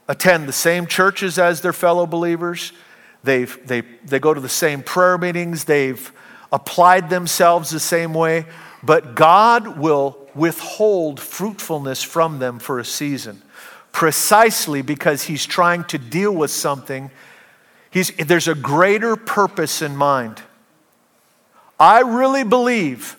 attend 0.09 0.47
the 0.47 0.53
same 0.53 0.87
churches 0.87 1.37
as 1.37 1.61
their 1.61 1.71
fellow 1.71 2.07
believers. 2.07 2.73
They've, 3.23 3.65
they, 3.65 3.81
they 4.03 4.19
go 4.19 4.33
to 4.33 4.41
the 4.41 4.49
same 4.49 4.81
prayer 4.81 5.17
meetings. 5.17 5.65
They've 5.65 6.11
applied 6.51 7.11
themselves 7.11 7.69
the 7.69 7.79
same 7.79 8.13
way. 8.15 8.47
But 8.81 9.13
God 9.13 9.77
will 9.77 10.27
withhold 10.33 11.19
fruitfulness 11.19 12.01
from 12.01 12.39
them 12.39 12.57
for 12.57 12.79
a 12.79 12.85
season, 12.85 13.41
precisely 13.91 14.81
because 14.81 15.23
He's 15.23 15.45
trying 15.45 15.83
to 15.85 15.99
deal 15.99 16.33
with 16.33 16.49
something. 16.49 17.11
He's, 17.91 18.09
there's 18.17 18.47
a 18.47 18.55
greater 18.55 19.15
purpose 19.15 19.81
in 19.81 19.95
mind. 19.95 20.41
I 21.79 22.01
really 22.01 22.43
believe 22.43 23.15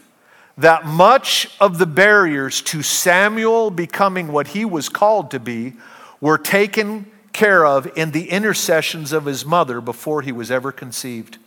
that 0.59 0.85
much 0.85 1.57
of 1.61 1.79
the 1.79 1.87
barriers 1.87 2.63
to 2.63 2.83
Samuel 2.83 3.71
becoming 3.71 4.33
what 4.33 4.49
he 4.49 4.65
was 4.65 4.89
called 4.89 5.31
to 5.31 5.41
be 5.41 5.75
were 6.21 6.39
taken 6.39 7.11
care 7.33 7.65
of 7.65 7.91
in 7.97 8.11
the 8.11 8.31
intercessions 8.31 9.13
of 9.13 9.25
his 9.25 9.45
mother 9.45 9.81
before 9.81 10.23
he 10.23 10.33
was 10.33 10.51
ever 10.51 10.73
conceived. 10.73 11.39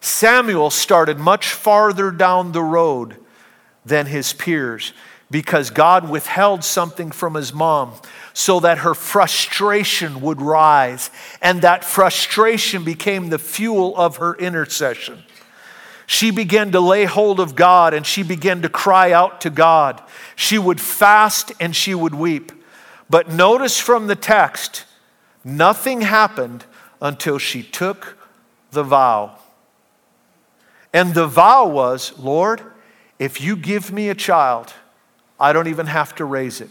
Samuel 0.00 0.70
started 0.70 1.18
much 1.18 1.48
farther 1.48 2.10
down 2.10 2.52
the 2.52 2.62
road 2.62 3.16
than 3.84 4.06
his 4.06 4.32
peers 4.32 4.92
because 5.30 5.70
God 5.70 6.08
withheld 6.08 6.64
something 6.64 7.10
from 7.10 7.34
his 7.34 7.52
mom 7.52 7.92
so 8.32 8.60
that 8.60 8.78
her 8.78 8.94
frustration 8.94 10.20
would 10.20 10.40
rise, 10.40 11.10
and 11.42 11.62
that 11.62 11.84
frustration 11.84 12.84
became 12.84 13.28
the 13.28 13.38
fuel 13.38 13.96
of 13.96 14.18
her 14.18 14.34
intercession. 14.36 15.22
She 16.06 16.30
began 16.30 16.72
to 16.72 16.80
lay 16.80 17.04
hold 17.04 17.40
of 17.40 17.54
God 17.54 17.92
and 17.92 18.06
she 18.06 18.22
began 18.22 18.62
to 18.62 18.70
cry 18.70 19.12
out 19.12 19.42
to 19.42 19.50
God. 19.50 20.02
She 20.36 20.56
would 20.56 20.80
fast 20.80 21.52
and 21.60 21.76
she 21.76 21.94
would 21.94 22.14
weep. 22.14 22.50
But 23.10 23.30
notice 23.30 23.78
from 23.78 24.06
the 24.06 24.16
text, 24.16 24.84
nothing 25.44 26.02
happened 26.02 26.64
until 27.00 27.38
she 27.38 27.62
took 27.62 28.18
the 28.70 28.82
vow. 28.82 29.38
And 30.92 31.14
the 31.14 31.26
vow 31.26 31.66
was, 31.66 32.18
Lord, 32.18 32.62
if 33.18 33.40
you 33.40 33.56
give 33.56 33.92
me 33.92 34.08
a 34.08 34.14
child, 34.14 34.72
I 35.40 35.52
don't 35.52 35.68
even 35.68 35.86
have 35.86 36.14
to 36.16 36.24
raise 36.24 36.60
it. 36.60 36.70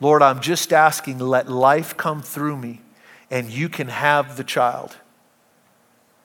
Lord, 0.00 0.22
I'm 0.22 0.40
just 0.40 0.72
asking, 0.72 1.18
let 1.18 1.48
life 1.48 1.96
come 1.96 2.20
through 2.20 2.56
me 2.56 2.82
and 3.30 3.50
you 3.50 3.68
can 3.68 3.88
have 3.88 4.36
the 4.36 4.44
child. 4.44 4.96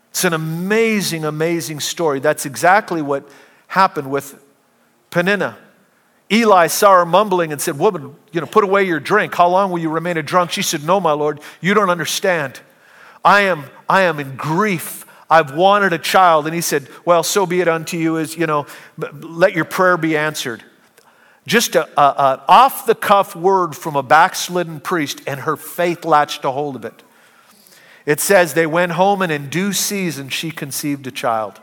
It's 0.09 0.25
an 0.25 0.33
amazing, 0.33 1.23
amazing 1.23 1.79
story. 1.79 2.19
That's 2.19 2.45
exactly 2.45 3.01
what 3.01 3.27
happened 3.67 4.11
with 4.11 4.43
Peninnah. 5.09 5.57
Eli 6.31 6.67
saw 6.67 6.99
her 6.99 7.05
mumbling 7.05 7.51
and 7.51 7.61
said, 7.61 7.77
Woman, 7.77 8.15
you 8.31 8.39
know, 8.39 8.47
put 8.47 8.63
away 8.63 8.83
your 8.85 8.99
drink. 9.01 9.35
How 9.35 9.49
long 9.49 9.69
will 9.69 9.79
you 9.79 9.89
remain 9.89 10.17
a 10.17 10.23
drunk? 10.23 10.51
She 10.51 10.61
said, 10.61 10.83
No, 10.83 10.99
my 10.99 11.11
Lord, 11.11 11.41
you 11.59 11.73
don't 11.73 11.89
understand. 11.89 12.61
I 13.25 13.41
am, 13.41 13.65
I 13.89 14.03
am 14.03 14.19
in 14.19 14.37
grief. 14.37 15.05
I've 15.29 15.53
wanted 15.53 15.91
a 15.93 15.97
child. 15.97 16.45
And 16.45 16.55
he 16.55 16.61
said, 16.61 16.87
Well, 17.03 17.23
so 17.23 17.45
be 17.45 17.59
it 17.59 17.67
unto 17.67 17.97
you 17.97 18.17
as, 18.17 18.37
you 18.37 18.47
know, 18.47 18.65
let 18.97 19.53
your 19.53 19.65
prayer 19.65 19.97
be 19.97 20.15
answered. 20.15 20.63
Just 21.45 21.75
an 21.75 21.85
off 21.97 22.85
the 22.85 22.95
cuff 22.95 23.35
word 23.35 23.75
from 23.75 23.95
a 23.95 24.03
backslidden 24.03 24.79
priest, 24.79 25.21
and 25.25 25.41
her 25.41 25.57
faith 25.57 26.05
latched 26.05 26.45
a 26.45 26.51
hold 26.51 26.75
of 26.75 26.85
it. 26.85 27.03
It 28.05 28.19
says 28.19 28.53
they 28.53 28.67
went 28.67 28.93
home, 28.93 29.21
and 29.21 29.31
in 29.31 29.49
due 29.49 29.73
season 29.73 30.29
she 30.29 30.51
conceived 30.51 31.07
a 31.07 31.11
child. 31.11 31.59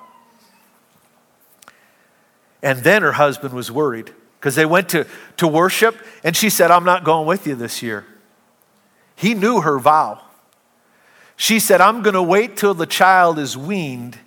And 2.60 2.80
then 2.80 3.02
her 3.02 3.12
husband 3.12 3.54
was 3.54 3.70
worried 3.70 4.12
because 4.38 4.54
they 4.54 4.66
went 4.66 4.88
to, 4.90 5.06
to 5.36 5.48
worship, 5.48 5.96
and 6.22 6.36
she 6.36 6.50
said, 6.50 6.70
I'm 6.70 6.84
not 6.84 7.04
going 7.04 7.26
with 7.26 7.46
you 7.46 7.54
this 7.54 7.82
year. 7.82 8.06
He 9.16 9.34
knew 9.34 9.60
her 9.60 9.78
vow. 9.78 10.22
She 11.36 11.58
said, 11.58 11.80
I'm 11.80 12.02
going 12.02 12.14
to 12.14 12.22
wait 12.22 12.56
till 12.56 12.74
the 12.74 12.86
child 12.86 13.38
is 13.38 13.56
weaned 13.56 14.18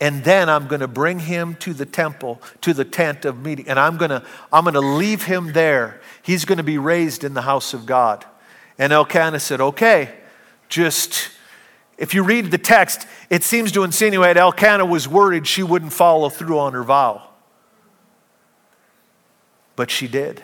and 0.00 0.24
then 0.24 0.48
I'm 0.48 0.66
going 0.66 0.80
to 0.80 0.88
bring 0.88 1.18
him 1.18 1.54
to 1.56 1.74
the 1.74 1.84
temple, 1.84 2.40
to 2.62 2.72
the 2.72 2.86
tent 2.86 3.26
of 3.26 3.44
meeting, 3.44 3.68
and 3.68 3.78
I'm 3.78 3.98
going 3.98 4.10
to, 4.10 4.24
I'm 4.50 4.64
going 4.64 4.74
to 4.74 4.80
leave 4.80 5.24
him 5.24 5.52
there. 5.52 6.00
He's 6.22 6.46
going 6.46 6.56
to 6.56 6.64
be 6.64 6.78
raised 6.78 7.22
in 7.22 7.34
the 7.34 7.42
house 7.42 7.74
of 7.74 7.84
God. 7.84 8.24
And 8.78 8.94
Elkanah 8.94 9.40
said, 9.40 9.60
Okay, 9.60 10.14
just, 10.70 11.30
if 11.98 12.14
you 12.14 12.22
read 12.22 12.50
the 12.50 12.58
text, 12.58 13.06
it 13.28 13.44
seems 13.44 13.72
to 13.72 13.84
insinuate 13.84 14.38
Elkanah 14.38 14.86
was 14.86 15.06
worried 15.06 15.46
she 15.46 15.62
wouldn't 15.62 15.92
follow 15.92 16.30
through 16.30 16.58
on 16.58 16.72
her 16.72 16.82
vow. 16.82 17.28
But 19.80 19.90
she 19.90 20.08
did. 20.08 20.42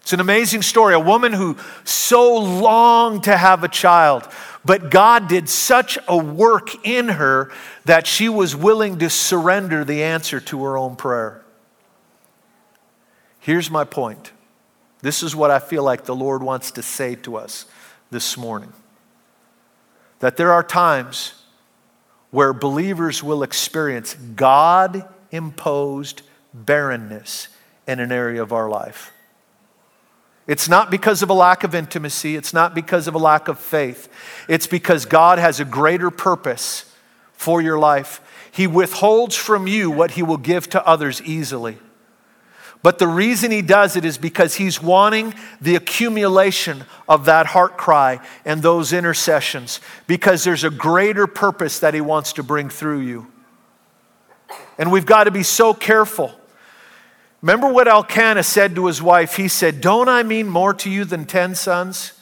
It's 0.00 0.12
an 0.12 0.18
amazing 0.18 0.62
story. 0.62 0.94
A 0.94 0.98
woman 0.98 1.32
who 1.32 1.56
so 1.84 2.34
longed 2.36 3.22
to 3.22 3.36
have 3.36 3.62
a 3.62 3.68
child, 3.68 4.26
but 4.64 4.90
God 4.90 5.28
did 5.28 5.48
such 5.48 5.96
a 6.08 6.16
work 6.16 6.84
in 6.84 7.06
her 7.06 7.52
that 7.84 8.04
she 8.04 8.28
was 8.28 8.56
willing 8.56 8.98
to 8.98 9.08
surrender 9.08 9.84
the 9.84 10.02
answer 10.02 10.40
to 10.40 10.64
her 10.64 10.76
own 10.76 10.96
prayer. 10.96 11.44
Here's 13.38 13.70
my 13.70 13.84
point. 13.84 14.32
This 15.00 15.22
is 15.22 15.36
what 15.36 15.52
I 15.52 15.60
feel 15.60 15.84
like 15.84 16.04
the 16.04 16.16
Lord 16.16 16.42
wants 16.42 16.72
to 16.72 16.82
say 16.82 17.14
to 17.14 17.36
us 17.36 17.64
this 18.10 18.36
morning. 18.36 18.72
That 20.18 20.36
there 20.36 20.50
are 20.50 20.64
times 20.64 21.44
where 22.32 22.52
believers 22.52 23.22
will 23.22 23.44
experience 23.44 24.14
God 24.14 25.08
imposed 25.30 26.22
barrenness 26.52 27.46
in 27.88 27.98
an 27.98 28.12
area 28.12 28.42
of 28.42 28.52
our 28.52 28.68
life. 28.68 29.12
It's 30.46 30.68
not 30.68 30.90
because 30.90 31.22
of 31.22 31.30
a 31.30 31.34
lack 31.34 31.64
of 31.64 31.74
intimacy. 31.74 32.36
It's 32.36 32.54
not 32.54 32.74
because 32.74 33.08
of 33.08 33.14
a 33.14 33.18
lack 33.18 33.48
of 33.48 33.58
faith. 33.58 34.08
It's 34.48 34.66
because 34.66 35.04
God 35.04 35.38
has 35.38 35.58
a 35.58 35.64
greater 35.64 36.10
purpose 36.10 36.94
for 37.32 37.60
your 37.60 37.78
life. 37.78 38.20
He 38.52 38.66
withholds 38.66 39.36
from 39.36 39.66
you 39.66 39.90
what 39.90 40.12
He 40.12 40.22
will 40.22 40.38
give 40.38 40.68
to 40.70 40.86
others 40.86 41.20
easily. 41.22 41.78
But 42.82 42.98
the 42.98 43.08
reason 43.08 43.50
He 43.50 43.62
does 43.62 43.96
it 43.96 44.04
is 44.04 44.16
because 44.16 44.54
He's 44.54 44.82
wanting 44.82 45.34
the 45.60 45.76
accumulation 45.76 46.84
of 47.08 47.24
that 47.26 47.46
heart 47.46 47.76
cry 47.76 48.20
and 48.44 48.62
those 48.62 48.92
intercessions, 48.92 49.80
because 50.06 50.44
there's 50.44 50.64
a 50.64 50.70
greater 50.70 51.26
purpose 51.26 51.80
that 51.80 51.94
He 51.94 52.00
wants 52.00 52.34
to 52.34 52.42
bring 52.42 52.70
through 52.70 53.00
you. 53.00 53.26
And 54.78 54.90
we've 54.90 55.06
got 55.06 55.24
to 55.24 55.30
be 55.30 55.42
so 55.42 55.74
careful 55.74 56.34
Remember 57.40 57.72
what 57.72 57.86
Elkanah 57.86 58.42
said 58.42 58.74
to 58.74 58.86
his 58.86 59.00
wife? 59.00 59.36
He 59.36 59.48
said, 59.48 59.80
Don't 59.80 60.08
I 60.08 60.22
mean 60.22 60.48
more 60.48 60.74
to 60.74 60.90
you 60.90 61.04
than 61.04 61.24
10 61.24 61.54
sons? 61.54 62.12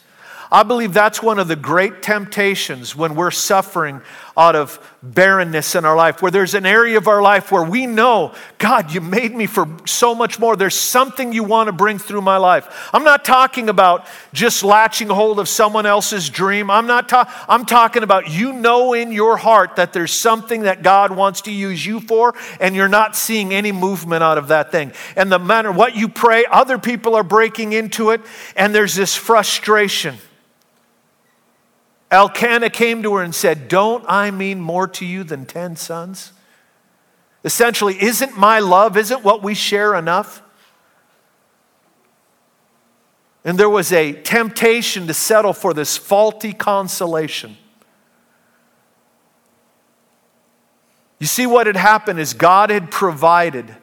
I 0.51 0.63
believe 0.63 0.93
that's 0.93 1.21
one 1.21 1.39
of 1.39 1.47
the 1.47 1.57
great 1.57 2.01
temptations 2.01 2.95
when 2.95 3.15
we're 3.15 3.31
suffering 3.31 4.01
out 4.37 4.55
of 4.55 4.79
barrenness 5.01 5.75
in 5.75 5.83
our 5.83 5.95
life, 5.95 6.21
where 6.21 6.31
there's 6.31 6.53
an 6.53 6.65
area 6.65 6.97
of 6.97 7.07
our 7.07 7.21
life 7.21 7.51
where 7.51 7.63
we 7.63 7.85
know, 7.85 8.33
God, 8.57 8.93
you 8.93 9.01
made 9.01 9.33
me 9.35 9.45
for 9.45 9.67
so 9.85 10.13
much 10.13 10.39
more. 10.39 10.55
There's 10.55 10.75
something 10.75 11.33
you 11.33 11.43
want 11.43 11.67
to 11.67 11.71
bring 11.73 11.97
through 11.97 12.21
my 12.21 12.37
life. 12.37 12.89
I'm 12.93 13.03
not 13.03 13.25
talking 13.25 13.67
about 13.67 14.05
just 14.33 14.63
latching 14.63 15.09
hold 15.09 15.39
of 15.39 15.49
someone 15.49 15.85
else's 15.85 16.29
dream. 16.29 16.69
I'm 16.69 16.87
not 16.87 17.09
ta- 17.09 17.45
I'm 17.49 17.65
talking 17.65 18.03
about 18.03 18.29
you 18.29 18.53
know 18.53 18.93
in 18.93 19.11
your 19.11 19.37
heart 19.37 19.75
that 19.77 19.91
there's 19.91 20.13
something 20.13 20.61
that 20.63 20.83
God 20.83 21.15
wants 21.15 21.41
to 21.41 21.51
use 21.51 21.85
you 21.85 21.99
for, 21.99 22.35
and 22.59 22.75
you're 22.75 22.87
not 22.87 23.15
seeing 23.15 23.53
any 23.53 23.71
movement 23.71 24.23
out 24.23 24.37
of 24.37 24.49
that 24.49 24.71
thing. 24.71 24.93
And 25.15 25.31
the 25.31 25.39
matter 25.39 25.71
what 25.71 25.95
you 25.95 26.07
pray, 26.07 26.45
other 26.45 26.77
people 26.77 27.15
are 27.15 27.23
breaking 27.23 27.73
into 27.73 28.11
it, 28.11 28.21
and 28.55 28.73
there's 28.73 28.95
this 28.95 29.15
frustration. 29.15 30.17
Elkanah 32.09 32.69
came 32.69 33.03
to 33.03 33.15
her 33.15 33.23
and 33.23 33.35
said, 33.35 33.67
Don't 33.67 34.03
I 34.07 34.31
mean 34.31 34.61
more 34.61 34.87
to 34.87 35.05
you 35.05 35.23
than 35.23 35.45
10 35.45 35.75
sons? 35.75 36.31
Essentially, 37.43 38.01
isn't 38.01 38.37
my 38.37 38.59
love, 38.59 38.97
isn't 38.97 39.23
what 39.23 39.43
we 39.43 39.53
share 39.53 39.95
enough? 39.95 40.41
And 43.43 43.57
there 43.57 43.69
was 43.69 43.93
a 43.93 44.13
temptation 44.13 45.07
to 45.07 45.13
settle 45.13 45.53
for 45.53 45.73
this 45.73 45.95
faulty 45.97 46.51
consolation. 46.51 47.57
You 51.19 51.27
see, 51.27 51.47
what 51.47 51.67
had 51.67 51.77
happened 51.77 52.19
is 52.19 52.33
God 52.33 52.69
had 52.69 52.91
provided 52.91 53.75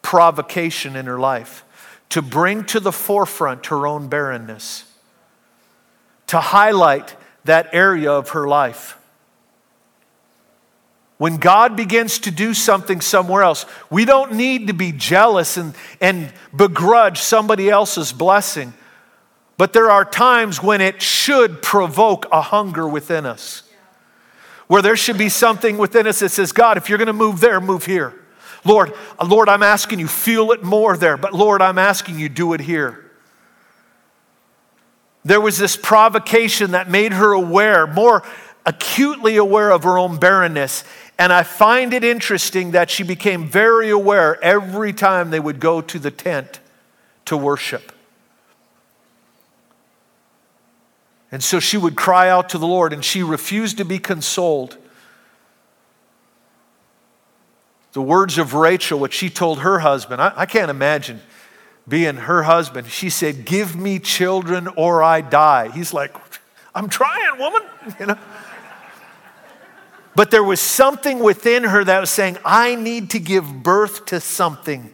provocation 0.00 0.96
in 0.96 1.06
her 1.06 1.18
life 1.18 1.64
to 2.08 2.22
bring 2.22 2.64
to 2.64 2.80
the 2.80 2.92
forefront 2.92 3.66
her 3.66 3.86
own 3.86 4.08
barrenness, 4.08 4.84
to 6.26 6.40
highlight 6.40 7.14
that 7.44 7.68
area 7.72 8.12
of 8.12 8.30
her 8.30 8.46
life. 8.46 8.98
When 11.18 11.36
God 11.36 11.76
begins 11.76 12.18
to 12.20 12.30
do 12.32 12.52
something 12.52 13.00
somewhere 13.00 13.42
else, 13.42 13.64
we 13.90 14.04
don't 14.04 14.32
need 14.32 14.66
to 14.66 14.72
be 14.72 14.90
jealous 14.90 15.56
and, 15.56 15.74
and 16.00 16.32
begrudge 16.54 17.18
somebody 17.20 17.70
else's 17.70 18.12
blessing. 18.12 18.74
But 19.56 19.72
there 19.72 19.90
are 19.90 20.04
times 20.04 20.60
when 20.60 20.80
it 20.80 21.00
should 21.00 21.62
provoke 21.62 22.26
a 22.32 22.40
hunger 22.40 22.88
within 22.88 23.24
us. 23.24 23.62
Where 24.66 24.82
there 24.82 24.96
should 24.96 25.18
be 25.18 25.28
something 25.28 25.78
within 25.78 26.06
us 26.06 26.20
that 26.20 26.30
says, 26.30 26.50
God, 26.50 26.76
if 26.76 26.88
you're 26.88 26.98
going 26.98 27.06
to 27.06 27.12
move 27.12 27.38
there, 27.38 27.60
move 27.60 27.86
here. 27.86 28.14
Lord, 28.64 28.92
uh, 29.18 29.24
Lord, 29.24 29.48
I'm 29.48 29.62
asking 29.62 30.00
you, 30.00 30.08
feel 30.08 30.50
it 30.52 30.62
more 30.62 30.96
there. 30.96 31.16
But 31.16 31.34
Lord, 31.34 31.62
I'm 31.62 31.78
asking 31.78 32.18
you, 32.18 32.28
do 32.28 32.52
it 32.52 32.60
here. 32.60 33.01
There 35.24 35.40
was 35.40 35.58
this 35.58 35.76
provocation 35.76 36.72
that 36.72 36.90
made 36.90 37.12
her 37.12 37.32
aware, 37.32 37.86
more 37.86 38.24
acutely 38.66 39.36
aware 39.36 39.70
of 39.70 39.84
her 39.84 39.98
own 39.98 40.18
barrenness. 40.18 40.84
And 41.18 41.32
I 41.32 41.42
find 41.42 41.92
it 41.92 42.02
interesting 42.02 42.72
that 42.72 42.90
she 42.90 43.02
became 43.02 43.48
very 43.48 43.90
aware 43.90 44.42
every 44.42 44.92
time 44.92 45.30
they 45.30 45.40
would 45.40 45.60
go 45.60 45.80
to 45.80 45.98
the 45.98 46.10
tent 46.10 46.60
to 47.26 47.36
worship. 47.36 47.92
And 51.30 51.42
so 51.42 51.60
she 51.60 51.78
would 51.78 51.96
cry 51.96 52.28
out 52.28 52.50
to 52.50 52.58
the 52.58 52.66
Lord, 52.66 52.92
and 52.92 53.04
she 53.04 53.22
refused 53.22 53.78
to 53.78 53.84
be 53.84 53.98
consoled. 53.98 54.76
The 57.92 58.02
words 58.02 58.38
of 58.38 58.54
Rachel, 58.54 58.98
what 58.98 59.12
she 59.12 59.30
told 59.30 59.60
her 59.60 59.78
husband, 59.78 60.20
I, 60.20 60.32
I 60.36 60.46
can't 60.46 60.70
imagine 60.70 61.20
being 61.88 62.16
her 62.16 62.44
husband, 62.44 62.88
she 62.88 63.10
said, 63.10 63.44
Give 63.44 63.76
me 63.76 63.98
children 63.98 64.68
or 64.68 65.02
I 65.02 65.20
die. 65.20 65.70
He's 65.70 65.92
like, 65.92 66.14
I'm 66.74 66.88
trying, 66.88 67.38
woman. 67.38 67.62
You 67.98 68.06
know? 68.06 68.18
But 70.14 70.30
there 70.30 70.44
was 70.44 70.60
something 70.60 71.20
within 71.20 71.64
her 71.64 71.82
that 71.84 72.00
was 72.00 72.10
saying, 72.10 72.36
I 72.44 72.74
need 72.74 73.10
to 73.10 73.18
give 73.18 73.62
birth 73.62 74.06
to 74.06 74.20
something. 74.20 74.90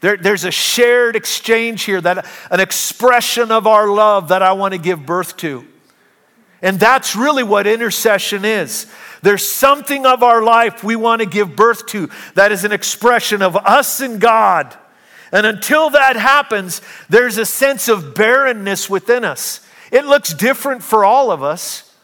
There, 0.00 0.16
there's 0.16 0.44
a 0.44 0.50
shared 0.50 1.16
exchange 1.16 1.84
here, 1.84 2.00
that 2.00 2.26
an 2.50 2.60
expression 2.60 3.50
of 3.50 3.66
our 3.66 3.88
love 3.88 4.28
that 4.28 4.42
I 4.42 4.52
want 4.52 4.74
to 4.74 4.78
give 4.78 5.04
birth 5.04 5.36
to. 5.38 5.66
And 6.60 6.78
that's 6.78 7.16
really 7.16 7.42
what 7.42 7.66
intercession 7.66 8.44
is. 8.44 8.86
There's 9.22 9.48
something 9.48 10.06
of 10.06 10.22
our 10.22 10.42
life 10.42 10.84
we 10.84 10.96
want 10.96 11.22
to 11.22 11.26
give 11.26 11.56
birth 11.56 11.86
to 11.86 12.10
that 12.34 12.52
is 12.52 12.64
an 12.64 12.72
expression 12.72 13.42
of 13.42 13.56
us 13.56 14.00
and 14.00 14.20
God. 14.20 14.76
And 15.32 15.46
until 15.46 15.90
that 15.90 16.16
happens, 16.16 16.80
there's 17.08 17.38
a 17.38 17.44
sense 17.44 17.88
of 17.88 18.14
barrenness 18.14 18.88
within 18.88 19.24
us. 19.24 19.60
It 19.92 20.04
looks 20.04 20.32
different 20.32 20.82
for 20.82 21.04
all 21.04 21.30
of 21.30 21.42
us, 21.42 21.94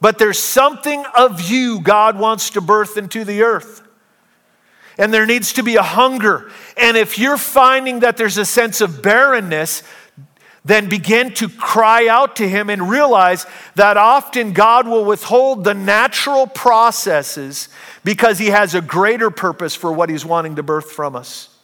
but 0.00 0.18
there's 0.18 0.38
something 0.38 1.04
of 1.16 1.40
you 1.40 1.80
God 1.80 2.18
wants 2.18 2.50
to 2.50 2.60
birth 2.60 2.96
into 2.96 3.24
the 3.24 3.42
earth. 3.42 3.82
And 4.98 5.12
there 5.12 5.26
needs 5.26 5.54
to 5.54 5.62
be 5.62 5.76
a 5.76 5.82
hunger. 5.82 6.50
And 6.76 6.96
if 6.96 7.18
you're 7.18 7.36
finding 7.36 8.00
that 8.00 8.16
there's 8.16 8.38
a 8.38 8.46
sense 8.46 8.80
of 8.80 9.02
barrenness, 9.02 9.82
then 10.64 10.88
begin 10.88 11.32
to 11.34 11.48
cry 11.48 12.08
out 12.08 12.36
to 12.36 12.48
Him 12.48 12.70
and 12.70 12.88
realize 12.90 13.46
that 13.76 13.96
often 13.96 14.52
God 14.52 14.88
will 14.88 15.04
withhold 15.04 15.64
the 15.64 15.74
natural 15.74 16.46
processes 16.46 17.68
because 18.04 18.38
He 18.38 18.46
has 18.48 18.74
a 18.74 18.80
greater 18.80 19.30
purpose 19.30 19.74
for 19.74 19.92
what 19.92 20.08
He's 20.08 20.24
wanting 20.24 20.56
to 20.56 20.62
birth 20.62 20.90
from 20.90 21.14
us. 21.14 21.55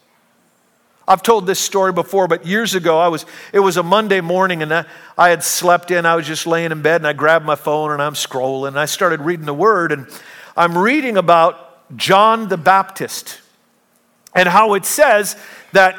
I've 1.06 1.22
told 1.22 1.46
this 1.46 1.58
story 1.58 1.92
before, 1.92 2.28
but 2.28 2.46
years 2.46 2.74
ago, 2.74 2.98
I 2.98 3.08
was, 3.08 3.26
it 3.52 3.58
was 3.58 3.76
a 3.76 3.82
Monday 3.82 4.20
morning 4.20 4.62
and 4.62 4.72
I, 4.72 4.84
I 5.18 5.30
had 5.30 5.42
slept 5.42 5.90
in. 5.90 6.06
I 6.06 6.14
was 6.14 6.26
just 6.26 6.46
laying 6.46 6.70
in 6.70 6.80
bed 6.82 7.00
and 7.00 7.06
I 7.06 7.12
grabbed 7.12 7.44
my 7.44 7.56
phone 7.56 7.90
and 7.90 8.00
I'm 8.00 8.14
scrolling 8.14 8.68
and 8.68 8.78
I 8.78 8.84
started 8.84 9.20
reading 9.20 9.46
the 9.46 9.54
word. 9.54 9.90
And 9.90 10.06
I'm 10.56 10.78
reading 10.78 11.16
about 11.16 11.96
John 11.96 12.48
the 12.48 12.56
Baptist 12.56 13.40
and 14.34 14.48
how 14.48 14.74
it 14.74 14.84
says 14.84 15.36
that 15.72 15.96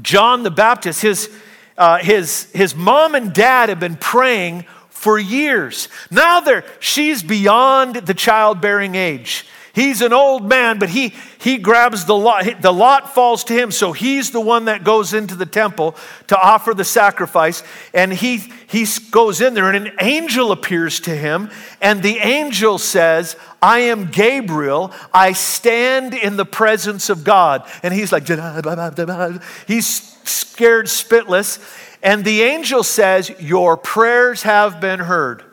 John 0.00 0.44
the 0.44 0.50
Baptist, 0.50 1.02
his, 1.02 1.30
uh, 1.76 1.98
his, 1.98 2.50
his 2.52 2.74
mom 2.74 3.14
and 3.14 3.32
dad 3.32 3.68
have 3.68 3.80
been 3.80 3.96
praying 3.96 4.66
for 4.88 5.18
years. 5.18 5.88
Now 6.10 6.40
they're, 6.40 6.64
she's 6.78 7.22
beyond 7.22 7.96
the 7.96 8.14
childbearing 8.14 8.94
age. 8.94 9.46
He's 9.74 10.02
an 10.02 10.12
old 10.12 10.46
man, 10.46 10.78
but 10.78 10.90
he, 10.90 11.14
he 11.38 11.56
grabs 11.56 12.04
the 12.04 12.14
lot. 12.14 12.60
The 12.60 12.72
lot 12.72 13.14
falls 13.14 13.42
to 13.44 13.54
him, 13.54 13.70
so 13.70 13.92
he's 13.92 14.30
the 14.30 14.40
one 14.40 14.66
that 14.66 14.84
goes 14.84 15.14
into 15.14 15.34
the 15.34 15.46
temple 15.46 15.96
to 16.26 16.38
offer 16.38 16.74
the 16.74 16.84
sacrifice. 16.84 17.62
And 17.94 18.12
he, 18.12 18.42
he 18.66 18.86
goes 19.10 19.40
in 19.40 19.54
there, 19.54 19.72
and 19.72 19.88
an 19.88 19.94
angel 19.98 20.52
appears 20.52 21.00
to 21.00 21.16
him. 21.16 21.50
And 21.80 22.02
the 22.02 22.18
angel 22.18 22.76
says, 22.76 23.34
I 23.62 23.78
am 23.80 24.10
Gabriel. 24.10 24.92
I 25.12 25.32
stand 25.32 26.12
in 26.12 26.36
the 26.36 26.44
presence 26.44 27.08
of 27.08 27.24
God. 27.24 27.66
And 27.82 27.94
he's 27.94 28.12
like, 28.12 28.26
he's 28.26 29.88
scared 30.28 30.86
spitless. 30.86 31.58
And 32.02 32.26
the 32.26 32.42
angel 32.42 32.82
says, 32.82 33.30
Your 33.40 33.78
prayers 33.78 34.42
have 34.42 34.82
been 34.82 35.00
heard. 35.00 35.44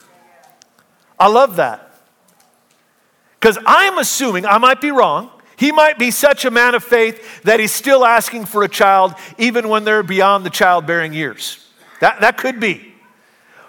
I 1.18 1.28
love 1.28 1.56
that. 1.56 1.89
Because 3.40 3.58
I'm 3.66 3.98
assuming, 3.98 4.46
I 4.46 4.58
might 4.58 4.82
be 4.82 4.92
wrong, 4.92 5.30
he 5.56 5.72
might 5.72 5.98
be 5.98 6.12
such 6.12 6.46
a 6.46 6.52
man 6.52 6.76
of 6.76 6.84
faith 6.84 7.44
that 7.44 7.60
he's 7.60 7.72
still 7.72 8.06
asking 8.06 8.46
for 8.46 8.64
a 8.64 8.70
child 8.70 9.14
even 9.38 9.70
when 9.70 9.84
they're 9.84 10.04
beyond 10.04 10.46
the 10.46 10.50
childbearing 10.50 11.14
years. 11.14 11.66
That, 12.02 12.22
that 12.22 12.38
could 12.38 12.60
be. 12.60 12.94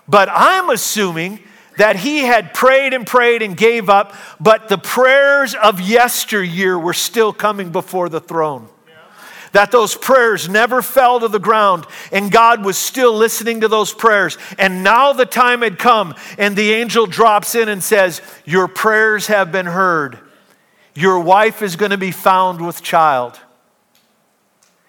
But 0.07 0.29
I'm 0.31 0.71
assuming 0.71 1.41
that 1.77 1.97
he 1.97 2.19
had 2.21 2.53
prayed 2.53 2.95
and 2.95 3.07
prayed 3.07 3.43
and 3.43 3.57
gave 3.57 3.89
up, 3.89 4.15
but 4.39 4.69
the 4.69 4.79
prayers 4.79 5.55
of 5.55 5.81
yesteryear 5.81 6.79
were 6.79 6.93
still 6.93 7.33
coming 7.33 7.71
before 7.71 8.09
the 8.09 8.21
throne 8.21 8.69
that 9.53 9.71
those 9.71 9.97
prayers 9.97 10.49
never 10.49 10.83
fell 10.83 11.21
to 11.21 11.29
the 11.29 11.39
ground 11.39 11.87
and 12.13 12.31
God 12.31 12.65
was 12.65 12.79
still 12.79 13.13
listening 13.13 13.61
to 13.63 13.69
those 13.69 13.93
prayers. 13.93 14.39
And 14.59 14.85
now 14.85 15.13
the 15.13 15.27
time 15.27 15.63
had 15.63 15.79
come, 15.79 16.15
and 16.39 16.57
the 16.57 16.73
angel 16.73 17.07
drops 17.07 17.55
in 17.55 17.69
and 17.69 17.83
says, 17.83 18.21
Your 18.45 18.69
prayers 18.69 19.27
have 19.27 19.51
been 19.53 19.67
heard. 19.67 20.19
Your 20.95 21.21
wife 21.21 21.63
is 21.63 21.77
going 21.77 21.91
to 21.91 21.99
be 21.99 22.11
found 22.11 22.65
with 22.65 22.83
child. 22.83 23.39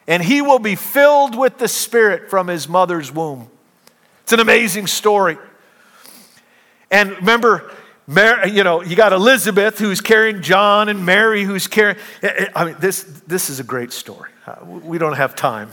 And 0.07 0.21
he 0.23 0.41
will 0.41 0.59
be 0.59 0.75
filled 0.75 1.37
with 1.37 1.57
the 1.57 1.67
Spirit 1.67 2.29
from 2.29 2.47
his 2.47 2.67
mother's 2.67 3.11
womb. 3.11 3.49
It's 4.23 4.33
an 4.33 4.39
amazing 4.39 4.87
story. 4.87 5.37
And 6.89 7.11
remember, 7.11 7.71
Mary, 8.07 8.51
you 8.51 8.63
know, 8.63 8.81
you 8.81 8.95
got 8.95 9.13
Elizabeth 9.13 9.79
who's 9.79 10.01
carrying 10.01 10.41
John 10.41 10.89
and 10.89 11.05
Mary 11.05 11.43
who's 11.43 11.67
carrying. 11.67 11.97
I 12.55 12.65
mean, 12.65 12.75
this, 12.79 13.03
this 13.27 13.49
is 13.49 13.59
a 13.59 13.63
great 13.63 13.93
story. 13.93 14.31
Uh, 14.51 14.65
we 14.65 14.97
don't 14.97 15.15
have 15.15 15.33
time 15.33 15.69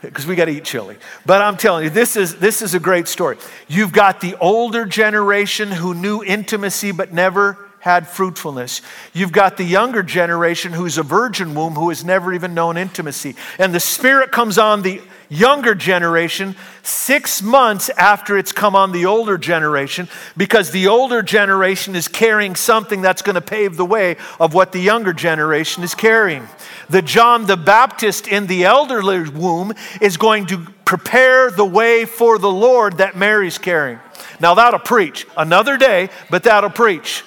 because 0.00 0.26
we 0.26 0.36
got 0.36 0.46
to 0.46 0.52
eat 0.52 0.64
chili. 0.64 0.96
But 1.26 1.42
I'm 1.42 1.56
telling 1.56 1.84
you, 1.84 1.90
this 1.90 2.16
is, 2.16 2.36
this 2.36 2.62
is 2.62 2.74
a 2.74 2.80
great 2.80 3.08
story. 3.08 3.36
You've 3.68 3.92
got 3.92 4.20
the 4.20 4.36
older 4.36 4.86
generation 4.86 5.70
who 5.70 5.92
knew 5.92 6.22
intimacy 6.22 6.92
but 6.92 7.12
never 7.12 7.58
had 7.80 8.08
fruitfulness. 8.08 8.80
You've 9.12 9.32
got 9.32 9.58
the 9.58 9.64
younger 9.64 10.02
generation 10.02 10.72
who's 10.72 10.98
a 10.98 11.02
virgin 11.02 11.54
womb 11.54 11.74
who 11.74 11.90
has 11.90 12.04
never 12.04 12.32
even 12.32 12.54
known 12.54 12.76
intimacy. 12.76 13.36
And 13.58 13.74
the 13.74 13.80
Spirit 13.80 14.32
comes 14.32 14.56
on 14.56 14.82
the 14.82 15.02
younger 15.28 15.74
generation 15.74 16.54
six 16.82 17.42
months 17.42 17.88
after 17.90 18.38
it's 18.38 18.52
come 18.52 18.76
on 18.76 18.92
the 18.92 19.06
older 19.06 19.38
generation 19.38 20.08
because 20.36 20.70
the 20.70 20.86
older 20.86 21.22
generation 21.22 21.96
is 21.96 22.08
carrying 22.08 22.54
something 22.54 23.02
that's 23.02 23.22
going 23.22 23.34
to 23.34 23.40
pave 23.40 23.76
the 23.76 23.84
way 23.84 24.16
of 24.38 24.54
what 24.54 24.72
the 24.72 24.80
younger 24.80 25.12
generation 25.12 25.82
is 25.82 25.94
carrying. 25.94 26.46
The 26.88 27.02
John 27.02 27.46
the 27.46 27.56
Baptist 27.56 28.28
in 28.28 28.46
the 28.46 28.64
elderly 28.64 29.28
womb 29.28 29.72
is 30.00 30.16
going 30.16 30.46
to 30.46 30.58
prepare 30.84 31.50
the 31.50 31.64
way 31.64 32.04
for 32.04 32.38
the 32.38 32.50
Lord 32.50 32.98
that 32.98 33.16
Mary's 33.16 33.58
carrying. 33.58 33.98
Now, 34.40 34.54
that'll 34.54 34.78
preach 34.80 35.26
another 35.36 35.76
day, 35.76 36.10
but 36.30 36.44
that'll 36.44 36.70
preach. 36.70 37.24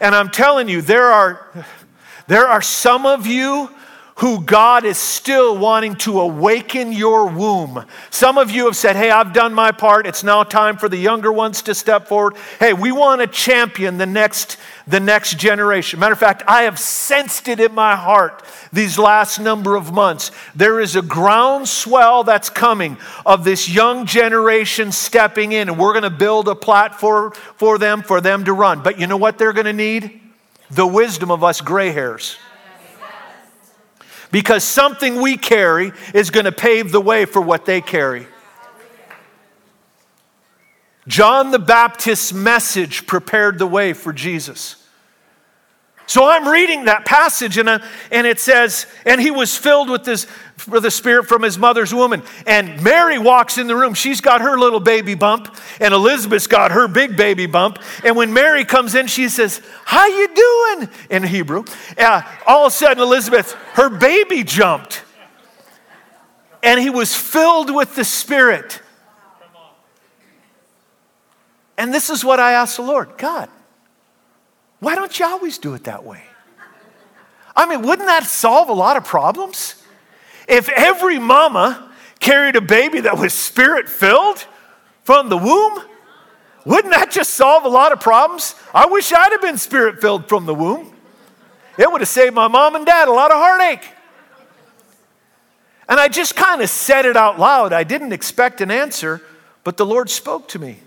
And 0.00 0.14
I'm 0.14 0.28
telling 0.28 0.68
you, 0.68 0.82
there 0.82 1.06
are, 1.06 1.66
there 2.26 2.46
are 2.46 2.62
some 2.62 3.06
of 3.06 3.26
you 3.26 3.70
who 4.16 4.40
God 4.40 4.86
is 4.86 4.96
still 4.96 5.58
wanting 5.58 5.94
to 5.96 6.20
awaken 6.20 6.90
your 6.90 7.26
womb. 7.26 7.84
Some 8.08 8.38
of 8.38 8.50
you 8.50 8.64
have 8.64 8.76
said, 8.76 8.96
Hey, 8.96 9.10
I've 9.10 9.34
done 9.34 9.52
my 9.52 9.72
part. 9.72 10.06
It's 10.06 10.24
now 10.24 10.42
time 10.42 10.78
for 10.78 10.88
the 10.88 10.96
younger 10.96 11.30
ones 11.30 11.60
to 11.62 11.74
step 11.74 12.08
forward. 12.08 12.34
Hey, 12.58 12.72
we 12.72 12.92
want 12.92 13.20
to 13.20 13.26
champion 13.26 13.98
the 13.98 14.06
next, 14.06 14.56
the 14.86 15.00
next 15.00 15.38
generation. 15.38 16.00
Matter 16.00 16.14
of 16.14 16.18
fact, 16.18 16.42
I 16.48 16.62
have 16.62 16.78
sensed 16.78 17.46
it 17.46 17.60
in 17.60 17.74
my 17.74 17.94
heart 17.94 18.42
these 18.72 18.98
last 18.98 19.38
number 19.38 19.76
of 19.76 19.92
months. 19.92 20.30
There 20.54 20.80
is 20.80 20.96
a 20.96 21.02
groundswell 21.02 22.24
that's 22.24 22.48
coming 22.48 22.96
of 23.26 23.44
this 23.44 23.68
young 23.68 24.06
generation 24.06 24.92
stepping 24.92 25.52
in, 25.52 25.68
and 25.68 25.78
we're 25.78 25.92
going 25.92 26.04
to 26.04 26.10
build 26.10 26.48
a 26.48 26.54
platform 26.54 27.32
for 27.56 27.76
them, 27.76 28.00
for 28.00 28.22
them 28.22 28.46
to 28.46 28.54
run. 28.54 28.82
But 28.82 28.98
you 28.98 29.06
know 29.06 29.18
what 29.18 29.36
they're 29.36 29.52
going 29.52 29.66
to 29.66 29.74
need? 29.74 30.22
The 30.70 30.86
wisdom 30.86 31.30
of 31.30 31.44
us 31.44 31.60
gray 31.60 31.90
hairs 31.90 32.38
because 34.36 34.64
something 34.64 35.22
we 35.22 35.38
carry 35.38 35.92
is 36.12 36.28
going 36.28 36.44
to 36.44 36.52
pave 36.52 36.92
the 36.92 37.00
way 37.00 37.24
for 37.24 37.40
what 37.40 37.64
they 37.64 37.80
carry. 37.80 38.26
John 41.08 41.52
the 41.52 41.58
Baptist's 41.58 42.34
message 42.34 43.06
prepared 43.06 43.58
the 43.58 43.66
way 43.66 43.94
for 43.94 44.12
Jesus. 44.12 44.85
So 46.06 46.28
I'm 46.28 46.46
reading 46.48 46.84
that 46.84 47.04
passage, 47.04 47.58
and, 47.58 47.68
uh, 47.68 47.80
and 48.12 48.26
it 48.26 48.38
says, 48.38 48.86
and 49.04 49.20
he 49.20 49.32
was 49.32 49.56
filled 49.56 49.90
with 49.90 50.04
this 50.04 50.26
with 50.66 50.84
the 50.84 50.90
spirit 50.90 51.26
from 51.26 51.42
his 51.42 51.58
mother's 51.58 51.92
woman. 51.92 52.22
And 52.46 52.82
Mary 52.82 53.18
walks 53.18 53.58
in 53.58 53.66
the 53.66 53.76
room. 53.76 53.94
She's 53.94 54.20
got 54.20 54.40
her 54.40 54.58
little 54.58 54.80
baby 54.80 55.14
bump, 55.14 55.54
and 55.80 55.92
Elizabeth's 55.92 56.46
got 56.46 56.72
her 56.72 56.88
big 56.88 57.16
baby 57.16 57.46
bump. 57.46 57.78
And 58.04 58.16
when 58.16 58.32
Mary 58.32 58.64
comes 58.64 58.94
in, 58.94 59.06
she 59.06 59.28
says, 59.28 59.60
"How 59.84 60.06
you 60.06 60.28
doing?" 60.34 60.88
in 61.10 61.22
Hebrew. 61.24 61.64
Uh, 61.98 62.22
all 62.46 62.66
of 62.66 62.72
a 62.72 62.74
sudden, 62.74 63.02
Elizabeth, 63.02 63.52
her 63.74 63.90
baby 63.90 64.42
jumped, 64.44 65.02
and 66.62 66.80
he 66.80 66.90
was 66.90 67.14
filled 67.14 67.74
with 67.74 67.94
the 67.94 68.04
Spirit. 68.04 68.80
And 71.78 71.92
this 71.92 72.08
is 72.08 72.24
what 72.24 72.40
I 72.40 72.52
asked 72.52 72.76
the 72.76 72.82
Lord 72.82 73.18
God, 73.18 73.50
why 74.80 74.94
don't 74.94 75.18
you 75.18 75.26
always 75.26 75.58
do 75.58 75.74
it 75.74 75.84
that 75.84 76.04
way? 76.04 76.22
I 77.56 77.66
mean, 77.66 77.82
wouldn't 77.82 78.06
that 78.06 78.24
solve 78.24 78.68
a 78.68 78.74
lot 78.74 78.96
of 78.96 79.04
problems? 79.04 79.82
If 80.46 80.68
every 80.68 81.18
mama 81.18 81.90
carried 82.20 82.56
a 82.56 82.60
baby 82.60 83.00
that 83.00 83.18
was 83.18 83.32
spirit 83.32 83.88
filled 83.88 84.44
from 85.04 85.28
the 85.28 85.38
womb, 85.38 85.82
wouldn't 86.64 86.92
that 86.92 87.10
just 87.10 87.34
solve 87.34 87.64
a 87.64 87.68
lot 87.68 87.92
of 87.92 88.00
problems? 88.00 88.54
I 88.74 88.86
wish 88.86 89.12
I'd 89.12 89.32
have 89.32 89.40
been 89.40 89.56
spirit 89.56 90.00
filled 90.00 90.28
from 90.28 90.46
the 90.46 90.54
womb. 90.54 90.92
It 91.78 91.90
would 91.90 92.00
have 92.00 92.08
saved 92.08 92.34
my 92.34 92.48
mom 92.48 92.74
and 92.74 92.84
dad 92.84 93.08
a 93.08 93.12
lot 93.12 93.30
of 93.30 93.38
heartache. 93.38 93.88
And 95.88 96.00
I 96.00 96.08
just 96.08 96.34
kind 96.34 96.60
of 96.60 96.68
said 96.68 97.06
it 97.06 97.16
out 97.16 97.38
loud. 97.38 97.72
I 97.72 97.84
didn't 97.84 98.12
expect 98.12 98.60
an 98.60 98.70
answer, 98.70 99.22
but 99.62 99.76
the 99.76 99.86
Lord 99.86 100.10
spoke 100.10 100.48
to 100.48 100.58
me. 100.58 100.78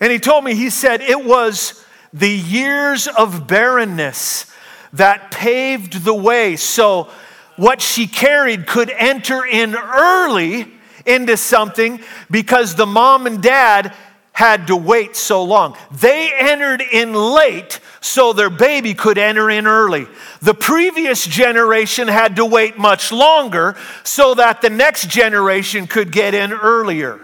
And 0.00 0.12
He 0.12 0.18
told 0.18 0.44
me, 0.44 0.54
He 0.54 0.70
said, 0.70 1.00
it 1.00 1.24
was 1.24 1.84
the 2.12 2.30
years 2.30 3.06
of 3.06 3.46
barrenness 3.46 4.46
that 4.92 5.30
paved 5.30 6.04
the 6.04 6.14
way. 6.14 6.56
So 6.56 7.10
what 7.56 7.82
she 7.82 8.06
carried 8.06 8.66
could 8.66 8.90
enter 8.90 9.44
in 9.44 9.74
early 9.74 10.66
into 11.04 11.36
something 11.36 12.00
because 12.30 12.74
the 12.74 12.86
mom 12.86 13.26
and 13.26 13.42
dad 13.42 13.94
had 14.32 14.68
to 14.68 14.76
wait 14.76 15.16
so 15.16 15.42
long. 15.42 15.76
They 15.90 16.32
entered 16.32 16.80
in 16.80 17.12
late 17.12 17.80
so 18.00 18.32
their 18.32 18.50
baby 18.50 18.94
could 18.94 19.18
enter 19.18 19.50
in 19.50 19.66
early. 19.66 20.06
The 20.40 20.54
previous 20.54 21.26
generation 21.26 22.06
had 22.06 22.36
to 22.36 22.46
wait 22.46 22.78
much 22.78 23.10
longer 23.10 23.76
so 24.04 24.34
that 24.34 24.62
the 24.62 24.70
next 24.70 25.08
generation 25.08 25.88
could 25.88 26.12
get 26.12 26.34
in 26.34 26.52
earlier. 26.52 27.20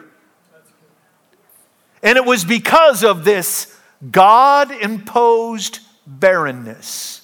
And 2.02 2.18
it 2.18 2.24
was 2.24 2.44
because 2.44 3.04
of 3.04 3.24
this 3.24 3.73
God 4.10 4.70
imposed 4.70 5.80
barrenness. 6.06 7.20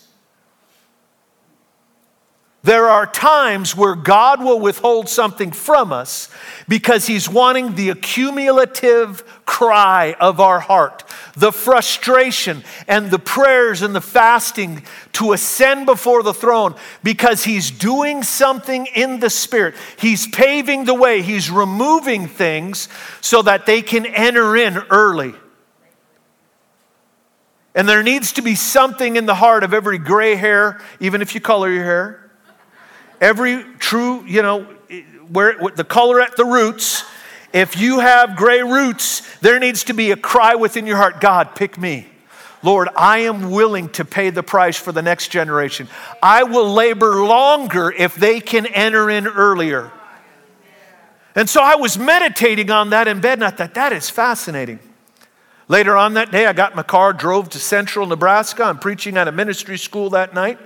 There 2.62 2.90
are 2.90 3.06
times 3.06 3.74
where 3.74 3.94
God 3.94 4.44
will 4.44 4.60
withhold 4.60 5.08
something 5.08 5.50
from 5.50 5.94
us 5.94 6.28
because 6.68 7.06
He's 7.06 7.26
wanting 7.26 7.74
the 7.74 7.88
accumulative 7.88 9.24
cry 9.46 10.14
of 10.20 10.40
our 10.40 10.60
heart, 10.60 11.04
the 11.34 11.52
frustration 11.52 12.62
and 12.86 13.10
the 13.10 13.18
prayers 13.18 13.80
and 13.80 13.94
the 13.94 14.02
fasting 14.02 14.82
to 15.14 15.32
ascend 15.32 15.86
before 15.86 16.22
the 16.22 16.34
throne 16.34 16.74
because 17.02 17.44
He's 17.44 17.70
doing 17.70 18.22
something 18.22 18.86
in 18.94 19.20
the 19.20 19.30
Spirit. 19.30 19.74
He's 19.98 20.26
paving 20.26 20.84
the 20.84 20.94
way, 20.94 21.22
He's 21.22 21.50
removing 21.50 22.26
things 22.26 22.90
so 23.22 23.40
that 23.40 23.64
they 23.64 23.80
can 23.80 24.04
enter 24.04 24.54
in 24.54 24.76
early. 24.90 25.32
And 27.74 27.88
there 27.88 28.02
needs 28.02 28.32
to 28.32 28.42
be 28.42 28.54
something 28.54 29.16
in 29.16 29.26
the 29.26 29.34
heart 29.34 29.62
of 29.62 29.72
every 29.72 29.98
gray 29.98 30.34
hair, 30.34 30.80
even 30.98 31.22
if 31.22 31.34
you 31.34 31.40
color 31.40 31.70
your 31.70 31.84
hair 31.84 32.30
every 33.20 33.62
true, 33.78 34.24
you 34.24 34.42
know, 34.42 34.62
where 35.28 35.56
the 35.76 35.84
color 35.84 36.20
at 36.20 36.36
the 36.36 36.44
roots, 36.44 37.04
if 37.52 37.78
you 37.78 38.00
have 38.00 38.36
gray 38.36 38.62
roots, 38.62 39.22
there 39.38 39.58
needs 39.58 39.84
to 39.84 39.94
be 39.94 40.10
a 40.10 40.16
cry 40.16 40.54
within 40.54 40.86
your 40.86 40.96
heart 40.96 41.20
God, 41.20 41.54
pick 41.54 41.78
me. 41.78 42.06
Lord, 42.62 42.88
I 42.96 43.20
am 43.20 43.50
willing 43.50 43.88
to 43.90 44.04
pay 44.04 44.30
the 44.30 44.42
price 44.42 44.76
for 44.76 44.92
the 44.92 45.02
next 45.02 45.28
generation. 45.28 45.88
I 46.22 46.42
will 46.42 46.72
labor 46.72 47.24
longer 47.24 47.90
if 47.90 48.14
they 48.14 48.40
can 48.40 48.66
enter 48.66 49.08
in 49.08 49.26
earlier. 49.26 49.90
And 51.34 51.48
so 51.48 51.62
I 51.62 51.76
was 51.76 51.96
meditating 51.96 52.70
on 52.70 52.90
that 52.90 53.08
in 53.08 53.20
bed, 53.20 53.38
and 53.38 53.44
I 53.44 53.50
thought, 53.50 53.74
that 53.74 53.92
is 53.92 54.10
fascinating. 54.10 54.78
Later 55.70 55.96
on 55.96 56.14
that 56.14 56.32
day, 56.32 56.46
I 56.46 56.52
got 56.52 56.72
in 56.72 56.76
my 56.76 56.82
car, 56.82 57.12
drove 57.12 57.50
to 57.50 57.60
central 57.60 58.04
Nebraska. 58.04 58.64
I'm 58.64 58.80
preaching 58.80 59.16
at 59.16 59.28
a 59.28 59.32
ministry 59.32 59.78
school 59.78 60.10
that 60.10 60.34
night. 60.34 60.58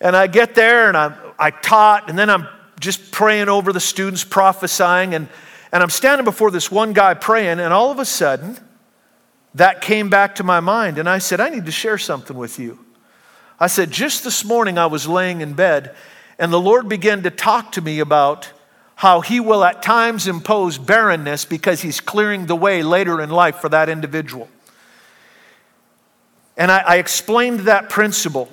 And 0.00 0.16
I 0.16 0.26
get 0.26 0.56
there 0.56 0.88
and 0.88 0.96
I, 0.96 1.14
I 1.38 1.52
taught, 1.52 2.10
and 2.10 2.18
then 2.18 2.28
I'm 2.28 2.48
just 2.80 3.12
praying 3.12 3.48
over 3.48 3.72
the 3.72 3.78
students, 3.78 4.24
prophesying. 4.24 5.14
And, 5.14 5.28
and 5.70 5.84
I'm 5.84 5.88
standing 5.88 6.24
before 6.24 6.50
this 6.50 6.68
one 6.68 6.94
guy 6.94 7.14
praying, 7.14 7.60
and 7.60 7.72
all 7.72 7.92
of 7.92 8.00
a 8.00 8.04
sudden, 8.04 8.58
that 9.54 9.82
came 9.82 10.10
back 10.10 10.34
to 10.34 10.42
my 10.42 10.58
mind. 10.58 10.98
And 10.98 11.08
I 11.08 11.18
said, 11.18 11.38
I 11.38 11.48
need 11.48 11.66
to 11.66 11.72
share 11.72 11.96
something 11.96 12.36
with 12.36 12.58
you. 12.58 12.84
I 13.60 13.68
said, 13.68 13.92
just 13.92 14.24
this 14.24 14.44
morning 14.44 14.78
I 14.78 14.86
was 14.86 15.06
laying 15.06 15.42
in 15.42 15.52
bed, 15.52 15.94
and 16.40 16.52
the 16.52 16.58
Lord 16.58 16.88
began 16.88 17.22
to 17.22 17.30
talk 17.30 17.70
to 17.70 17.80
me 17.80 18.00
about 18.00 18.50
how 18.98 19.20
He 19.20 19.38
will 19.38 19.62
at 19.62 19.80
times 19.80 20.26
impose 20.26 20.76
barrenness 20.76 21.44
because 21.44 21.82
He's 21.82 22.00
clearing 22.00 22.46
the 22.46 22.56
way 22.56 22.82
later 22.82 23.20
in 23.20 23.30
life 23.30 23.56
for 23.56 23.68
that 23.68 23.88
individual. 23.88 24.48
And 26.56 26.72
I, 26.72 26.78
I 26.78 26.96
explained 26.96 27.60
that 27.60 27.88
principle. 27.88 28.48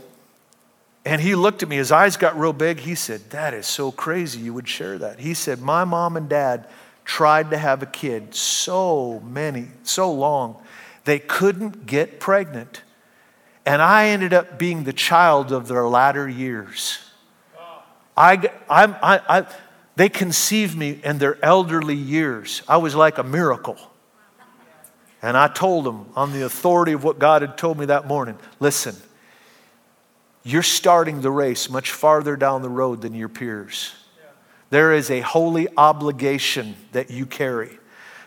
And 1.04 1.20
he 1.20 1.34
looked 1.34 1.64
at 1.64 1.70
me, 1.70 1.78
his 1.78 1.92
eyes 1.92 2.16
got 2.16 2.38
real 2.38 2.54
big. 2.54 2.80
He 2.80 2.94
said, 2.94 3.32
That 3.32 3.56
is 3.56 3.66
so 3.66 3.92
crazy 3.92 4.40
you 4.40 4.54
would 4.54 4.68
share 4.68 5.00
that. 5.00 5.20
He 5.20 5.34
said, 5.34 5.62
My 5.62 5.84
mom 5.84 6.16
and 6.16 6.30
dad 6.30 6.68
tried 7.04 7.50
to 7.50 7.58
have 7.58 7.82
a 7.82 7.88
kid 7.88 8.36
so 8.36 9.20
many, 9.22 9.68
so 9.82 10.12
long, 10.12 10.64
they 11.06 11.18
couldn't 11.18 11.88
get 11.88 12.20
pregnant. 12.20 12.84
And 13.66 13.82
I 13.82 14.10
ended 14.10 14.34
up 14.34 14.60
being 14.60 14.84
the 14.84 14.94
child 14.94 15.52
of 15.52 15.68
their 15.68 15.88
latter 15.88 16.30
years. 16.30 17.00
I, 18.18 18.50
I, 18.70 19.20
I, 19.28 19.46
they 19.96 20.10
conceived 20.10 20.78
me 20.78 21.00
in 21.04 21.18
their 21.18 21.44
elderly 21.44 21.96
years. 21.96 22.62
I 22.68 22.78
was 22.78 22.96
like 22.96 23.18
a 23.18 23.24
miracle. 23.24 23.78
And 25.22 25.36
I 25.36 25.48
told 25.48 25.86
them, 25.86 26.08
on 26.16 26.34
the 26.34 26.46
authority 26.46 26.92
of 26.92 27.04
what 27.04 27.18
God 27.18 27.42
had 27.42 27.58
told 27.58 27.80
me 27.80 27.86
that 27.88 28.06
morning, 28.08 28.38
listen, 28.60 28.96
you're 30.44 30.62
starting 30.62 31.22
the 31.22 31.32
race 31.32 31.70
much 31.70 31.92
farther 31.92 32.36
down 32.36 32.62
the 32.62 32.70
road 32.70 33.02
than 33.02 33.16
your 33.16 33.30
peers. 33.30 33.96
There 34.70 34.94
is 34.94 35.10
a 35.10 35.22
holy 35.22 35.68
obligation 35.78 36.76
that 36.92 37.10
you 37.10 37.26
carry 37.26 37.80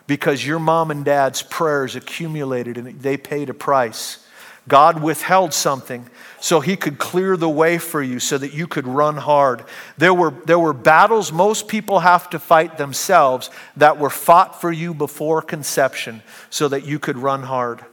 because 0.08 0.44
your 0.44 0.58
mom 0.58 0.90
and 0.90 1.04
dad's 1.04 1.42
prayers 1.42 1.94
accumulated 1.94 2.78
and 2.78 3.00
they 3.00 3.16
paid 3.16 3.50
a 3.50 3.54
price. 3.54 4.26
God 4.68 5.02
withheld 5.02 5.54
something 5.54 6.08
so 6.40 6.60
he 6.60 6.76
could 6.76 6.98
clear 6.98 7.36
the 7.36 7.48
way 7.48 7.78
for 7.78 8.02
you 8.02 8.20
so 8.20 8.38
that 8.38 8.52
you 8.52 8.66
could 8.66 8.86
run 8.86 9.16
hard. 9.16 9.64
There 9.96 10.14
were, 10.14 10.30
there 10.44 10.58
were 10.58 10.72
battles 10.72 11.32
most 11.32 11.66
people 11.66 12.00
have 12.00 12.30
to 12.30 12.38
fight 12.38 12.78
themselves 12.78 13.50
that 13.76 13.98
were 13.98 14.10
fought 14.10 14.60
for 14.60 14.70
you 14.70 14.94
before 14.94 15.42
conception 15.42 16.22
so 16.50 16.68
that 16.68 16.84
you 16.86 16.98
could 16.98 17.16
run 17.16 17.42
hard. 17.42 17.84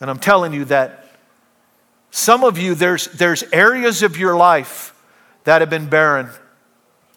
And 0.00 0.10
I'm 0.10 0.18
telling 0.18 0.52
you 0.52 0.66
that 0.66 1.08
some 2.10 2.44
of 2.44 2.58
you, 2.58 2.74
there's, 2.74 3.06
there's 3.06 3.42
areas 3.52 4.02
of 4.02 4.18
your 4.18 4.36
life 4.36 4.94
that 5.44 5.62
have 5.62 5.70
been 5.70 5.88
barren. 5.88 6.28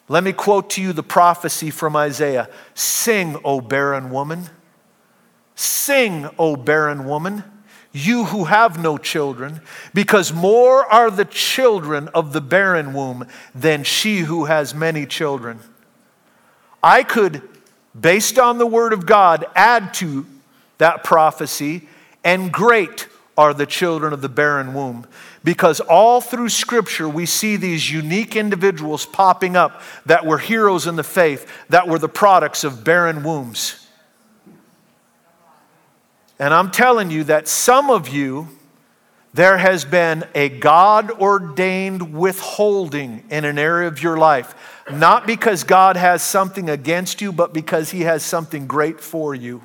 Let 0.07 0.23
me 0.23 0.31
quote 0.31 0.69
to 0.71 0.81
you 0.81 0.93
the 0.93 1.03
prophecy 1.03 1.69
from 1.69 1.95
Isaiah 1.95 2.49
Sing, 2.73 3.37
O 3.43 3.59
barren 3.59 4.09
woman. 4.09 4.49
Sing, 5.55 6.29
O 6.39 6.55
barren 6.55 7.05
woman, 7.05 7.43
you 7.91 8.25
who 8.25 8.45
have 8.45 8.81
no 8.81 8.97
children, 8.97 9.61
because 9.93 10.31
more 10.33 10.85
are 10.85 11.09
the 11.09 11.25
children 11.25 12.09
of 12.09 12.33
the 12.33 12.41
barren 12.41 12.93
womb 12.93 13.27
than 13.55 13.83
she 13.83 14.19
who 14.19 14.45
has 14.45 14.75
many 14.75 15.05
children. 15.05 15.59
I 16.83 17.03
could, 17.03 17.41
based 17.99 18.37
on 18.37 18.57
the 18.57 18.67
word 18.67 18.93
of 18.93 19.05
God, 19.05 19.45
add 19.55 19.93
to 19.95 20.25
that 20.77 21.03
prophecy, 21.03 21.87
and 22.23 22.51
great 22.51 23.07
are 23.37 23.53
the 23.53 23.65
children 23.65 24.13
of 24.13 24.21
the 24.21 24.29
barren 24.29 24.73
womb. 24.73 25.07
Because 25.43 25.79
all 25.79 26.21
through 26.21 26.49
Scripture, 26.49 27.07
we 27.07 27.25
see 27.25 27.55
these 27.55 27.89
unique 27.89 28.35
individuals 28.35 29.05
popping 29.05 29.55
up 29.55 29.81
that 30.05 30.25
were 30.25 30.39
heroes 30.39 30.87
in 30.87 30.97
the 30.97 31.03
faith, 31.03 31.49
that 31.69 31.87
were 31.87 31.99
the 31.99 32.09
products 32.09 32.63
of 32.63 32.83
barren 32.83 33.23
wombs. 33.23 33.86
And 36.39 36.53
I'm 36.53 36.71
telling 36.71 37.09
you 37.09 37.23
that 37.25 37.47
some 37.47 37.89
of 37.89 38.09
you, 38.09 38.47
there 39.33 39.57
has 39.57 39.85
been 39.85 40.23
a 40.35 40.49
God 40.49 41.11
ordained 41.11 42.13
withholding 42.13 43.23
in 43.29 43.43
an 43.45 43.57
area 43.57 43.87
of 43.87 44.01
your 44.01 44.17
life. 44.17 44.55
Not 44.91 45.27
because 45.27 45.63
God 45.63 45.97
has 45.97 46.21
something 46.21 46.69
against 46.69 47.21
you, 47.21 47.31
but 47.31 47.53
because 47.53 47.91
He 47.91 48.01
has 48.01 48.23
something 48.23 48.67
great 48.67 49.01
for 49.01 49.33
you. 49.33 49.63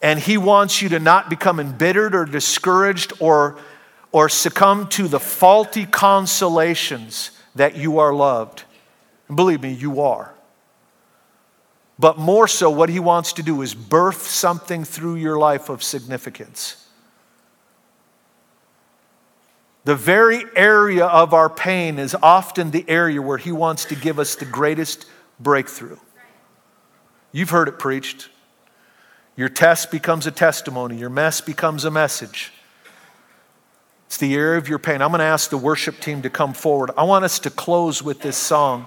And 0.00 0.18
He 0.18 0.38
wants 0.38 0.80
you 0.80 0.88
to 0.90 1.00
not 1.00 1.28
become 1.28 1.58
embittered 1.58 2.14
or 2.14 2.24
discouraged 2.24 3.12
or, 3.18 3.58
or 4.12 4.28
succumb 4.28 4.88
to 4.90 5.08
the 5.08 5.20
faulty 5.20 5.84
consolations 5.84 7.32
that 7.56 7.76
you 7.76 7.98
are 7.98 8.14
loved. 8.14 8.62
And 9.26 9.36
believe 9.36 9.62
me, 9.62 9.72
you 9.72 10.00
are. 10.00 10.32
But 11.98 12.18
more 12.18 12.46
so, 12.46 12.70
what 12.70 12.88
He 12.88 13.00
wants 13.00 13.32
to 13.34 13.42
do 13.42 13.62
is 13.62 13.74
birth 13.74 14.28
something 14.28 14.84
through 14.84 15.16
your 15.16 15.38
life 15.38 15.68
of 15.68 15.82
significance. 15.82 16.88
The 19.84 19.96
very 19.96 20.44
area 20.54 21.06
of 21.06 21.32
our 21.32 21.48
pain 21.48 21.98
is 21.98 22.14
often 22.22 22.70
the 22.70 22.84
area 22.88 23.20
where 23.20 23.38
He 23.38 23.52
wants 23.52 23.84
to 23.86 23.96
give 23.96 24.18
us 24.18 24.36
the 24.36 24.44
greatest 24.44 25.06
breakthrough. 25.40 25.98
You've 27.32 27.50
heard 27.50 27.68
it 27.68 27.78
preached. 27.78 28.28
Your 29.36 29.48
test 29.48 29.90
becomes 29.90 30.26
a 30.26 30.30
testimony, 30.30 30.98
your 30.98 31.10
mess 31.10 31.40
becomes 31.40 31.84
a 31.84 31.90
message. 31.90 32.52
It's 34.06 34.16
the 34.16 34.34
area 34.34 34.58
of 34.58 34.68
your 34.68 34.78
pain. 34.78 35.02
I'm 35.02 35.10
going 35.10 35.18
to 35.18 35.24
ask 35.24 35.50
the 35.50 35.58
worship 35.58 36.00
team 36.00 36.22
to 36.22 36.30
come 36.30 36.54
forward. 36.54 36.90
I 36.96 37.04
want 37.04 37.24
us 37.24 37.38
to 37.40 37.50
close 37.50 38.02
with 38.02 38.20
this 38.20 38.36
song. 38.36 38.86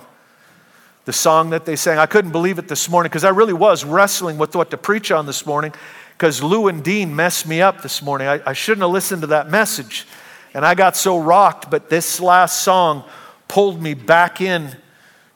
The 1.11 1.17
song 1.17 1.49
that 1.49 1.65
they 1.65 1.75
sang. 1.75 1.97
I 1.97 2.05
couldn't 2.05 2.31
believe 2.31 2.57
it 2.57 2.69
this 2.69 2.87
morning 2.87 3.09
because 3.09 3.25
I 3.25 3.31
really 3.31 3.51
was 3.51 3.83
wrestling 3.83 4.37
with 4.37 4.55
what 4.55 4.71
to 4.71 4.77
preach 4.77 5.11
on 5.11 5.25
this 5.25 5.45
morning 5.45 5.73
because 6.13 6.41
Lou 6.41 6.69
and 6.69 6.81
Dean 6.81 7.13
messed 7.13 7.45
me 7.45 7.61
up 7.61 7.81
this 7.81 8.01
morning. 8.01 8.29
I, 8.29 8.39
I 8.45 8.53
shouldn't 8.53 8.83
have 8.83 8.91
listened 8.91 9.19
to 9.23 9.27
that 9.27 9.49
message. 9.49 10.07
And 10.53 10.63
I 10.65 10.73
got 10.73 10.95
so 10.95 11.19
rocked, 11.19 11.69
but 11.69 11.89
this 11.89 12.21
last 12.21 12.61
song 12.61 13.03
pulled 13.49 13.81
me 13.81 13.93
back 13.93 14.39
in 14.39 14.77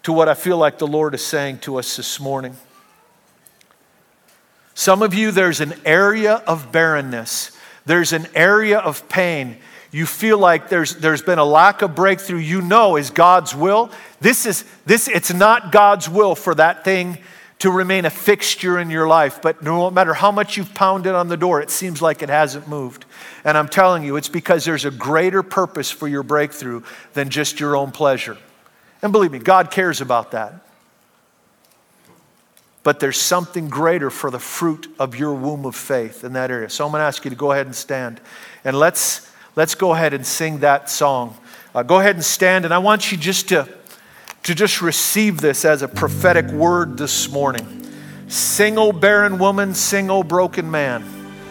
to 0.04 0.14
what 0.14 0.30
I 0.30 0.34
feel 0.34 0.58
like 0.58 0.78
the 0.78 0.88
Lord 0.88 1.14
is 1.14 1.26
saying 1.26 1.60
to 1.60 1.76
us 1.76 1.98
this 1.98 2.22
morning. 2.22 2.56
Some 4.76 5.02
of 5.02 5.14
you, 5.14 5.32
there's 5.32 5.60
an 5.60 5.74
area 5.84 6.36
of 6.48 6.72
barrenness, 6.72 7.52
there's 7.86 8.14
an 8.14 8.28
area 8.34 8.80
of 8.80 9.10
pain. 9.10 9.58
You 9.96 10.06
feel 10.06 10.38
like 10.38 10.68
there's, 10.68 10.98
there's 10.98 11.22
been 11.22 11.40
a 11.40 11.46
lack 11.46 11.82
of 11.82 11.96
breakthrough. 11.96 12.40
You 12.40 12.62
know 12.62 12.98
is 12.98 13.12
God's 13.12 13.56
will. 13.56 13.90
This 14.20 14.46
is 14.46 14.66
this. 14.86 15.08
It's 15.08 15.34
not 15.34 15.72
God's 15.72 16.10
will 16.10 16.36
for 16.36 16.54
that 16.56 16.84
thing 16.84 17.18
to 17.60 17.72
remain 17.72 18.04
a 18.04 18.10
fixture 18.10 18.78
in 18.78 18.90
your 18.90 19.08
life. 19.08 19.42
But 19.42 19.64
no 19.64 19.90
matter 19.90 20.14
how 20.14 20.34
much 20.34 20.58
you've 20.58 20.74
pounded 20.74 21.16
on 21.16 21.30
the 21.30 21.38
door, 21.38 21.62
it 21.62 21.70
seems 21.70 22.02
like 22.02 22.22
it 22.22 22.28
hasn't 22.28 22.68
moved. 22.68 23.06
And 23.46 23.58
I'm 23.58 23.70
telling 23.70 24.04
you, 24.04 24.18
it's 24.18 24.28
because 24.28 24.66
there's 24.66 24.84
a 24.84 24.92
greater 24.92 25.42
purpose 25.42 25.92
for 25.92 26.10
your 26.10 26.24
breakthrough 26.24 26.82
than 27.14 27.30
just 27.30 27.62
your 27.62 27.78
own 27.78 27.94
pleasure. 27.94 28.36
And 29.02 29.14
believe 29.14 29.32
me, 29.32 29.40
God 29.40 29.72
cares 29.72 30.02
about 30.02 30.32
that 30.32 30.62
but 32.84 33.00
there's 33.00 33.20
something 33.20 33.68
greater 33.68 34.12
for 34.12 34.30
the 34.30 34.38
fruit 34.38 34.94
of 35.00 35.16
your 35.16 35.34
womb 35.34 35.66
of 35.66 35.76
faith 35.76 36.24
in 36.24 36.34
that 36.34 36.52
area. 36.52 36.70
So 36.70 36.86
I'm 36.86 36.92
going 36.92 37.00
to 37.00 37.06
ask 37.06 37.26
you 37.26 37.32
to 37.32 37.36
go 37.36 37.52
ahead 37.52 37.66
and 37.66 37.76
stand. 37.76 38.22
And 38.64 38.78
let's, 38.78 39.28
let's 39.56 39.76
go 39.76 39.94
ahead 39.94 40.14
and 40.14 40.26
sing 40.26 40.60
that 40.60 40.90
song. 40.90 41.38
Uh, 41.74 41.84
go 41.84 42.00
ahead 42.00 42.16
and 42.16 42.24
stand, 42.24 42.66
and 42.66 42.74
I 42.74 42.78
want 42.78 43.12
you 43.12 43.18
just 43.18 43.50
to, 43.50 43.68
to 44.44 44.56
just 44.56 44.82
receive 44.82 45.42
this 45.42 45.66
as 45.66 45.82
a 45.82 45.88
prophetic 45.88 46.48
word 46.48 46.98
this 46.98 47.30
morning. 47.30 47.82
Sing, 48.28 48.78
O 48.78 48.92
barren 48.92 49.40
woman, 49.40 49.74
sing, 49.74 50.10
O 50.10 50.24
broken 50.24 50.72
man. 50.72 51.04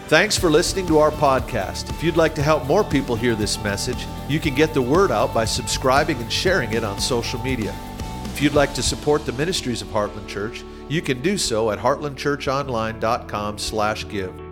Thanks 0.08 0.36
for 0.36 0.50
listening 0.50 0.86
to 0.88 0.98
our 0.98 1.10
podcast. 1.10 1.88
If 1.88 2.02
you'd 2.02 2.16
like 2.16 2.34
to 2.34 2.42
help 2.42 2.66
more 2.66 2.84
people 2.84 3.16
hear 3.16 3.34
this 3.34 3.62
message, 3.64 4.06
you 4.28 4.38
can 4.38 4.54
get 4.54 4.74
the 4.74 4.82
word 4.82 5.10
out 5.10 5.32
by 5.32 5.46
subscribing 5.46 6.18
and 6.18 6.30
sharing 6.30 6.72
it 6.72 6.84
on 6.84 7.00
social 7.00 7.40
media. 7.40 7.74
If 8.24 8.42
you'd 8.42 8.54
like 8.54 8.74
to 8.74 8.82
support 8.82 9.24
the 9.24 9.32
ministries 9.32 9.80
of 9.80 9.88
Heartland 9.88 10.28
Church, 10.28 10.62
you 10.88 11.00
can 11.00 11.22
do 11.22 11.38
so 11.38 11.70
at 11.70 11.78
heartlandchurchonline.com/give. 11.78 14.43